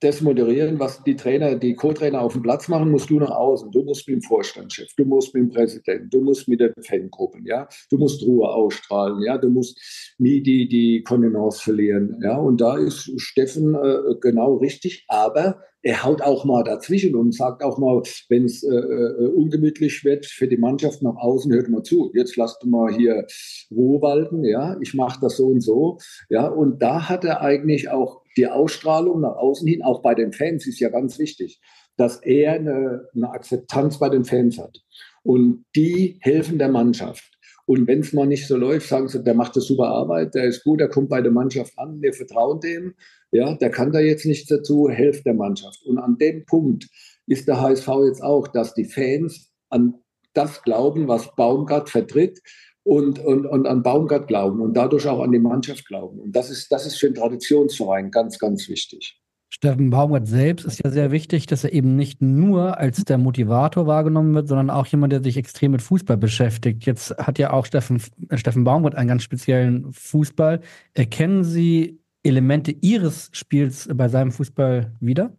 das 0.03 0.21
moderieren, 0.21 0.79
was 0.81 1.03
die 1.05 1.15
Trainer, 1.15 1.55
die 1.55 1.75
Co-Trainer 1.75 2.21
auf 2.21 2.33
dem 2.33 2.43
Platz 2.43 2.69
machen, 2.69 2.91
musst 2.91 3.09
du 3.09 3.21
nach 3.21 3.31
außen. 3.31 3.71
Du 3.71 3.85
musst 3.85 4.09
mit 4.09 4.17
dem 4.17 4.23
Vorstandschef, 4.23 4.89
du 4.97 5.05
musst 5.05 5.33
mit 5.35 5.45
dem 5.45 5.51
Präsidenten, 5.51 6.11
du 6.11 6.21
musst 6.21 6.49
mit 6.49 6.61
den 6.61 6.73
Fangruppen, 6.83 7.47
ja, 7.47 7.69
du 7.91 7.99
musst 7.99 8.23
Ruhe 8.23 8.49
ausstrahlen, 8.49 9.23
ja, 9.23 9.39
du 9.39 9.49
musst 9.49 9.79
nie 10.19 10.43
die, 10.43 10.69
die 10.69 11.03
Kontenance 11.03 11.63
verlieren, 11.63 12.21
ja, 12.23 12.37
und 12.37 12.61
da 12.61 12.77
ist 12.77 13.13
Steffen 13.21 13.75
äh, 13.75 14.17
genau 14.21 14.57
richtig, 14.57 15.05
aber 15.09 15.63
er 15.83 16.05
haut 16.05 16.23
auch 16.23 16.45
mal 16.45 16.63
dazwischen 16.63 17.17
und 17.17 17.35
sagt 17.35 17.63
auch 17.63 17.79
mal, 17.79 18.03
wenn 18.29 18.45
es 18.45 18.63
äh, 18.63 18.75
äh, 18.75 19.27
ungemütlich 19.27 20.05
wird 20.05 20.27
für 20.27 20.47
die 20.47 20.57
Mannschaft 20.57 21.03
nach 21.03 21.17
außen, 21.17 21.53
hört 21.53 21.69
mal 21.69 21.83
zu. 21.83 22.13
Jetzt 22.15 22.37
lasst 22.37 22.65
mal 22.65 22.95
hier 22.95 23.27
Ruhe 23.71 24.01
walten, 24.01 24.45
ja, 24.45 24.77
ich 24.81 24.95
mache 24.95 25.19
das 25.21 25.37
so 25.37 25.47
und 25.47 25.61
so, 25.61 25.99
ja, 26.29 26.47
und 26.47 26.81
da 26.81 27.09
hat 27.09 27.25
er 27.25 27.41
eigentlich 27.41 27.91
auch 27.91 28.22
die 28.37 28.47
Ausstrahlung 28.47 29.21
nach 29.21 29.37
außen 29.37 29.67
hin, 29.67 29.83
auch 29.83 30.03
bei 30.03 30.15
den 30.15 30.33
Fans 30.33 30.67
ist 30.67 30.81
ja 30.81 30.89
ganz 30.89 31.19
wichtig, 31.19 31.61
dass 31.97 32.23
er 32.23 32.53
eine, 32.53 33.09
eine 33.15 33.31
Akzeptanz 33.31 33.99
bei 33.99 34.09
den 34.09 34.25
Fans 34.25 34.59
hat. 34.59 34.79
Und 35.23 35.65
die 35.77 36.19
helfen 36.21 36.59
der 36.59 36.69
Mannschaft. 36.69 37.31
Und 37.67 37.87
wenn 37.87 38.01
es 38.01 38.13
mal 38.13 38.27
nicht 38.27 38.49
so 38.49 38.57
läuft, 38.57 38.89
sagen 38.89 39.09
sie, 39.09 39.23
der 39.23 39.35
macht 39.35 39.55
eine 39.55 39.63
super 39.63 39.89
Arbeit, 39.89 40.35
der 40.35 40.45
ist 40.45 40.65
gut, 40.65 40.81
der 40.81 40.89
kommt 40.89 41.09
bei 41.09 41.21
der 41.21 41.31
Mannschaft 41.31 41.79
an, 41.79 42.03
wir 42.03 42.13
vertrauen 42.13 42.61
dem, 42.61 42.95
ja, 43.31 43.55
der 43.55 43.71
kann 43.71 43.93
da 43.93 44.01
jetzt 44.01 44.27
nichts 44.27 44.49
dazu, 44.49 44.89
helft 44.89 45.25
der 45.27 45.35
Mannschaft. 45.35 45.83
Und 45.87 45.99
an 45.99 46.19
dem 46.19 46.45
Punkt 46.45 46.89
ist 47.27 47.47
der 47.47 47.61
HSV 47.61 47.89
jetzt 48.07 48.23
auch, 48.23 48.49
dass 48.49 48.75
die 48.75 48.85
Fans 48.85 49.53
an 49.71 49.95
das 50.35 50.63
glauben, 50.63 51.09
was 51.09 51.35
Baumgart 51.37 51.89
vertritt 51.89 52.41
und, 52.85 53.19
und, 53.19 53.47
und 53.47 53.67
an 53.67 53.83
Baumgart 53.83 54.27
glauben 54.27 54.61
und 54.61 54.75
dadurch 54.75 55.07
auch 55.09 55.21
an 55.21 55.33
die 55.33 55.39
Mannschaft 55.39 55.87
glauben. 55.87 56.19
Und 56.21 56.35
das 56.35 56.51
ist, 56.51 56.73
das 56.73 56.87
ist 56.87 56.97
für 56.97 57.07
einen 57.07 57.15
Traditionsverein 57.15 58.11
ganz, 58.11 58.39
ganz 58.39 58.69
wichtig. 58.69 59.19
Steffen 59.49 59.91
Baumgart 59.91 60.27
selbst 60.27 60.65
ist 60.65 60.83
ja 60.83 60.91
sehr 60.91 61.13
wichtig, 61.13 61.47
dass 61.47 61.63
er 61.63 61.75
eben 61.75 61.95
nicht 61.95 62.23
nur 62.23 62.79
als 62.79 63.05
der 63.05 63.19
Motivator 63.19 63.87
wahrgenommen 63.87 64.35
wird, 64.35 64.49
sondern 64.49 64.71
auch 64.71 64.87
jemand, 64.87 65.13
der 65.13 65.23
sich 65.23 65.37
extrem 65.37 65.73
mit 65.73 65.83
Fußball 65.83 66.17
beschäftigt. 66.17 66.87
Jetzt 66.87 67.15
hat 67.19 67.39
ja 67.39 67.53
auch 67.53 67.67
Steffen, 67.67 68.01
Steffen 68.35 68.65
Baumgart 68.65 68.95
einen 68.95 69.09
ganz 69.09 69.23
speziellen 69.23 69.93
Fußball. 69.93 70.63
Erkennen 70.95 71.45
Sie 71.45 72.01
Elemente 72.23 72.75
Ihres 72.81 73.29
Spiels 73.33 73.89
bei 73.93 74.09
seinem 74.09 74.33
Fußball 74.33 74.93
wieder? 75.01 75.37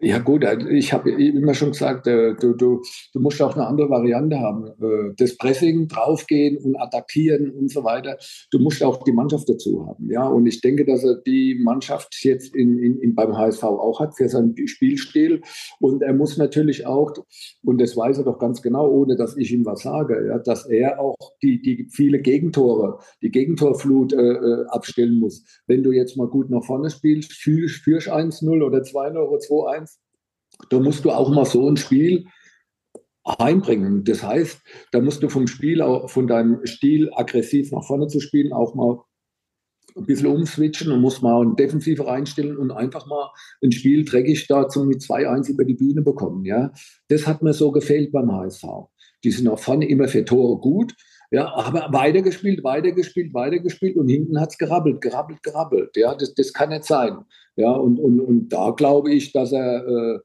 Ja 0.00 0.18
gut, 0.20 0.44
also 0.44 0.68
ich 0.68 0.92
habe 0.92 1.10
immer 1.10 1.54
schon 1.54 1.72
gesagt, 1.72 2.06
äh, 2.06 2.36
du, 2.36 2.52
du, 2.52 2.82
du 3.12 3.20
musst 3.20 3.42
auch 3.42 3.56
eine 3.56 3.66
andere 3.66 3.90
Variante 3.90 4.38
haben. 4.38 4.68
Äh, 4.80 5.12
das 5.16 5.36
Pressing, 5.36 5.88
draufgehen 5.88 6.56
und 6.56 6.76
attackieren 6.76 7.50
und 7.50 7.72
so 7.72 7.82
weiter. 7.82 8.16
Du 8.52 8.60
musst 8.60 8.80
auch 8.84 9.02
die 9.02 9.10
Mannschaft 9.10 9.48
dazu 9.48 9.84
haben. 9.88 10.08
Ja, 10.08 10.28
und 10.28 10.46
ich 10.46 10.60
denke, 10.60 10.84
dass 10.84 11.02
er 11.02 11.16
die 11.16 11.58
Mannschaft 11.60 12.16
jetzt 12.22 12.54
in, 12.54 12.78
in, 12.78 13.00
in 13.00 13.16
beim 13.16 13.36
HSV 13.36 13.64
auch 13.64 13.98
hat 13.98 14.16
für 14.16 14.28
seinen 14.28 14.54
Spielstil. 14.68 15.42
Und 15.80 16.00
er 16.02 16.14
muss 16.14 16.36
natürlich 16.36 16.86
auch, 16.86 17.12
und 17.64 17.80
das 17.80 17.96
weiß 17.96 18.18
er 18.18 18.24
doch 18.24 18.38
ganz 18.38 18.62
genau, 18.62 18.88
ohne 18.88 19.16
dass 19.16 19.36
ich 19.36 19.52
ihm 19.52 19.66
was 19.66 19.82
sage, 19.82 20.28
ja, 20.28 20.38
dass 20.38 20.66
er 20.66 21.00
auch 21.00 21.16
die, 21.42 21.60
die 21.60 21.88
viele 21.90 22.20
Gegentore, 22.20 23.00
die 23.20 23.32
Gegentorflut 23.32 24.12
äh, 24.12 24.16
äh 24.16 24.66
abstellen 24.68 25.18
muss. 25.18 25.42
Wenn 25.66 25.82
du 25.82 25.90
jetzt 25.90 26.16
mal 26.16 26.28
gut 26.28 26.50
nach 26.50 26.62
vorne 26.62 26.88
spielst, 26.88 27.32
führst 27.32 28.08
1-0 28.08 28.62
oder 28.62 28.78
2-0 28.78 29.16
oder 29.16 29.38
2-1, 29.38 29.87
da 30.70 30.78
musst 30.78 31.04
du 31.04 31.10
auch 31.10 31.30
mal 31.30 31.44
so 31.44 31.68
ein 31.68 31.76
Spiel 31.76 32.26
einbringen. 33.24 34.04
Das 34.04 34.22
heißt, 34.22 34.60
da 34.92 35.00
musst 35.00 35.22
du 35.22 35.28
vom 35.28 35.46
Spiel, 35.46 35.82
von 36.06 36.26
deinem 36.26 36.64
Stil 36.64 37.10
aggressiv 37.14 37.70
nach 37.72 37.84
vorne 37.84 38.06
zu 38.06 38.20
spielen, 38.20 38.52
auch 38.52 38.74
mal 38.74 39.02
ein 39.96 40.06
bisschen 40.06 40.28
umswitchen 40.28 40.92
und 40.92 41.00
muss 41.00 41.22
mal 41.22 41.44
ein 41.44 41.56
Defensive 41.56 42.06
reinstellen 42.06 42.56
und 42.56 42.70
einfach 42.70 43.06
mal 43.06 43.30
ein 43.62 43.72
Spiel 43.72 44.04
dreckig 44.04 44.46
dazu 44.46 44.84
mit 44.84 45.00
2-1 45.00 45.50
über 45.50 45.64
die 45.64 45.74
Bühne 45.74 46.02
bekommen. 46.02 46.44
Ja? 46.44 46.72
Das 47.08 47.26
hat 47.26 47.42
mir 47.42 47.52
so 47.52 47.70
gefehlt 47.70 48.12
beim 48.12 48.32
HSV. 48.32 48.64
Die 49.24 49.30
sind 49.30 49.48
auch 49.48 49.58
vorne 49.58 49.88
immer 49.88 50.08
für 50.08 50.24
Tore 50.24 50.60
gut, 50.60 50.94
ja, 51.30 51.52
aber 51.54 51.88
weitergespielt, 51.92 52.64
weitergespielt, 52.64 53.34
weitergespielt 53.34 53.96
und 53.96 54.08
hinten 54.08 54.40
hat 54.40 54.50
es 54.50 54.58
gerabbelt, 54.58 55.00
gerabbelt, 55.00 55.42
gerabbelt. 55.42 55.96
Ja, 55.96 56.14
das, 56.14 56.34
das 56.34 56.52
kann 56.52 56.70
nicht 56.70 56.84
sein. 56.84 57.18
Ja, 57.56 57.72
und, 57.72 57.98
und, 57.98 58.20
und 58.20 58.48
da 58.48 58.70
glaube 58.70 59.12
ich, 59.12 59.32
dass 59.32 59.52
er 59.52 59.86
äh, 59.86 60.18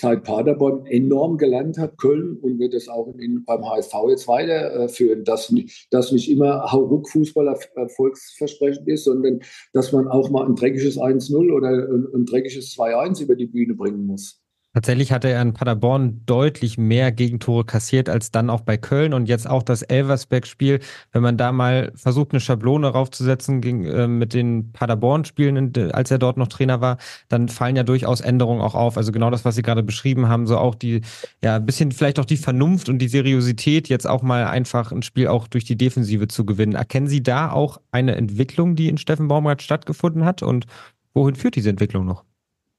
seit 0.00 0.24
Paderborn 0.24 0.86
enorm 0.86 1.36
gelernt 1.36 1.78
hat, 1.78 1.98
Köln, 1.98 2.36
und 2.40 2.58
wird 2.58 2.74
es 2.74 2.88
auch 2.88 3.14
in, 3.18 3.44
beim 3.44 3.64
HSV 3.64 3.92
jetzt 4.08 4.28
weiterführen, 4.28 5.24
dass, 5.24 5.54
dass 5.90 6.12
nicht 6.12 6.30
immer 6.30 6.72
Hauruck-Fußball 6.72 7.54
erfolgsversprechend 7.76 8.88
ist, 8.88 9.04
sondern 9.04 9.40
dass 9.72 9.92
man 9.92 10.08
auch 10.08 10.30
mal 10.30 10.46
ein 10.46 10.56
dreckiges 10.56 10.98
1-0 10.98 11.52
oder 11.52 11.68
ein, 11.68 12.06
ein 12.14 12.24
dreckiges 12.24 12.76
2-1 12.76 13.22
über 13.22 13.36
die 13.36 13.46
Bühne 13.46 13.74
bringen 13.74 14.06
muss. 14.06 14.39
Tatsächlich 14.72 15.10
hatte 15.10 15.28
er 15.28 15.42
in 15.42 15.52
Paderborn 15.52 16.22
deutlich 16.26 16.78
mehr 16.78 17.10
Gegentore 17.10 17.64
kassiert 17.64 18.08
als 18.08 18.30
dann 18.30 18.48
auch 18.50 18.60
bei 18.60 18.76
Köln 18.76 19.14
und 19.14 19.26
jetzt 19.26 19.50
auch 19.50 19.64
das 19.64 19.82
Elversberg-Spiel. 19.82 20.78
Wenn 21.10 21.22
man 21.22 21.36
da 21.36 21.50
mal 21.50 21.90
versucht, 21.96 22.30
eine 22.30 22.38
Schablone 22.38 22.86
raufzusetzen 22.86 23.60
gegen, 23.60 23.84
äh, 23.86 24.06
mit 24.06 24.32
den 24.32 24.70
Paderborn-Spielen, 24.70 25.76
als 25.92 26.12
er 26.12 26.18
dort 26.18 26.36
noch 26.36 26.46
Trainer 26.46 26.80
war, 26.80 26.98
dann 27.28 27.48
fallen 27.48 27.74
ja 27.74 27.82
durchaus 27.82 28.20
Änderungen 28.20 28.60
auch 28.60 28.76
auf. 28.76 28.96
Also 28.96 29.10
genau 29.10 29.30
das, 29.30 29.44
was 29.44 29.56
Sie 29.56 29.62
gerade 29.62 29.82
beschrieben 29.82 30.28
haben, 30.28 30.46
so 30.46 30.56
auch 30.56 30.76
die, 30.76 31.00
ja, 31.42 31.56
ein 31.56 31.66
bisschen 31.66 31.90
vielleicht 31.90 32.20
auch 32.20 32.24
die 32.24 32.36
Vernunft 32.36 32.88
und 32.88 33.00
die 33.00 33.08
Seriosität, 33.08 33.88
jetzt 33.88 34.06
auch 34.06 34.22
mal 34.22 34.46
einfach 34.46 34.92
ein 34.92 35.02
Spiel 35.02 35.26
auch 35.26 35.48
durch 35.48 35.64
die 35.64 35.76
Defensive 35.76 36.28
zu 36.28 36.46
gewinnen. 36.46 36.76
Erkennen 36.76 37.08
Sie 37.08 37.24
da 37.24 37.50
auch 37.50 37.80
eine 37.90 38.14
Entwicklung, 38.14 38.76
die 38.76 38.88
in 38.88 38.98
Steffen 38.98 39.26
Baumgart 39.26 39.62
stattgefunden 39.62 40.24
hat 40.24 40.44
und 40.44 40.66
wohin 41.12 41.34
führt 41.34 41.56
diese 41.56 41.70
Entwicklung 41.70 42.06
noch? 42.06 42.29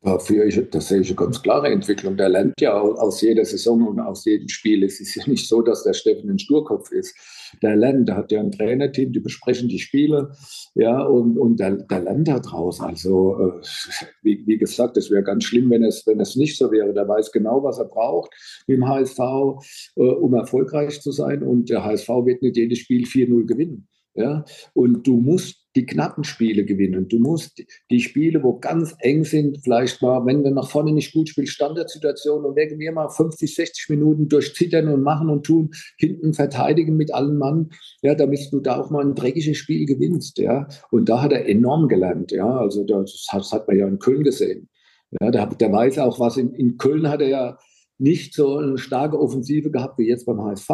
Dafür 0.04 0.45
ich, 0.45 0.60
das 0.72 0.88
sehe 0.88 1.02
ich 1.02 1.10
eine 1.10 1.16
ganz 1.16 1.43
klare 1.43 1.68
Entwicklung. 1.68 2.18
Der 2.18 2.28
lernt 2.28 2.60
ja 2.60 2.74
aus 2.74 3.22
jeder 3.22 3.45
Saison 3.45 3.88
und 3.88 3.99
aus 3.99 4.26
jedem 4.26 4.49
Spiel. 4.49 4.84
Es 4.84 4.99
ist 4.99 5.14
ja 5.14 5.24
nicht 5.28 5.47
so, 5.47 5.62
dass 5.62 5.84
der 5.84 5.93
Steffen 5.93 6.28
ein 6.28 6.39
Sturkopf 6.39 6.91
ist. 6.91 7.16
Der 7.62 7.76
lernt, 7.76 8.10
der 8.10 8.16
hat 8.16 8.32
ja 8.32 8.39
ein 8.39 8.52
Trainerteam, 8.52 9.12
die 9.12 9.20
besprechen 9.20 9.70
die 9.70 9.78
Spiele, 9.78 10.32
ja, 10.74 11.04
und, 11.04 11.38
und 11.38 11.60
der, 11.60 11.76
der 11.76 11.99
lernt 11.99 12.28
da 12.28 12.39
draus. 12.39 12.82
Also, 12.82 13.39
äh, 13.39 13.62
wie, 14.24 14.43
wie 14.47 14.58
gesagt, 14.58 14.97
es 14.97 15.12
wäre 15.12 15.22
ganz 15.22 15.43
schlimm, 15.43 15.70
wenn 15.70 15.84
es, 15.84 16.08
wenn 16.08 16.20
es 16.20 16.36
nicht 16.36 16.58
so 16.58 16.72
wäre. 16.72 16.93
Der 16.93 17.08
weiß 17.08 17.32
genau, 17.32 17.64
was 17.64 17.78
er 17.78 17.86
braucht 17.86 18.32
im 18.66 18.88
HSV, 18.88 19.20
äh, 19.97 20.02
um 20.02 20.34
erfolgreich 20.34 20.99
zu 21.02 21.12
sein. 21.12 21.43
Und 21.43 21.70
der 21.70 21.86
HSV 21.86 22.10
wird 22.26 22.41
nicht 22.41 22.58
jedes 22.58 22.80
Spiel 22.80 23.04
4-0 23.04 23.45
gewinnen. 23.45 23.88
Ja? 24.16 24.45
Und 24.74 25.06
du 25.06 25.18
musst 25.18 25.61
die 25.76 25.86
knappen 25.86 26.24
Spiele 26.24 26.65
gewinnen. 26.65 27.07
Du 27.07 27.19
musst 27.19 27.63
die 27.89 28.01
Spiele, 28.01 28.43
wo 28.43 28.59
ganz 28.59 28.95
eng 28.99 29.24
sind, 29.24 29.59
vielleicht 29.63 30.01
mal, 30.01 30.26
wenn 30.26 30.43
du 30.43 30.51
nach 30.51 30.69
vorne 30.69 30.91
nicht 30.91 31.13
gut 31.13 31.30
spielst, 31.30 31.53
Standardsituation 31.53 32.43
und 32.43 32.55
wegen 32.55 32.78
mir 32.78 32.91
mal 32.91 33.09
50, 33.09 33.55
60 33.55 33.89
Minuten 33.89 34.28
durchzittern 34.28 34.89
und 34.89 35.01
machen 35.01 35.30
und 35.30 35.45
tun, 35.45 35.72
hinten 35.97 36.34
verteidigen 36.34 36.97
mit 36.97 37.13
allen 37.13 37.38
Mann, 37.38 37.69
ja, 38.01 38.15
damit 38.15 38.49
du 38.51 38.59
da 38.59 38.80
auch 38.80 38.89
mal 38.89 39.05
ein 39.05 39.15
dreckiges 39.15 39.57
Spiel 39.57 39.86
gewinnst, 39.86 40.38
ja. 40.39 40.67
Und 40.89 41.07
da 41.07 41.22
hat 41.22 41.32
er 41.32 41.47
enorm 41.47 41.88
gelernt, 41.88 42.32
ja. 42.32 42.57
Also 42.57 42.84
das 42.84 43.28
hat, 43.32 43.67
man 43.67 43.78
ja 43.78 43.88
in 43.88 43.99
Köln 43.99 44.24
gesehen. 44.24 44.69
Ja, 45.19 45.32
der, 45.32 45.47
der 45.47 45.72
weiß 45.72 45.99
auch, 45.99 46.19
was 46.19 46.38
in, 46.38 46.53
in 46.53 46.78
Köln 46.78 47.09
hat 47.09 47.22
er 47.22 47.28
ja 47.28 47.57
nicht 48.02 48.34
so 48.34 48.58
eine 48.58 48.78
starke 48.80 49.20
Offensive 49.20 49.70
gehabt 49.70 49.99
wie 49.99 50.08
jetzt 50.08 50.26
beim 50.26 50.41
HSV. 50.41 50.70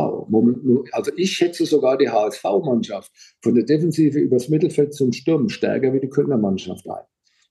Also 0.94 1.12
ich 1.18 1.32
schätze 1.32 1.66
sogar 1.66 1.98
die 1.98 2.10
HSV-Mannschaft 2.10 3.12
von 3.42 3.54
der 3.54 3.66
Defensive 3.66 4.18
übers 4.18 4.48
Mittelfeld 4.48 4.94
zum 4.94 5.12
Sturm 5.12 5.50
stärker 5.50 5.94
wie 5.94 6.00
die 6.00 6.10
Kölner 6.10 6.38
Mannschaft 6.38 6.90
ein. 6.90 7.04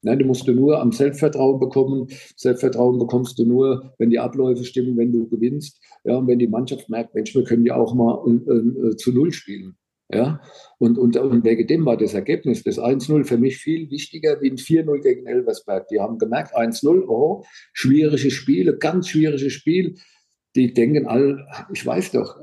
Nein, 0.02 0.18
du 0.18 0.24
musst 0.24 0.46
du 0.46 0.52
nur 0.52 0.80
am 0.80 0.92
Selbstvertrauen 0.92 1.60
bekommen. 1.60 2.08
Selbstvertrauen 2.36 2.98
bekommst 2.98 3.38
du 3.38 3.44
nur, 3.44 3.92
wenn 3.98 4.10
die 4.10 4.18
Abläufe 4.18 4.64
stimmen, 4.64 4.96
wenn 4.96 5.12
du 5.12 5.28
gewinnst. 5.28 5.80
Ja, 6.04 6.16
und 6.16 6.26
wenn 6.26 6.38
die 6.38 6.46
Mannschaft 6.46 6.88
merkt, 6.88 7.14
Mensch, 7.14 7.34
wir 7.34 7.44
können 7.44 7.66
ja 7.66 7.76
auch 7.76 7.94
mal 7.94 8.22
äh, 8.26 8.52
äh, 8.52 8.96
zu 8.96 9.12
Null 9.12 9.32
spielen. 9.32 9.76
Ja? 10.08 10.40
Und, 10.78 10.98
und, 10.98 11.16
und 11.16 11.44
wegen 11.44 11.66
dem 11.66 11.84
war 11.84 11.96
das 11.96 12.14
Ergebnis, 12.14 12.62
das 12.62 12.78
1-0 12.78 13.24
für 13.24 13.38
mich 13.38 13.58
viel 13.58 13.90
wichtiger 13.90 14.40
wie 14.40 14.50
ein 14.50 14.56
4-0 14.56 15.02
gegen 15.02 15.26
Elversberg. 15.26 15.88
Die 15.88 16.00
haben 16.00 16.18
gemerkt, 16.18 16.56
1-0, 16.56 17.06
oh, 17.08 17.44
schwierige 17.72 18.30
Spiele, 18.30 18.78
ganz 18.78 19.08
schwierige 19.08 19.50
Spiel. 19.50 19.96
Die 20.54 20.72
denken 20.72 21.06
all, 21.06 21.46
ich 21.74 21.84
weiß 21.84 22.12
doch, 22.12 22.38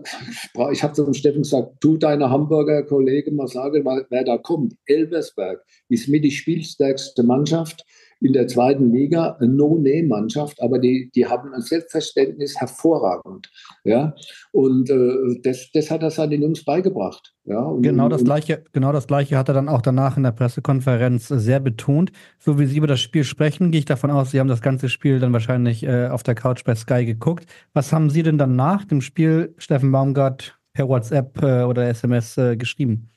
ich 0.72 0.84
habe 0.84 0.94
zum 0.94 1.14
Steffen 1.16 1.42
gesagt, 1.42 1.82
tu 1.82 1.98
deiner 1.98 2.30
Hamburger 2.30 2.84
Kollegen 2.84 3.36
mal 3.36 3.48
sagen, 3.48 3.84
wer 4.10 4.24
da 4.24 4.38
kommt. 4.38 4.76
Elversberg 4.86 5.64
ist 5.90 6.10
mit 6.10 6.24
die 6.24 6.30
spielstärkste 6.30 7.24
Mannschaft 7.24 7.84
in 8.24 8.32
der 8.32 8.48
zweiten 8.48 8.92
Liga 8.92 9.36
eine 9.40 9.50
No-Name-Mannschaft, 9.50 10.62
aber 10.62 10.80
die, 10.80 11.12
die 11.14 11.28
haben 11.28 11.54
ein 11.54 11.62
Selbstverständnis 11.62 12.60
hervorragend. 12.60 13.52
Ja? 13.84 14.16
Und 14.52 14.90
äh, 14.90 15.42
das, 15.44 15.70
das 15.74 15.92
hat 15.92 16.04
er 16.04 16.10
seinen 16.10 16.42
Jungs 16.42 16.64
beigebracht. 16.64 17.34
Ja? 17.44 17.60
Und, 17.60 17.82
genau, 17.82 18.08
das 18.08 18.24
gleiche, 18.24 18.64
genau 18.72 18.94
das 18.94 19.08
Gleiche 19.08 19.38
hat 19.38 19.50
er 19.50 19.54
dann 19.54 19.68
auch 19.68 19.82
danach 19.82 20.16
in 20.16 20.24
der 20.24 20.32
Pressekonferenz 20.32 21.28
sehr 21.28 21.60
betont. 21.60 22.14
So 22.40 22.58
wie 22.58 22.66
Sie 22.66 22.78
über 22.78 22.88
das 22.88 23.02
Spiel 23.02 23.26
sprechen, 23.26 23.72
gehe 23.72 23.80
ich 23.80 23.86
davon 23.86 24.10
aus, 24.10 24.32
Sie 24.32 24.40
haben 24.40 24.48
das 24.48 24.62
ganze 24.62 24.88
Spiel 24.88 25.20
dann 25.20 25.34
wahrscheinlich 25.34 25.84
äh, 25.84 26.08
auf 26.08 26.24
der 26.24 26.36
Couch 26.36 26.64
bei 26.64 26.76
Sky 26.76 27.06
geguckt. 27.06 27.46
Was 27.74 27.92
haben 27.92 28.10
Sie 28.10 28.24
denn 28.24 28.38
dann 28.38 28.56
nach 28.56 28.86
dem 28.86 29.02
Spiel, 29.02 29.54
Steffen 29.58 29.92
Baumgart, 29.92 30.58
per 30.72 30.88
WhatsApp 30.88 31.44
äh, 31.44 31.64
oder 31.64 31.90
SMS 31.90 32.38
äh, 32.38 32.56
geschrieben? 32.56 33.10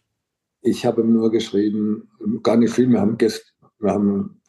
Ich 0.62 0.84
habe 0.84 1.02
ihm 1.02 1.12
nur 1.12 1.30
geschrieben, 1.30 2.08
gar 2.42 2.56
nicht 2.56 2.74
viel, 2.74 2.88
wir 2.88 3.00
haben, 3.00 3.16
wir 3.78 3.90
haben 3.92 4.40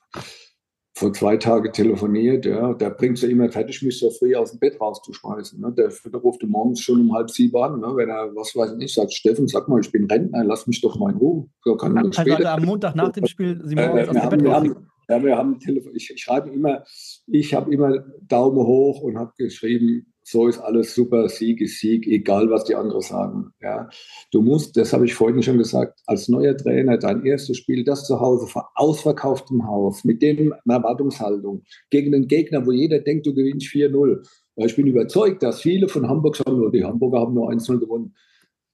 vor 0.97 1.13
zwei 1.13 1.37
Tagen 1.37 1.71
telefoniert, 1.71 2.45
ja, 2.45 2.73
der 2.73 2.89
bringt 2.89 3.19
sie 3.19 3.29
immer 3.29 3.49
fertig, 3.49 3.83
mich 3.83 3.99
so 3.99 4.09
früh 4.09 4.35
aus 4.35 4.51
dem 4.51 4.59
Bett 4.59 4.81
rauszuschmeißen. 4.81 5.61
Ne? 5.61 5.71
Der, 5.77 5.89
der 5.89 6.19
ruft 6.19 6.41
morgens 6.43 6.81
schon 6.81 7.01
um 7.01 7.13
halb 7.13 7.29
sieben 7.29 7.55
an, 7.57 7.79
ne? 7.79 7.95
wenn 7.95 8.09
er, 8.09 8.35
was 8.35 8.55
weiß 8.55 8.71
ich 8.71 8.77
nicht, 8.77 8.95
sagt, 8.95 9.13
Steffen, 9.13 9.47
sag 9.47 9.67
mal, 9.67 9.79
ich 9.79 9.91
bin 9.91 10.05
Rentner, 10.05 10.43
lass 10.43 10.65
mich 10.65 10.81
doch 10.81 10.97
mal 10.97 11.11
in 11.11 11.17
Ruhe. 11.17 11.47
So 11.63 11.75
kann 11.77 11.95
also, 11.97 12.11
später. 12.11 12.51
am 12.51 12.65
Montag 12.65 12.95
nach 12.95 13.11
dem 13.11 13.27
Spiel 13.27 13.61
sie 13.63 13.75
morgens 13.75 14.07
äh, 14.07 14.09
aus 14.09 14.29
dem 14.29 14.39
Bett 14.39 14.51
haben, 14.51 14.87
ja, 15.09 15.23
wir 15.23 15.37
haben 15.37 15.59
Telefon, 15.59 15.95
ich, 15.95 16.09
ich 16.09 16.21
schreibe 16.21 16.49
immer, 16.49 16.83
ich 17.27 17.53
habe 17.53 17.73
immer 17.73 18.03
Daumen 18.21 18.65
hoch 18.65 19.01
und 19.01 19.17
habe 19.17 19.31
geschrieben, 19.37 20.13
so 20.23 20.47
ist 20.47 20.59
alles 20.59 20.93
super, 20.93 21.29
Sieg 21.29 21.61
ist 21.61 21.79
Sieg, 21.79 22.05
egal 22.05 22.49
was 22.49 22.65
die 22.65 22.75
anderen 22.75 23.01
sagen. 23.01 23.51
Ja. 23.61 23.89
Du 24.31 24.41
musst, 24.41 24.75
das 24.75 24.91
habe 24.91 25.05
ich 25.05 25.13
vorhin 25.13 25.41
schon 25.41 25.57
gesagt, 25.57 26.01
als 26.05 26.27
neuer 26.27 26.57
Trainer 26.57 26.97
dein 26.97 27.25
erstes 27.25 27.57
Spiel, 27.57 27.85
das 27.85 28.05
zu 28.05 28.19
Hause 28.19 28.45
vor 28.47 28.69
ausverkauftem 28.75 29.65
Haus, 29.65 30.03
mit 30.03 30.21
dem 30.21 30.53
Erwartungshaltung, 30.67 31.63
gegen 31.89 32.13
einen 32.13 32.27
Gegner, 32.27 32.65
wo 32.65 32.73
jeder 32.73 32.99
denkt, 32.99 33.25
du 33.25 33.33
gewinnst 33.33 33.67
4-0. 33.67 34.27
Ich 34.57 34.75
bin 34.75 34.87
überzeugt, 34.87 35.43
dass 35.43 35.61
viele 35.61 35.87
von 35.87 36.09
Hamburg 36.09 36.35
sagen, 36.35 36.71
die 36.73 36.83
Hamburger 36.83 37.19
haben 37.19 37.33
nur 37.33 37.49
1-0 37.49 37.79
gewonnen 37.79 38.13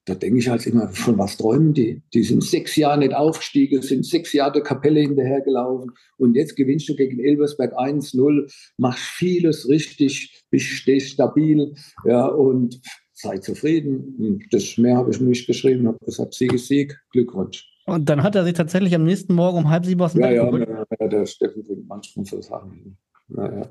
da 0.06 0.14
denke 0.14 0.38
ich 0.38 0.48
halt 0.48 0.66
immer, 0.66 0.88
von 0.88 1.16
was 1.18 1.36
träumen 1.36 1.72
die? 1.72 2.02
Die 2.12 2.22
sind 2.22 2.44
sechs 2.44 2.76
Jahre 2.76 2.98
nicht 2.98 3.14
aufgestiegen, 3.14 3.80
sind 3.80 4.04
sechs 4.04 4.32
Jahre 4.32 4.52
der 4.52 4.62
Kapelle 4.62 5.00
hinterhergelaufen 5.00 5.92
und 6.18 6.34
jetzt 6.34 6.56
gewinnst 6.56 6.88
du 6.88 6.94
gegen 6.94 7.18
Elversberg 7.18 7.72
1-0, 7.78 8.52
machst 8.76 9.02
vieles 9.02 9.68
richtig, 9.68 10.42
bist, 10.50 10.66
stehst 10.66 11.12
stabil 11.12 11.74
ja, 12.04 12.26
und 12.26 12.80
sei 13.12 13.38
zufrieden. 13.38 14.14
Und 14.18 14.44
das 14.50 14.76
mehr 14.76 14.96
habe 14.96 15.10
ich 15.10 15.20
nicht 15.20 15.46
geschrieben, 15.46 15.86
habe 15.86 15.98
gesagt, 16.04 16.34
Sieg 16.34 16.52
ist 16.52 16.68
Sieg, 16.68 16.98
Glückwunsch. 17.10 17.66
Und 17.86 18.08
dann 18.08 18.22
hat 18.22 18.34
er 18.34 18.44
sich 18.44 18.54
tatsächlich 18.54 18.94
am 18.94 19.04
nächsten 19.04 19.34
Morgen 19.34 19.58
um 19.58 19.70
halb 19.70 19.84
sieben 19.84 20.02
aus 20.02 20.12
dem 20.12 20.22
ja, 20.22 20.44
Bett 20.50 20.68
ja, 20.68 20.84
ja, 21.00 21.08
der 21.08 21.26
Steffen 21.26 21.62
bringt 21.64 21.86
manchmal 21.86 22.24
so 22.24 22.40
Sachen. 22.40 22.98
Naja. 23.36 23.68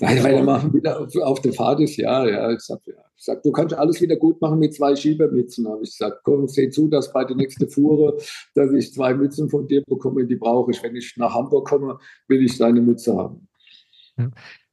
Nein, 0.00 0.24
weil 0.24 0.34
er 0.34 0.42
mal 0.42 0.74
wieder 0.74 1.00
auf, 1.00 1.14
auf 1.16 1.40
der 1.40 1.52
Fahrt 1.52 1.80
ist, 1.80 1.96
ja, 1.96 2.26
ja. 2.26 2.50
Ich 2.50 2.60
sag, 2.60 2.80
ja. 2.86 2.94
ich 3.16 3.24
sag, 3.24 3.42
du 3.42 3.52
kannst 3.52 3.74
alles 3.74 4.00
wieder 4.00 4.16
gut 4.16 4.40
machen 4.40 4.58
mit 4.58 4.74
zwei 4.74 4.96
Schiebermützen. 4.96 5.68
Habe 5.68 5.82
ich 5.82 5.90
gesagt, 5.90 6.20
komm, 6.24 6.48
seh 6.48 6.70
zu, 6.70 6.88
dass 6.88 7.12
bei 7.12 7.24
der 7.24 7.36
nächsten 7.36 7.68
Fuhre, 7.68 8.16
dass 8.54 8.72
ich 8.72 8.92
zwei 8.92 9.14
Mützen 9.14 9.48
von 9.48 9.68
dir 9.68 9.82
bekomme, 9.86 10.26
die 10.26 10.36
brauche 10.36 10.72
ich. 10.72 10.82
Wenn 10.82 10.96
ich 10.96 11.14
nach 11.16 11.32
Hamburg 11.34 11.68
komme, 11.68 11.98
will 12.26 12.42
ich 12.42 12.58
deine 12.58 12.80
Mütze 12.80 13.16
haben. 13.16 13.46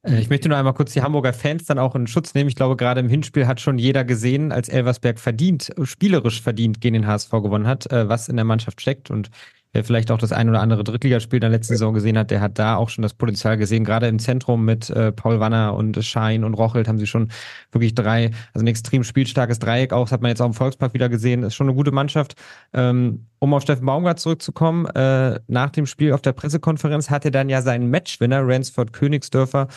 Äh, 0.02 0.20
ich 0.20 0.30
möchte 0.30 0.48
nur 0.48 0.58
einmal 0.58 0.74
kurz 0.74 0.92
die 0.92 1.02
Hamburger 1.02 1.32
Fans 1.32 1.66
dann 1.66 1.78
auch 1.78 1.94
in 1.94 2.08
Schutz 2.08 2.34
nehmen. 2.34 2.48
Ich 2.48 2.56
glaube, 2.56 2.76
gerade 2.76 3.00
im 3.00 3.08
Hinspiel 3.08 3.46
hat 3.46 3.60
schon 3.60 3.78
jeder 3.78 4.04
gesehen, 4.04 4.50
als 4.50 4.68
Elversberg 4.68 5.20
verdient, 5.20 5.70
spielerisch 5.82 6.42
verdient 6.42 6.80
gegen 6.80 6.94
den 6.94 7.06
HSV 7.06 7.30
gewonnen 7.30 7.68
hat, 7.68 7.90
äh, 7.92 8.08
was 8.08 8.28
in 8.28 8.36
der 8.36 8.44
Mannschaft 8.44 8.80
steckt. 8.80 9.10
Und 9.10 9.30
wer 9.78 9.84
vielleicht 9.84 10.10
auch 10.10 10.18
das 10.18 10.32
ein 10.32 10.48
oder 10.48 10.60
andere 10.60 10.82
Drittligaspiel 10.82 11.38
der 11.38 11.50
letzten 11.50 11.74
Saison 11.74 11.94
gesehen 11.94 12.18
hat, 12.18 12.32
der 12.32 12.40
hat 12.40 12.58
da 12.58 12.74
auch 12.74 12.88
schon 12.88 13.02
das 13.02 13.14
Potenzial 13.14 13.56
gesehen. 13.56 13.84
Gerade 13.84 14.08
im 14.08 14.18
Zentrum 14.18 14.64
mit 14.64 14.90
äh, 14.90 15.12
Paul 15.12 15.38
Wanner 15.38 15.74
und 15.74 16.04
Schein 16.04 16.42
und 16.42 16.54
Rochelt 16.54 16.88
haben 16.88 16.98
sie 16.98 17.06
schon 17.06 17.30
wirklich 17.70 17.94
drei, 17.94 18.32
also 18.52 18.64
ein 18.64 18.66
extrem 18.66 19.04
spielstarkes 19.04 19.60
Dreieck 19.60 19.92
auch, 19.92 20.06
das 20.06 20.12
hat 20.12 20.20
man 20.20 20.30
jetzt 20.30 20.42
auch 20.42 20.46
im 20.46 20.54
Volkspark 20.54 20.94
wieder 20.94 21.08
gesehen, 21.08 21.44
ist 21.44 21.54
schon 21.54 21.68
eine 21.68 21.76
gute 21.76 21.92
Mannschaft. 21.92 22.34
Ähm, 22.72 23.26
um 23.38 23.54
auf 23.54 23.62
Steffen 23.62 23.86
Baumgart 23.86 24.18
zurückzukommen, 24.18 24.86
äh, 24.86 25.38
nach 25.46 25.70
dem 25.70 25.86
Spiel 25.86 26.12
auf 26.12 26.22
der 26.22 26.32
Pressekonferenz 26.32 27.08
hat 27.08 27.24
er 27.24 27.30
dann 27.30 27.48
ja 27.48 27.62
seinen 27.62 27.88
Matchwinner, 27.88 28.40
Ransford 28.44 28.92
Königsdörfer, 28.92 29.68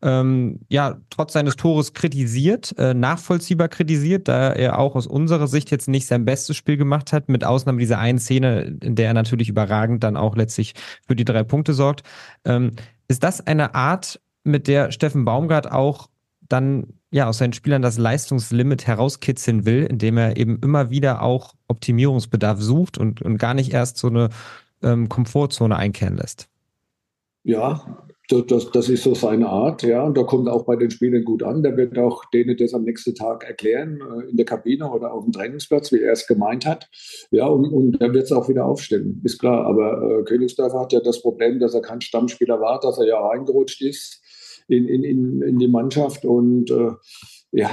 ähm, 0.00 0.60
ja, 0.68 1.00
trotz 1.10 1.32
seines 1.32 1.56
Tores 1.56 1.92
kritisiert, 1.92 2.74
äh, 2.78 2.94
nachvollziehbar 2.94 3.68
kritisiert, 3.68 4.28
da 4.28 4.52
er 4.52 4.78
auch 4.78 4.94
aus 4.94 5.06
unserer 5.06 5.48
Sicht 5.48 5.70
jetzt 5.70 5.88
nicht 5.88 6.06
sein 6.06 6.24
bestes 6.24 6.56
Spiel 6.56 6.76
gemacht 6.76 7.12
hat, 7.12 7.28
mit 7.28 7.44
Ausnahme 7.44 7.80
dieser 7.80 7.98
einen 7.98 8.18
Szene, 8.18 8.76
in 8.80 8.94
der 8.94 9.08
er 9.08 9.14
natürlich 9.14 9.48
überragend 9.48 10.04
dann 10.04 10.16
auch 10.16 10.36
letztlich 10.36 10.74
für 11.06 11.16
die 11.16 11.24
drei 11.24 11.42
Punkte 11.42 11.74
sorgt. 11.74 12.02
Ähm, 12.44 12.72
ist 13.08 13.24
das 13.24 13.44
eine 13.46 13.74
Art, 13.74 14.20
mit 14.44 14.68
der 14.68 14.92
Steffen 14.92 15.24
Baumgart 15.24 15.70
auch 15.70 16.08
dann 16.48 16.94
ja 17.10 17.26
aus 17.26 17.38
seinen 17.38 17.52
Spielern 17.52 17.82
das 17.82 17.98
Leistungslimit 17.98 18.86
herauskitzeln 18.86 19.66
will, 19.66 19.84
indem 19.84 20.16
er 20.16 20.36
eben 20.36 20.58
immer 20.62 20.90
wieder 20.90 21.22
auch 21.22 21.54
Optimierungsbedarf 21.66 22.60
sucht 22.60 22.98
und, 22.98 23.20
und 23.22 23.38
gar 23.38 23.54
nicht 23.54 23.72
erst 23.72 23.98
so 23.98 24.08
eine 24.08 24.28
ähm, 24.82 25.08
Komfortzone 25.08 25.76
einkehren 25.76 26.16
lässt? 26.16 26.48
Ja, 27.42 27.98
das, 28.28 28.70
das, 28.70 28.88
ist 28.88 29.04
so 29.04 29.14
seine 29.14 29.48
Art, 29.48 29.82
ja, 29.82 30.02
und 30.04 30.16
da 30.16 30.22
kommt 30.22 30.48
auch 30.48 30.64
bei 30.64 30.76
den 30.76 30.90
Spielern 30.90 31.24
gut 31.24 31.42
an. 31.42 31.62
Der 31.62 31.76
wird 31.76 31.98
auch 31.98 32.24
denen 32.26 32.56
das 32.56 32.74
am 32.74 32.84
nächsten 32.84 33.14
Tag 33.14 33.44
erklären, 33.44 34.00
äh, 34.00 34.30
in 34.30 34.36
der 34.36 34.44
Kabine 34.44 34.90
oder 34.90 35.12
auf 35.12 35.24
dem 35.24 35.32
Trainingsplatz, 35.32 35.92
wie 35.92 36.02
er 36.02 36.12
es 36.12 36.26
gemeint 36.26 36.66
hat. 36.66 36.88
Ja, 37.30 37.46
und, 37.46 37.64
und 37.66 38.00
er 38.00 38.12
wird 38.12 38.24
es 38.24 38.32
auch 38.32 38.48
wieder 38.48 38.66
aufstellen, 38.66 39.20
ist 39.24 39.38
klar. 39.38 39.66
Aber 39.66 40.20
äh, 40.20 40.24
Königsdörfer 40.24 40.78
hat 40.78 40.92
ja 40.92 41.00
das 41.00 41.22
Problem, 41.22 41.58
dass 41.58 41.74
er 41.74 41.80
kein 41.80 42.00
Stammspieler 42.00 42.60
war, 42.60 42.80
dass 42.80 42.98
er 42.98 43.06
ja 43.06 43.18
reingerutscht 43.18 43.80
ist 43.80 44.22
in, 44.68 44.86
in, 44.86 45.04
in, 45.04 45.42
in 45.42 45.58
die 45.58 45.68
Mannschaft 45.68 46.24
und 46.24 46.70
äh, 46.70 46.90
ja, 47.50 47.70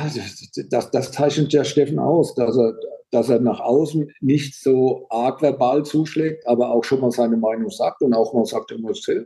das, 0.69 0.91
das 0.91 1.11
zeichnet 1.11 1.51
ja 1.51 1.65
Steffen 1.65 1.99
aus, 1.99 2.33
dass 2.33 2.57
er, 2.57 2.79
dass 3.11 3.29
er 3.29 3.39
nach 3.39 3.59
außen 3.59 4.11
nicht 4.21 4.55
so 4.61 5.05
arg 5.09 5.41
verbal 5.41 5.83
zuschlägt, 5.83 6.47
aber 6.47 6.71
auch 6.71 6.83
schon 6.83 7.01
mal 7.01 7.11
seine 7.11 7.37
Meinung 7.37 7.69
sagt 7.69 8.01
und 8.01 8.13
auch 8.13 8.33
mal 8.33 8.45
sagt, 8.45 8.73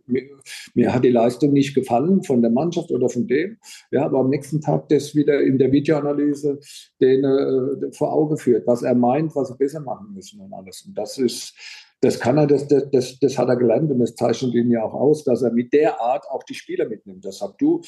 mir, 0.05 0.93
hat 0.93 1.03
die 1.03 1.09
Leistung 1.09 1.53
nicht 1.53 1.73
gefallen 1.73 2.23
von 2.23 2.41
der 2.41 2.51
Mannschaft 2.51 2.91
oder 2.91 3.09
von 3.09 3.27
dem. 3.27 3.57
Ja, 3.91 4.05
aber 4.05 4.19
am 4.19 4.29
nächsten 4.29 4.61
Tag 4.61 4.89
das 4.89 5.15
wieder 5.15 5.41
in 5.41 5.57
der 5.57 5.71
Videoanalyse 5.71 6.59
den 7.01 7.23
äh, 7.23 7.91
vor 7.91 8.13
Auge 8.13 8.37
führt, 8.37 8.67
was 8.67 8.83
er 8.83 8.95
meint, 8.95 9.35
was 9.35 9.49
er 9.49 9.57
besser 9.57 9.79
machen 9.79 10.13
müssen 10.13 10.39
und 10.41 10.53
alles. 10.53 10.83
Und 10.85 10.97
das 10.97 11.17
ist, 11.17 11.55
das 12.01 12.19
kann 12.19 12.37
er, 12.37 12.47
das, 12.47 12.67
das, 12.67 13.19
das 13.19 13.37
hat 13.37 13.49
er 13.49 13.55
gelernt 13.55 13.91
und 13.91 13.99
das 13.99 14.15
zeichnet 14.15 14.53
ihn 14.53 14.71
ja 14.71 14.83
auch 14.83 14.93
aus, 14.93 15.23
dass 15.23 15.41
er 15.41 15.51
mit 15.51 15.73
der 15.73 15.99
Art 15.99 16.25
auch 16.29 16.43
die 16.43 16.53
Spieler 16.53 16.87
mitnimmt. 16.87 17.25
Das 17.25 17.41
habt 17.41 17.61
du 17.61 17.81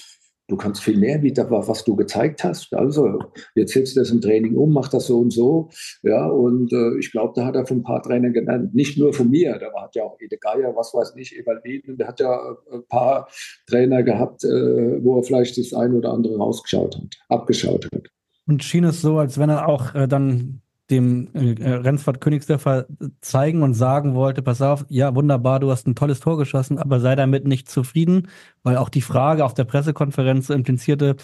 Du 0.52 0.58
kannst 0.58 0.84
viel 0.84 0.98
mehr, 0.98 1.24
wie 1.24 1.32
das, 1.32 1.50
was 1.50 1.86
du 1.86 1.96
gezeigt 1.96 2.44
hast. 2.44 2.74
Also, 2.74 3.20
jetzt 3.56 3.72
setzt 3.72 3.96
das 3.96 4.12
im 4.12 4.20
Training 4.20 4.58
um, 4.58 4.74
macht 4.74 4.94
das 4.94 5.06
so 5.06 5.18
und 5.18 5.32
so. 5.32 5.70
Ja, 6.04 6.28
und 6.28 6.74
äh, 6.74 7.00
ich 7.00 7.10
glaube, 7.10 7.32
da 7.38 7.46
hat 7.46 7.56
er 7.56 7.66
von 7.66 7.78
ein 7.78 7.84
paar 7.84 8.04
Trainern 8.04 8.34
genannt. 8.34 8.76
Nicht 8.76 8.98
nur 8.98 9.14
von 9.14 9.30
mir, 9.30 9.58
da 9.58 9.68
hat 9.82 9.96
ja 9.96 10.04
auch 10.04 10.20
Ede 10.20 10.38
Geier, 10.38 10.76
was 10.76 10.94
weiß 10.94 11.14
ich, 11.16 11.40
Evalin, 11.40 11.84
der 11.98 12.06
hat 12.06 12.20
ja 12.20 12.36
äh, 12.36 12.76
ein 12.76 12.88
paar 12.90 13.30
Trainer 13.66 14.04
gehabt, 14.04 14.44
äh, 14.44 15.02
wo 15.02 15.20
er 15.20 15.24
vielleicht 15.24 15.58
das 15.58 15.72
ein 15.72 15.94
oder 15.94 16.12
andere 16.12 16.36
rausgeschaut 16.36 16.98
hat, 16.98 17.18
abgeschaut 17.30 17.88
hat. 17.96 18.10
Und 18.46 18.62
schien 18.62 18.84
es 18.84 19.00
so, 19.00 19.20
als 19.20 19.40
wenn 19.40 19.50
er 19.50 19.70
auch 19.70 19.96
äh, 19.96 20.06
dann 20.06 20.61
dem 20.92 21.30
äh, 21.34 21.70
Rensford 21.70 22.22
Königsdörfer 22.22 22.86
zeigen 23.22 23.64
und 23.64 23.74
sagen 23.74 24.14
wollte, 24.14 24.42
pass 24.42 24.62
auf, 24.62 24.86
ja, 24.90 25.16
wunderbar, 25.16 25.60
du 25.60 25.72
hast 25.72 25.88
ein 25.88 25.96
tolles 25.96 26.20
Tor 26.20 26.38
geschossen, 26.38 26.78
aber 26.78 27.00
sei 27.00 27.16
damit 27.16 27.48
nicht 27.48 27.70
zufrieden, 27.70 28.28
weil 28.64 28.78
auch 28.78 28.90
die 28.90 29.02
Frage 29.02 29.46
auf 29.46 29.54
der 29.54 29.64
Pressekonferenz 29.64 30.48
so 30.48 30.54
implizierte, 30.54 31.16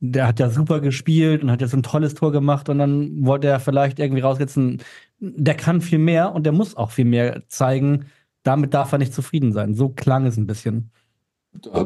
der 0.00 0.26
hat 0.26 0.38
ja 0.40 0.50
super 0.50 0.80
gespielt 0.80 1.42
und 1.42 1.50
hat 1.50 1.60
jetzt 1.60 1.74
ein 1.74 1.82
tolles 1.82 2.14
Tor 2.14 2.32
gemacht 2.32 2.68
und 2.68 2.78
dann 2.78 3.24
wollte 3.24 3.48
er 3.48 3.60
vielleicht 3.60 3.98
irgendwie 3.98 4.22
raussetzen, 4.22 4.82
der 5.18 5.54
kann 5.54 5.80
viel 5.80 5.98
mehr 5.98 6.34
und 6.34 6.44
der 6.44 6.52
muss 6.52 6.76
auch 6.76 6.90
viel 6.90 7.06
mehr 7.06 7.42
zeigen. 7.48 8.06
Damit 8.42 8.74
darf 8.74 8.92
er 8.92 8.98
nicht 8.98 9.14
zufrieden 9.14 9.52
sein. 9.52 9.74
So 9.74 9.88
klang 9.88 10.26
es 10.26 10.36
ein 10.36 10.46
bisschen. 10.46 10.90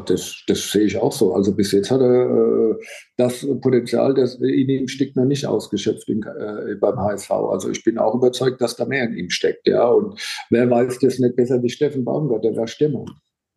Das, 0.05 0.43
das 0.47 0.71
sehe 0.71 0.83
ich 0.83 0.97
auch 0.97 1.11
so. 1.11 1.33
Also 1.33 1.55
bis 1.55 1.71
jetzt 1.71 1.91
hat 1.91 2.01
er 2.01 2.71
äh, 2.71 2.75
das 3.17 3.45
Potenzial, 3.61 4.13
das 4.13 4.35
in 4.35 4.69
ihm 4.69 4.87
steckt, 4.87 5.15
noch 5.15 5.25
nicht 5.25 5.45
ausgeschöpft 5.45 6.09
in, 6.09 6.23
äh, 6.23 6.75
beim 6.75 6.97
HSV. 6.97 7.31
Also 7.31 7.69
ich 7.69 7.83
bin 7.83 7.97
auch 7.97 8.15
überzeugt, 8.15 8.61
dass 8.61 8.75
da 8.75 8.85
mehr 8.85 9.05
in 9.05 9.13
ihm 9.13 9.29
steckt. 9.29 9.67
Ja, 9.67 9.87
und 9.89 10.19
wer 10.49 10.69
weiß 10.69 10.99
das 10.99 11.19
nicht 11.19 11.35
besser 11.35 11.61
wie 11.63 11.69
Steffen 11.69 12.05
Baumgart, 12.05 12.43
der 12.43 12.55
war 12.55 12.67
Stimmung. 12.67 13.09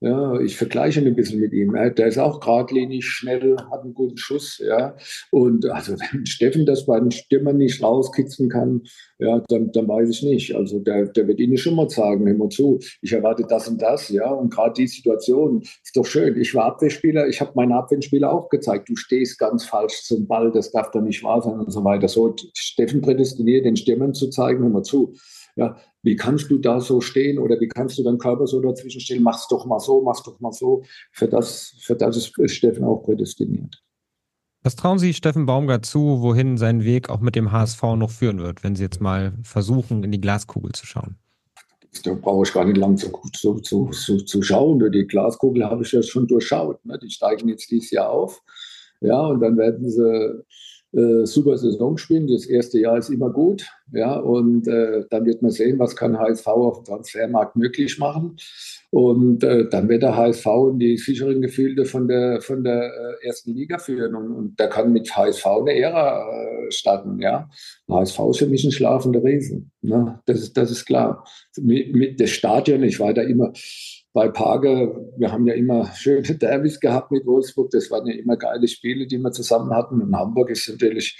Ja, 0.05 0.39
ich 0.39 0.59
vergleiche 0.59 1.01
ihn 1.01 1.07
ein 1.07 1.17
bisschen 1.17 1.41
mit 1.41 1.55
ihm. 1.55 1.73
Der 1.73 2.07
ist 2.07 2.19
auch 2.19 2.39
geradlinig, 2.39 3.07
schnell, 3.07 3.57
hat 3.71 3.85
einen 3.85 3.95
guten 3.95 4.19
Schuss. 4.19 4.59
Ja. 4.63 4.97
Und 5.31 5.65
also 5.71 5.95
wenn 6.13 6.27
Steffen 6.27 6.67
das 6.67 6.85
bei 6.85 7.01
den 7.01 7.11
Stimmern 7.11 7.57
nicht 7.57 7.83
rauskitzeln 7.83 8.51
kann, 8.51 8.83
ja, 9.19 9.43
dann, 9.49 9.73
dann 9.73 9.89
weiß 9.89 10.11
ich 10.11 10.23
nicht. 10.23 10.55
Also 10.55 10.79
der, 10.81 11.07
der 11.07 11.27
wird 11.27 11.41
Ihnen 11.41 11.57
schon 11.57 11.77
mal 11.77 11.89
sagen, 11.89 12.37
mal 12.37 12.51
zu, 12.51 12.81
ich 13.01 13.15
erwarte 13.15 13.47
das 13.49 13.67
und 13.67 13.81
das, 13.81 14.11
ja. 14.11 14.31
Und 14.31 14.53
gerade 14.53 14.75
die 14.75 14.89
Situation 14.89 15.63
ist 15.63 15.97
doch 15.97 16.05
schön. 16.05 16.39
Ich 16.39 16.55
war 16.55 16.67
Abwehrspieler, 16.67 17.27
ich 17.27 17.41
habe 17.41 17.53
meine 17.55 17.75
Abwehrspieler 17.75 18.31
auch 18.31 18.51
gezeigt, 18.51 18.91
du 18.91 18.97
stehst 18.97 19.39
ganz 19.39 19.65
falsch 19.65 20.03
zum 20.03 20.27
Ball, 20.27 20.53
das 20.53 20.71
darf 20.71 20.91
doch 20.91 21.01
nicht 21.01 21.25
wahr 21.25 21.41
sein 21.41 21.59
und 21.59 21.73
so 21.73 21.83
weiter. 21.83 22.09
So 22.09 22.37
Steffen 22.55 23.01
prädestiniert, 23.01 23.65
den 23.65 23.77
Stimmern 23.77 24.13
zu 24.13 24.29
zeigen, 24.29 24.71
mal 24.71 24.83
zu. 24.83 25.15
Ja, 25.57 25.77
wie 26.05 26.17
kannst 26.17 26.51
du 26.51 26.59
da 26.59 26.81
so 26.81 27.01
stehen 27.01 27.39
oder 27.39 27.59
wie 27.61 27.69
kannst 27.69 27.99
du 27.99 28.03
deinen 28.05 28.19
Körper 28.19 28.47
so 28.47 28.61
dazwischen 28.61 29.01
stehen? 29.01 29.23
Mach's 29.23 29.49
doch 29.49 29.65
mal 29.65 29.81
so, 29.81 30.03
mach's 30.03 30.23
doch 30.23 30.39
mal 30.39 30.53
so. 30.53 30.85
Für 31.11 31.27
das, 31.27 31.75
für 31.81 31.97
das 31.97 32.17
ist 32.17 32.55
Steffen 32.55 32.85
auch 32.85 33.03
prädestiniert. 33.03 33.83
Was 34.63 34.77
trauen 34.77 34.99
Sie 34.99 35.15
Steffen 35.15 35.47
Baumgart 35.47 35.85
zu, 35.85 36.21
wohin 36.21 36.57
sein 36.57 36.85
Weg 36.85 37.11
auch 37.11 37.21
mit 37.21 37.37
dem 37.37 37.53
HSV 37.53 37.83
noch 37.97 38.11
führen 38.11 38.39
wird, 38.41 38.63
wenn 38.63 38.77
Sie 38.77 38.83
jetzt 38.83 39.01
mal 39.01 39.33
versuchen, 39.43 40.05
in 40.05 40.13
die 40.13 40.21
Glaskugel 40.21 40.73
zu 40.73 40.87
schauen? 40.87 41.17
Da 42.03 42.13
brauche 42.15 42.47
ich 42.47 42.53
gar 42.53 42.65
nicht 42.65 42.77
lang 42.77 42.97
zu, 42.97 43.11
zu, 43.33 43.61
zu, 43.61 43.91
zu, 43.91 44.43
schauen. 44.43 44.91
Die 44.93 45.07
Glaskugel 45.07 45.65
habe 45.65 45.83
ich 45.85 45.93
ja 45.93 46.03
schon 46.03 46.27
durchschaut. 46.27 46.85
Ne? 46.85 46.99
Die 46.99 47.11
steigen 47.11 47.49
jetzt 47.49 47.71
dieses 47.71 47.91
Jahr 47.91 48.11
auf. 48.11 48.43
Ja, 49.01 49.21
und 49.27 49.41
dann 49.41 49.57
werden 49.57 49.89
sie 49.89 50.45
äh, 50.95 51.27
super 51.27 51.59
Saison 51.59 51.99
spielen. 51.99 52.27
Das 52.27 52.47
erste 52.47 52.79
Jahr 52.79 52.99
ist 52.99 53.11
immer 53.11 53.31
gut. 53.31 53.67
Ja, 53.93 54.17
und 54.17 54.67
äh, 54.69 55.05
dann 55.11 55.27
wird 55.27 55.43
man 55.43 55.51
sehen, 55.51 55.79
was 55.79 55.97
kann 55.97 56.19
HSV 56.19 56.47
auf 56.47 56.79
dem 56.79 56.85
Transfermarkt 56.85 57.57
möglich 57.57 57.99
machen. 57.99 58.37
Und 58.91 59.43
äh, 59.43 59.69
dann 59.69 59.89
wird 59.89 60.03
der 60.03 60.17
HSV 60.17 60.47
in 60.71 60.79
die 60.79 60.97
sicheren 60.97 61.43
Gefilde 61.43 61.85
von 61.85 62.07
der, 62.09 62.41
von 62.41 62.63
der 62.63 62.85
äh, 62.85 63.27
ersten 63.27 63.53
Liga 63.55 63.79
führen. 63.79 64.15
Und, 64.15 64.33
und 64.33 64.61
da 64.61 64.69
kann 64.69 64.93
mit 64.93 65.15
HSV 65.15 65.47
eine 65.47 65.75
Ära 65.77 66.29
äh, 66.31 66.71
starten. 66.71 67.21
Ja? 67.21 67.51
HSV 67.91 68.19
ist 68.31 68.39
für 68.39 68.47
mich 68.47 68.65
ein 68.65 68.73
schlafender 68.73 69.23
Riesen. 69.23 69.73
Ne? 69.83 70.21
Das, 70.27 70.41
ist, 70.41 70.57
das 70.57 70.71
ist 70.71 70.85
klar. 70.85 71.25
Mit, 71.61 71.95
mit 71.95 72.21
das 72.21 72.31
Stadion, 72.31 72.83
ich 72.85 73.01
war 73.01 73.13
da 73.13 73.23
immer 73.23 73.53
bei 74.15 74.29
Page, 74.29 74.95
wir 75.17 75.33
haben 75.33 75.47
ja 75.47 75.55
immer 75.55 75.93
schöne 75.93 76.23
Derbys 76.39 76.81
gehabt 76.81 77.11
mit 77.11 77.27
Wolfsburg. 77.27 77.71
Das 77.71 77.91
waren 77.91 78.07
ja 78.07 78.15
immer 78.15 78.37
geile 78.37 78.69
Spiele, 78.69 79.07
die 79.07 79.19
wir 79.19 79.33
zusammen 79.33 79.75
hatten. 79.75 80.01
Und 80.01 80.17
Hamburg 80.17 80.51
ist 80.51 80.69
natürlich 80.69 81.19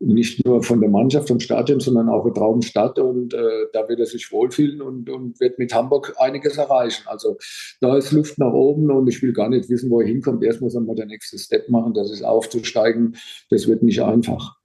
nicht 0.00 0.42
nur 0.46 0.62
von 0.62 0.80
der 0.80 0.88
Mannschaft, 0.88 1.28
vom 1.28 1.40
Stadion, 1.40 1.78
sondern 1.78 2.08
auch 2.08 2.24
eine 2.24 2.32
Traumstadt. 2.32 2.98
Und 2.98 3.34
äh, 3.34 3.66
da 3.74 3.86
wird 3.86 4.00
er 4.00 4.06
sich 4.06 4.32
wohlfühlen 4.32 4.80
und, 4.80 5.10
und 5.10 5.38
wird 5.40 5.58
mit 5.58 5.74
Hamburg 5.74 6.14
einiges 6.18 6.56
erreichen. 6.56 7.02
Also 7.06 7.36
da 7.82 7.98
ist 7.98 8.12
Luft 8.12 8.38
nach 8.38 8.52
oben 8.54 8.90
und 8.90 9.06
ich 9.08 9.20
will 9.20 9.34
gar 9.34 9.50
nicht 9.50 9.68
wissen, 9.68 9.90
wo 9.90 10.00
er 10.00 10.06
hinkommt. 10.06 10.42
Erst 10.42 10.62
muss 10.62 10.74
er 10.74 10.80
mal 10.80 10.96
der 10.96 11.06
nächste 11.06 11.38
Step 11.38 11.68
machen. 11.68 11.92
Das 11.92 12.10
ist 12.10 12.22
aufzusteigen. 12.22 13.16
Das 13.50 13.68
wird 13.68 13.82
nicht 13.82 14.02
einfach. 14.02 14.61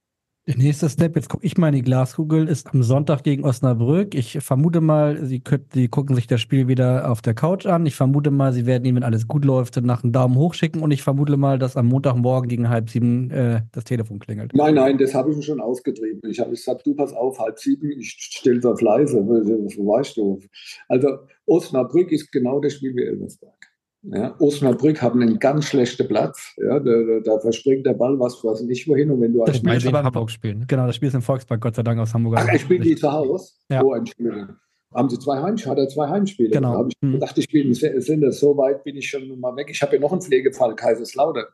Der 0.48 0.56
nächste 0.56 0.88
Step, 0.88 1.14
jetzt 1.14 1.28
gucke 1.28 1.44
ich 1.44 1.58
mal 1.58 1.68
in 1.68 1.74
die 1.74 1.82
Glaskugel, 1.82 2.48
ist 2.48 2.68
am 2.72 2.82
Sonntag 2.82 3.22
gegen 3.22 3.44
Osnabrück. 3.44 4.14
Ich 4.14 4.38
vermute 4.40 4.80
mal, 4.80 5.22
Sie, 5.26 5.40
könnt, 5.40 5.74
Sie 5.74 5.88
gucken 5.88 6.16
sich 6.16 6.26
das 6.26 6.40
Spiel 6.40 6.68
wieder 6.68 7.10
auf 7.10 7.20
der 7.20 7.34
Couch 7.34 7.66
an. 7.66 7.84
Ich 7.84 7.94
vermute 7.94 8.30
mal, 8.30 8.54
Sie 8.54 8.64
werden 8.64 8.86
ihn, 8.86 8.96
wenn 8.96 9.02
alles 9.02 9.28
gut 9.28 9.44
läuft, 9.44 9.78
nach 9.82 10.02
einem 10.02 10.14
Daumen 10.14 10.36
hoch 10.36 10.54
schicken. 10.54 10.80
Und 10.80 10.90
ich 10.90 11.02
vermute 11.02 11.36
mal, 11.36 11.58
dass 11.58 11.76
am 11.76 11.88
Montagmorgen 11.88 12.48
gegen 12.48 12.70
halb 12.70 12.88
sieben 12.88 13.30
äh, 13.30 13.60
das 13.72 13.84
Telefon 13.84 14.20
klingelt. 14.20 14.54
Nein, 14.54 14.76
nein, 14.76 14.96
das 14.96 15.12
habe 15.12 15.30
ich 15.30 15.36
mir 15.36 15.42
schon 15.42 15.60
ausgetrieben. 15.60 16.30
Ich 16.30 16.40
habe 16.40 16.52
gesagt, 16.52 16.86
du 16.86 16.94
pass 16.94 17.12
auf, 17.12 17.38
halb 17.38 17.58
sieben, 17.58 17.90
ich 17.90 18.16
stelle 18.18 18.66
auf 18.70 18.80
leise. 18.80 19.18
Weißt 19.18 20.16
du. 20.16 20.40
Also 20.88 21.08
Osnabrück 21.44 22.10
ist 22.10 22.32
genau 22.32 22.58
das 22.58 22.72
Spiel 22.72 22.96
wie 22.96 23.02
Elversberg. 23.02 23.57
Ja, 24.02 24.34
Osnabrück 24.38 25.02
haben 25.02 25.20
einen 25.20 25.38
ganz 25.38 25.66
schlechten 25.66 26.06
Platz. 26.06 26.54
Ja, 26.56 26.78
da, 26.78 27.20
da, 27.24 27.40
verspringt 27.40 27.84
der 27.84 27.94
Ball 27.94 28.18
was, 28.18 28.42
was 28.44 28.62
nicht 28.62 28.86
wohin. 28.88 29.10
Und 29.10 29.20
wenn 29.20 29.32
du 29.32 29.44
das 29.44 29.56
Spiel 29.56 29.72
in 29.72 29.96
Hamburg 29.96 30.30
spielen. 30.30 30.64
Genau, 30.68 30.86
das 30.86 30.96
Spiel 30.96 31.08
ist 31.08 31.14
im 31.14 31.22
Volkspark, 31.22 31.60
Gott 31.60 31.74
sei 31.74 31.82
Dank 31.82 31.98
aus 31.98 32.14
Hamburg. 32.14 32.38
Ach, 32.38 32.58
spielen 32.58 32.82
die 32.82 32.94
zu 32.94 33.10
Hause? 33.10 33.52
Ja. 33.70 33.82
Oh, 33.82 33.94
Entschuldigung. 33.94 34.56
Haben 34.94 35.10
sie 35.10 35.18
zwei 35.18 35.42
Heimspiele? 35.42 35.72
Hat 35.72 35.78
er 35.78 35.88
zwei 35.88 36.08
Heimspiele? 36.08 36.50
Genau. 36.50 36.72
Da 36.72 36.78
habe 36.78 36.88
ich 36.88 36.96
hm. 37.02 37.12
gedacht, 37.12 37.36
die 37.36 37.42
spielen 37.42 37.74
sind 37.74 38.20
das. 38.22 38.40
So 38.40 38.56
weit 38.56 38.84
bin 38.84 38.96
ich 38.96 39.08
schon 39.08 39.38
mal 39.38 39.54
weg. 39.56 39.68
Ich 39.70 39.82
habe 39.82 39.96
ja 39.96 40.00
noch 40.00 40.12
einen 40.12 40.22
Pflegefall, 40.22 40.74
Kaiserslautern. 40.74 41.46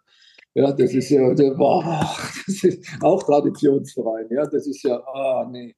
Ja, 0.55 0.70
das 0.70 0.95
ist 0.95 1.11
ja, 1.11 1.34
der, 1.34 1.51
boah, 1.55 1.82
das 2.47 2.62
ist 2.62 2.86
auch 3.01 3.22
Traditionsverein. 3.24 4.26
Ja, 4.30 4.47
das 4.47 4.68
ist 4.68 4.84
ja, 4.84 4.99
ah, 4.99 5.49
nee. 5.51 5.74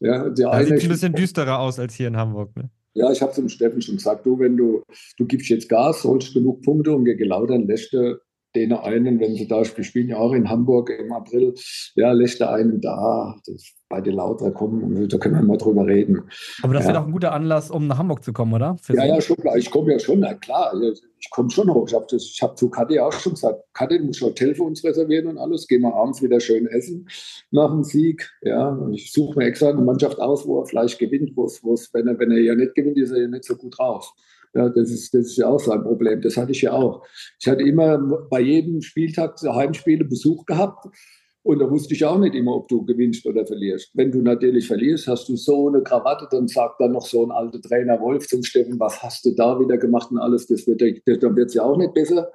Ja, 0.00 0.28
der 0.28 0.46
ja, 0.46 0.64
sieht 0.64 0.82
ein 0.82 0.88
bisschen 0.88 1.14
düsterer 1.14 1.58
aus 1.58 1.78
als 1.78 1.94
hier 1.94 2.08
in 2.08 2.16
Hamburg, 2.16 2.54
ne? 2.54 2.70
Ja, 2.94 3.10
ich 3.12 3.22
habe 3.22 3.34
dem 3.34 3.48
Steffen 3.48 3.82
schon 3.82 3.96
gesagt, 3.96 4.26
du, 4.26 4.38
wenn 4.38 4.56
du, 4.56 4.82
du 5.16 5.26
gibst 5.26 5.48
jetzt 5.48 5.68
Gas, 5.68 6.04
holst 6.04 6.34
genug 6.34 6.62
Punkte 6.62 6.92
und 6.92 7.04
gegen 7.04 7.28
Lautern 7.28 7.66
lässt 7.66 7.92
du 7.92 8.18
den 8.56 8.72
einen, 8.72 9.20
wenn 9.20 9.36
sie 9.36 9.46
da 9.46 9.64
spielen, 9.64 10.08
ja 10.08 10.16
auch 10.16 10.32
in 10.32 10.50
Hamburg 10.50 10.90
im 10.90 11.12
April, 11.12 11.54
ja, 11.94 12.10
lässt 12.12 12.40
er 12.40 12.52
einen 12.52 12.80
da. 12.80 13.36
Das, 13.46 13.79
bei 13.90 14.00
den 14.00 14.14
Lauter 14.14 14.52
kommen, 14.52 15.08
da 15.08 15.18
können 15.18 15.34
wir 15.34 15.42
mal 15.42 15.58
drüber 15.58 15.84
reden. 15.84 16.22
Aber 16.62 16.72
das 16.72 16.84
ja. 16.84 16.90
wäre 16.90 17.00
doch 17.00 17.06
ein 17.08 17.12
guter 17.12 17.32
Anlass, 17.32 17.70
um 17.72 17.88
nach 17.88 17.98
Hamburg 17.98 18.22
zu 18.22 18.32
kommen, 18.32 18.54
oder? 18.54 18.76
Für 18.80 18.94
ja, 18.94 19.04
ja, 19.04 19.20
schon 19.20 19.36
klar. 19.36 19.56
Ich 19.56 19.68
komme 19.68 19.92
ja 19.92 19.98
schon, 19.98 20.20
na 20.20 20.32
klar. 20.34 20.72
Ich 21.18 21.28
komme 21.30 21.50
schon 21.50 21.68
hoch. 21.74 21.88
Ich 21.88 21.94
habe 21.94 22.06
hab 22.06 22.56
zu 22.56 22.70
Kathi 22.70 23.00
auch 23.00 23.12
schon 23.12 23.34
gesagt, 23.34 23.64
Kathi, 23.74 23.98
du 23.98 24.04
musst 24.04 24.22
Hotel 24.22 24.54
für 24.54 24.62
uns 24.62 24.84
reservieren 24.84 25.26
und 25.26 25.38
alles. 25.38 25.66
Gehen 25.66 25.82
wir 25.82 25.92
abends 25.92 26.22
wieder 26.22 26.38
schön 26.38 26.68
essen 26.68 27.08
nach 27.50 27.70
dem 27.70 27.82
Sieg. 27.82 28.30
Ja, 28.42 28.68
und 28.68 28.94
ich 28.94 29.12
suche 29.12 29.36
mir 29.36 29.46
extra 29.46 29.70
eine 29.70 29.82
Mannschaft 29.82 30.20
aus, 30.20 30.46
wo 30.46 30.60
er 30.60 30.66
vielleicht 30.66 31.00
gewinnt, 31.00 31.32
wo 31.34 31.44
es, 31.44 31.92
wenn 31.92 32.06
er, 32.06 32.16
wenn 32.16 32.30
er 32.30 32.38
ja 32.38 32.54
nicht 32.54 32.76
gewinnt, 32.76 32.96
ist 32.96 33.10
er 33.10 33.22
ja 33.22 33.28
nicht 33.28 33.44
so 33.44 33.56
gut 33.56 33.76
raus. 33.80 34.14
Ja, 34.54 34.68
das 34.68 34.90
ist, 34.90 35.12
das 35.14 35.26
ist 35.26 35.36
ja 35.36 35.48
auch 35.48 35.60
sein 35.60 35.82
Problem. 35.82 36.20
Das 36.20 36.36
hatte 36.36 36.52
ich 36.52 36.62
ja 36.62 36.72
auch. 36.72 37.04
Ich 37.40 37.48
hatte 37.48 37.62
immer 37.62 37.98
bei 38.30 38.40
jedem 38.40 38.82
Spieltag 38.82 39.36
Heimspiele 39.42 40.04
Besuch 40.04 40.46
gehabt. 40.46 40.86
Und 41.42 41.58
da 41.58 41.70
wusste 41.70 41.94
ich 41.94 42.04
auch 42.04 42.18
nicht 42.18 42.34
immer, 42.34 42.54
ob 42.54 42.68
du 42.68 42.84
gewinnst 42.84 43.24
oder 43.24 43.46
verlierst. 43.46 43.90
Wenn 43.94 44.12
du 44.12 44.20
natürlich 44.20 44.66
verlierst, 44.66 45.08
hast 45.08 45.28
du 45.28 45.36
so 45.36 45.68
eine 45.68 45.82
Krawatte, 45.82 46.28
dann 46.30 46.48
sagt 46.48 46.80
dann 46.80 46.92
noch 46.92 47.06
so 47.06 47.24
ein 47.24 47.30
alter 47.30 47.62
Trainer 47.62 47.98
Wolf 48.00 48.26
zum 48.28 48.42
Steffen, 48.42 48.78
was 48.78 49.02
hast 49.02 49.24
du 49.24 49.30
da 49.34 49.58
wieder 49.58 49.78
gemacht 49.78 50.10
und 50.10 50.18
alles. 50.18 50.46
Das 50.46 50.66
wird, 50.66 50.82
dann 50.82 51.36
wird 51.36 51.48
es 51.48 51.54
ja 51.54 51.62
auch 51.62 51.78
nicht 51.78 51.94
besser. 51.94 52.30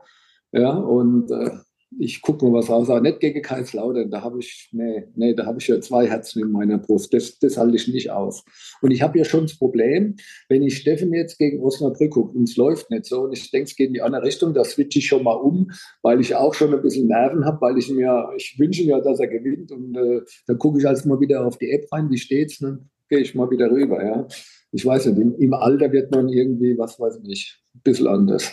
Ja, 0.51 0.71
und 0.71 1.29
äh, 1.29 1.51
ich 1.99 2.21
gucke 2.21 2.45
mal 2.45 2.59
was 2.59 2.69
raus, 2.69 2.89
aber 2.89 3.01
nicht 3.01 3.19
gegen 3.19 3.41
Kaiserslautern. 3.41 4.09
Da 4.09 4.21
habe 4.21 4.39
ich, 4.39 4.69
nee, 4.71 5.05
nee, 5.15 5.33
da 5.33 5.45
habe 5.45 5.59
ich 5.59 5.67
ja 5.67 5.79
zwei 5.79 6.07
Herzen 6.07 6.41
in 6.41 6.51
meiner 6.51 6.77
Brust. 6.77 7.13
Das, 7.13 7.39
das 7.39 7.57
halte 7.57 7.75
ich 7.75 7.87
nicht 7.87 8.11
aus. 8.11 8.43
Und 8.81 8.91
ich 8.91 9.01
habe 9.01 9.17
ja 9.17 9.25
schon 9.25 9.43
das 9.43 9.57
Problem, 9.57 10.15
wenn 10.49 10.63
ich 10.63 10.77
Steffen 10.77 11.13
jetzt 11.13 11.37
gegen 11.37 11.61
Osnabrück 11.61 12.11
gucke 12.11 12.37
und 12.37 12.49
es 12.49 12.55
läuft 12.55 12.89
nicht 12.91 13.05
so 13.05 13.21
und 13.21 13.33
ich 13.33 13.49
denke, 13.51 13.69
es 13.69 13.75
geht 13.75 13.87
in 13.87 13.93
die 13.93 14.01
andere 14.01 14.23
Richtung, 14.23 14.53
da 14.53 14.63
switche 14.63 14.99
ich 14.99 15.07
schon 15.07 15.23
mal 15.23 15.33
um, 15.33 15.71
weil 16.01 16.19
ich 16.19 16.35
auch 16.35 16.53
schon 16.53 16.73
ein 16.73 16.81
bisschen 16.81 17.07
Nerven 17.07 17.45
habe, 17.45 17.61
weil 17.61 17.77
ich 17.77 17.89
mir, 17.89 18.29
ich 18.35 18.55
wünsche 18.57 18.85
mir, 18.85 19.01
dass 19.01 19.19
er 19.19 19.27
gewinnt 19.27 19.71
und 19.71 19.95
äh, 19.95 20.21
dann 20.47 20.57
gucke 20.57 20.79
ich 20.79 20.87
also 20.87 21.07
mal 21.07 21.19
wieder 21.19 21.45
auf 21.45 21.57
die 21.57 21.71
App 21.71 21.91
rein, 21.91 22.09
wie 22.09 22.17
steht's, 22.17 22.59
dann 22.59 22.89
gehe 23.09 23.19
ich 23.19 23.35
mal 23.35 23.49
wieder 23.49 23.69
rüber, 23.69 24.03
ja. 24.03 24.27
Ich 24.71 24.85
weiß 24.85 25.05
nicht, 25.05 25.19
im, 25.19 25.35
im 25.35 25.53
Alter 25.53 25.91
wird 25.91 26.11
man 26.11 26.27
irgendwie, 26.27 26.77
was 26.77 26.99
weiß 26.99 27.19
ich 27.23 27.57
ein 27.73 27.81
bisschen 27.81 28.07
anders. 28.07 28.51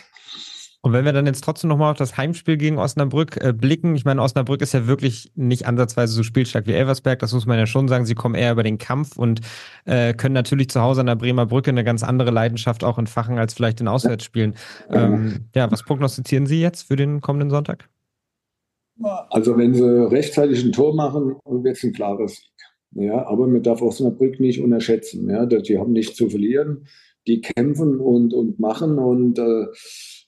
Und 0.85 0.93
wenn 0.93 1.05
wir 1.05 1.13
dann 1.13 1.27
jetzt 1.27 1.45
trotzdem 1.45 1.69
nochmal 1.69 1.93
auf 1.93 1.97
das 1.97 2.17
Heimspiel 2.17 2.57
gegen 2.57 2.77
Osnabrück 2.77 3.37
äh, 3.37 3.53
blicken, 3.53 3.95
ich 3.95 4.05
meine, 4.05 4.21
Osnabrück 4.21 4.61
ist 4.63 4.75
ja 4.75 4.89
wirklich 4.89 5.31
nicht 5.37 5.65
ansatzweise 5.67 6.13
so 6.13 6.25
spielstark 6.25 6.67
wie 6.67 6.73
Elversberg, 6.73 7.21
das 7.21 7.33
muss 7.33 7.47
man 7.47 7.57
ja 7.57 7.67
schon 7.67 7.87
sagen. 7.87 8.05
Sie 8.05 8.17
kommen 8.17 8.35
eher 8.35 8.51
über 8.51 8.65
den 8.65 8.79
Kampf 8.79 9.17
und 9.17 9.41
äh, 9.85 10.13
können 10.13 10.35
natürlich 10.35 10.71
zu 10.71 10.81
Hause 10.81 11.01
an 11.01 11.07
der 11.07 11.15
Bremer 11.15 11.47
Brücke 11.47 11.71
eine 11.71 11.85
ganz 11.85 12.03
andere 12.03 12.33
Leidenschaft 12.33 12.83
auch 12.83 12.99
entfachen 12.99 13.39
als 13.39 13.55
vielleicht 13.55 13.81
in 13.81 13.87
Auswärtsspielen. 13.87 14.55
Ähm, 14.91 15.47
ja, 15.55 15.71
was 15.71 15.85
prognostizieren 15.85 16.47
Sie 16.47 16.61
jetzt 16.61 16.89
für 16.89 16.97
den 16.97 17.21
kommenden 17.21 17.51
Sonntag? 17.51 17.89
Also 19.31 19.57
wenn 19.57 19.75
sie 19.75 20.11
rechtzeitig 20.11 20.65
ein 20.65 20.73
Tor 20.73 20.95
machen, 20.95 21.37
wird 21.45 21.77
es 21.77 21.85
ein 21.85 21.93
klarer 21.93 22.29
Sieg. 22.29 22.51
Ja, 22.95 23.27
aber 23.27 23.47
man 23.47 23.63
darf 23.63 23.81
Osnabrück 23.81 24.39
nicht 24.39 24.61
unterschätzen. 24.61 25.31
Ja, 25.31 25.47
die 25.47 25.79
haben 25.79 25.93
nichts 25.93 26.17
zu 26.17 26.29
verlieren. 26.29 26.87
Die 27.27 27.41
kämpfen 27.41 28.01
und, 28.01 28.35
und 28.35 28.59
machen 28.59 28.99
und 28.99 29.39
äh, 29.39 29.67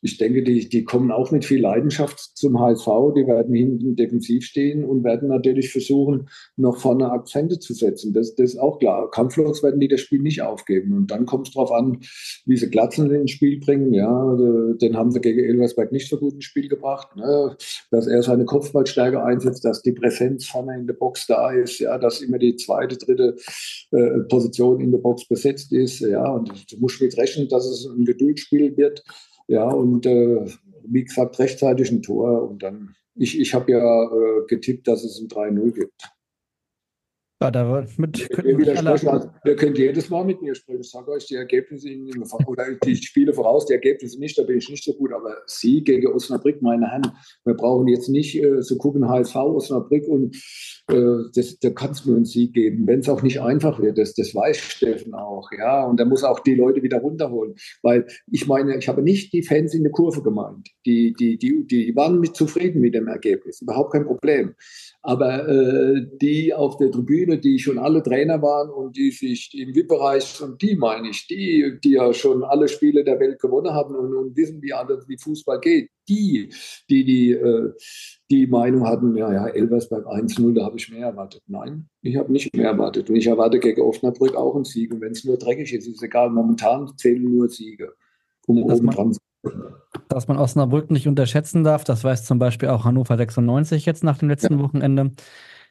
ich 0.05 0.18
denke, 0.18 0.42
die, 0.42 0.68
die 0.68 0.84
kommen 0.84 1.11
auch 1.11 1.30
mit 1.30 1.46
viel 1.46 1.62
Leidenschaft 1.62 2.18
zum 2.36 2.61
HSV. 2.61 2.86
Die 3.16 3.26
werden 3.26 3.55
hinten 3.55 3.96
defensiv 3.96 4.44
stehen 4.44 4.84
und 4.84 5.02
werden 5.02 5.30
natürlich 5.30 5.72
versuchen, 5.72 6.28
noch 6.57 6.76
vorne 6.76 7.11
Akzente 7.11 7.59
zu 7.59 7.72
setzen. 7.72 8.12
Das, 8.12 8.34
das 8.34 8.50
ist 8.50 8.59
auch 8.59 8.78
klar. 8.78 9.11
Kampflos 9.11 9.62
werden 9.62 9.80
die 9.80 9.88
das 9.88 10.02
Spiel 10.02 10.20
nicht 10.20 10.42
aufgeben. 10.42 10.92
Und 10.92 11.11
dann 11.11 11.24
kommt 11.24 11.48
es 11.48 11.55
darauf 11.55 11.72
an, 11.72 12.00
wie 12.44 12.59
sie 12.59 12.68
Glatzen 12.68 13.11
ins 13.11 13.30
Spiel 13.30 13.59
bringen. 13.61 13.94
Ja, 13.94 14.36
den 14.74 14.94
haben 14.94 15.11
sie 15.11 15.22
gegen 15.22 15.42
Elversberg 15.42 15.90
nicht 15.90 16.11
so 16.11 16.18
gut 16.18 16.34
ins 16.34 16.44
Spiel 16.44 16.68
gebracht. 16.68 17.16
Ne? 17.16 17.57
Dass 17.90 18.07
er 18.07 18.22
seine 18.22 18.44
Kopfballstärke 18.44 19.24
einsetzt, 19.24 19.64
dass 19.64 19.80
die 19.80 19.92
Präsenz 19.92 20.44
vorne 20.44 20.76
in 20.76 20.86
der 20.86 20.94
Box 20.94 21.26
da 21.26 21.50
ist, 21.50 21.78
ja, 21.78 21.96
dass 21.96 22.20
immer 22.20 22.38
die 22.38 22.57
zweite, 22.57 22.98
dritte 22.98 23.36
äh, 23.90 24.20
Position 24.28 24.82
in 24.82 24.90
der 24.90 24.98
Box 24.98 25.26
besetzt 25.26 25.72
ist. 25.72 26.00
Ja, 26.00 26.30
und 26.30 26.70
du 26.70 26.76
musst 26.76 27.00
mit 27.00 27.16
rechnen, 27.16 27.48
dass 27.48 27.64
es 27.64 27.86
ein 27.86 28.05
Geduldsspiel 28.05 28.76
wird. 28.76 29.02
Ja, 29.47 29.64
und 29.64 30.07
äh, 30.07 30.47
wie 30.86 31.05
gesagt, 31.05 31.38
rechtzeitig 31.38 31.90
ein 31.90 32.03
Tor. 32.03 32.49
Und 32.49 32.62
dann, 32.62 32.95
ich, 33.14 33.38
ich 33.38 33.55
habe 33.55 33.72
ja 33.72 34.05
äh, 34.05 34.47
getippt, 34.49 34.88
dass 34.88 35.05
es 35.05 35.20
ein 35.20 35.28
3-0 35.28 35.72
gibt. 35.72 36.13
Ja, 37.45 37.51
da 37.51 37.84
mit, 37.99 38.28
wir, 38.42 38.86
also, 38.86 39.30
ihr 39.45 39.57
könnt 39.57 39.76
jedes 39.76 40.09
Mal 40.09 40.24
mit 40.24 40.40
mir 40.40 40.55
sprechen. 40.55 40.80
Ich 40.80 40.90
sage 40.90 41.11
euch 41.11 41.26
die 41.26 41.34
Ergebnisse 41.34 41.88
oder 42.47 42.64
die 42.82 42.97
Spiele 42.97 43.34
voraus, 43.34 43.66
die 43.66 43.74
Ergebnisse 43.74 44.18
nicht, 44.18 44.38
da 44.38 44.45
bin 44.45 44.57
ich 44.57 44.70
nicht 44.70 44.82
so 44.82 44.95
gut. 44.95 45.12
Aber 45.12 45.36
Sie 45.47 45.84
gegen 45.84 46.07
Osnabrück, 46.07 46.62
meine 46.62 46.90
Herren, 46.90 47.12
wir 47.45 47.55
brauchen 47.55 47.86
jetzt 47.88 48.09
nicht 48.09 48.42
äh, 48.42 48.62
so 48.62 48.76
gucken, 48.78 49.07
HSV, 49.07 49.36
Osnabrück 49.36 50.09
und 50.09 50.36
äh, 50.88 51.30
das, 51.34 51.59
da 51.59 51.70
kann 51.70 51.90
es 51.90 52.07
nur 52.07 52.16
einen 52.16 52.24
Sieg 52.24 52.55
geben. 52.55 52.86
Wenn 52.86 53.01
es 53.01 53.09
auch 53.09 53.22
nicht 53.22 53.40
einfach 53.40 53.80
wird, 53.80 53.99
das, 53.99 54.14
das 54.14 54.34
weiß 54.34 54.57
Steffen 54.57 55.14
auch. 55.14 55.51
Ja, 55.57 55.84
und 55.84 56.01
er 56.01 56.07
muss 56.07 56.24
auch 56.24 56.40
die 56.40 56.55
Leute 56.55 56.82
wieder 56.82 56.99
runterholen. 56.99 57.55
Weil 57.82 58.07
ich 58.30 58.47
meine, 58.47 58.76
ich 58.76 58.88
habe 58.88 59.03
nicht 59.03 59.32
die 59.32 59.42
Fans 59.42 59.74
in 59.74 59.82
der 59.82 59.92
Kurve 59.92 60.22
gemeint. 60.22 60.70
Die, 60.86 61.12
die, 61.12 61.36
die, 61.36 61.66
die 61.66 61.97
waren 61.97 62.20
mit 62.20 62.36
zufrieden 62.36 62.80
mit 62.80 62.95
dem 62.95 63.09
Ergebnis. 63.09 63.61
Überhaupt 63.61 63.92
kein 63.92 64.05
Problem. 64.05 64.55
Aber 65.03 65.49
äh, 65.49 66.07
die 66.20 66.55
auf 66.55 66.76
der 66.78 66.90
Tribüne, 66.90 67.34
die 67.39 67.59
schon 67.59 67.78
alle 67.78 68.03
Trainer 68.03 68.41
waren 68.43 68.70
und 68.70 68.97
die 68.97 69.11
sich 69.11 69.51
im 69.55 69.74
VIP-Bereich, 69.74 70.41
und 70.43 70.61
die 70.61 70.76
meine 70.76 71.09
ich, 71.11 71.26
die, 71.26 71.78
die 71.82 71.93
ja 71.93 72.12
schon 72.12 72.45
alle 72.45 72.68
Spiele 72.68 73.05
der 73.05 73.18
Welt 73.20 73.41
gewonnen 73.41 73.72
haben 73.72 73.95
und, 73.95 74.14
und 74.14 74.37
wissen, 74.37 74.61
wie, 74.62 74.72
alles, 74.72 75.09
wie 75.09 75.18
Fußball 75.18 75.61
geht, 75.61 75.91
die, 76.09 76.51
die 76.89 77.05
die, 77.05 77.32
äh, 77.32 77.72
die 78.30 78.47
Meinung 78.47 78.87
hatten, 78.87 79.16
ja, 79.16 79.32
ja, 79.32 79.47
Elversberg 79.49 80.07
1-0, 80.07 80.55
da 80.55 80.64
habe 80.64 80.76
ich 80.76 80.91
mehr 80.91 81.07
erwartet. 81.07 81.43
Nein, 81.47 81.89
ich 82.03 82.16
habe 82.16 82.32
nicht 82.32 82.55
mehr 82.55 82.70
erwartet. 82.70 83.11
Und 83.11 83.16
ich 83.16 83.26
erwarte 83.26 83.59
gegen 83.59 83.80
Osnabrück 83.80 84.35
auch 84.35 84.55
einen 84.55 84.64
Sieg. 84.64 84.93
Und 84.93 85.01
wenn 85.01 85.12
es 85.12 85.24
nur 85.24 85.37
dreckig 85.37 85.72
ist, 85.72 85.87
ist 85.87 85.97
es 85.97 86.03
egal. 86.03 86.30
Momentan 86.30 86.93
zählen 86.97 87.22
nur 87.22 87.49
Siege, 87.49 87.95
um 88.47 88.66
das 88.66 88.80
oben 88.80 88.91
dran 88.91 89.12
zu 89.12 89.20
dass 90.09 90.28
man 90.28 90.39
Osnabrück 90.39 90.91
nicht 90.91 91.09
unterschätzen 91.09 91.64
darf. 91.64 91.85
Das 91.85 92.05
weiß 92.05 92.24
zum 92.24 92.39
Beispiel 92.39 92.68
auch 92.68 92.85
Hannover 92.85 93.16
96 93.16 93.87
jetzt 93.87 94.05
nach 94.05 94.18
dem 94.18 94.28
letzten 94.28 94.59
ja. 94.59 94.64
Wochenende. 94.64 95.12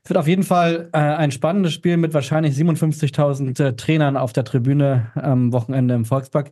Es 0.03 0.09
wird 0.09 0.17
auf 0.17 0.27
jeden 0.27 0.43
Fall 0.43 0.89
äh, 0.91 0.97
ein 0.97 1.31
spannendes 1.31 1.71
Spiel 1.71 1.95
mit 1.95 2.13
wahrscheinlich 2.13 2.55
57.000 2.57 3.63
äh, 3.63 3.75
Trainern 3.77 4.17
auf 4.17 4.33
der 4.33 4.43
Tribüne 4.43 5.11
am 5.15 5.53
Wochenende 5.53 5.93
im 5.93 6.03
Volkspark. 6.03 6.51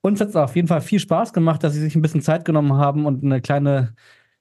Uns 0.00 0.20
hat 0.20 0.30
es 0.30 0.36
auf 0.36 0.56
jeden 0.56 0.66
Fall 0.66 0.80
viel 0.80 0.98
Spaß 0.98 1.32
gemacht, 1.32 1.62
dass 1.62 1.74
Sie 1.74 1.80
sich 1.80 1.94
ein 1.94 2.02
bisschen 2.02 2.22
Zeit 2.22 2.44
genommen 2.44 2.74
haben 2.74 3.06
und 3.06 3.22
eine 3.22 3.40
kleine 3.40 3.94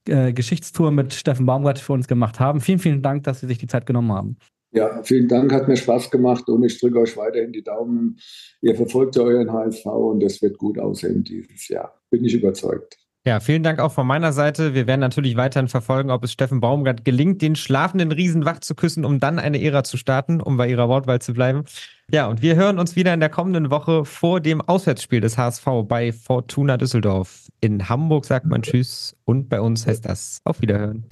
äh, 0.08 0.34
Geschichtstour 0.34 0.90
mit 0.90 1.14
Steffen 1.14 1.46
Baumgart 1.46 1.78
für 1.78 1.94
uns 1.94 2.08
gemacht 2.08 2.40
haben. 2.40 2.60
Vielen, 2.60 2.80
vielen 2.80 3.04
Dank, 3.04 3.24
dass 3.24 3.42
Sie 3.42 3.48
sich 3.48 3.60
die 3.60 3.68
Zeit 3.68 3.86
genommen 3.86 4.12
haben. 4.12 4.38
Ja, 4.72 5.04
vielen 5.04 5.28
Dank, 5.28 5.54
hat 5.54 5.68
mir 5.68 5.78
Spaß 5.78 6.10
gemacht 6.10 6.50
und 6.50 6.64
ich 6.64 6.80
drücke 6.80 7.00
euch 7.00 7.16
weiterhin 7.16 7.54
die 7.54 7.64
Daumen. 7.64 8.20
Ihr 8.62 8.76
verfolgt 8.76 9.18
euren 9.18 9.52
HSV 9.52 9.86
und 9.86 10.20
das 10.22 10.42
wird 10.42 10.58
gut 10.58 10.80
aussehen 10.80 11.24
dieses 11.24 11.68
Jahr. 11.68 12.02
Bin 12.10 12.26
ich 12.26 12.34
überzeugt. 12.34 12.98
Ja, 13.28 13.42
vielen 13.42 13.62
Dank 13.62 13.80
auch 13.82 13.92
von 13.92 14.08
meiner 14.08 14.32
Seite. 14.32 14.74
Wir 14.74 14.88
werden 14.88 15.02
natürlich 15.02 15.36
weiterhin 15.36 15.68
verfolgen, 15.68 16.12
ob 16.12 16.24
es 16.24 16.32
Steffen 16.32 16.62
Baumgart 16.62 17.04
gelingt, 17.04 17.42
den 17.42 17.58
schlafenden 17.58 18.14
Riesen 18.14 18.46
wach 18.46 18.60
zu 18.62 18.74
küssen, 18.74 19.04
um 19.04 19.20
dann 19.20 19.38
eine 19.38 19.62
Ära 19.62 19.84
zu 19.84 19.98
starten, 19.98 20.40
um 20.40 20.56
bei 20.56 20.70
ihrer 20.70 20.88
Wortwahl 20.88 21.20
zu 21.20 21.34
bleiben. 21.34 21.66
Ja, 22.10 22.28
und 22.28 22.42
wir 22.42 22.56
hören 22.56 22.80
uns 22.80 22.96
wieder 22.96 23.14
in 23.14 23.20
der 23.20 23.28
kommenden 23.28 23.70
Woche 23.70 24.06
vor 24.06 24.40
dem 24.40 24.62
Auswärtsspiel 24.62 25.20
des 25.20 25.38
HSV 25.38 25.66
bei 25.90 26.14
Fortuna 26.14 26.78
Düsseldorf. 26.78 27.50
In 27.60 27.90
Hamburg 27.90 28.24
sagt 28.24 28.46
man 28.46 28.62
Tschüss 28.62 29.14
und 29.26 29.50
bei 29.50 29.60
uns 29.60 29.86
heißt 29.86 30.06
das 30.06 30.40
Auf 30.46 30.62
Wiederhören. 30.62 31.04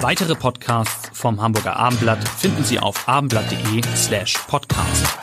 Weitere 0.00 0.34
Podcasts 0.34 1.10
vom 1.16 1.40
Hamburger 1.40 1.76
Abendblatt 1.76 2.28
finden 2.28 2.64
Sie 2.64 2.80
auf 2.80 3.08
abendblatt.de 3.08 3.82
slash 3.94 4.36
podcast. 4.48 5.16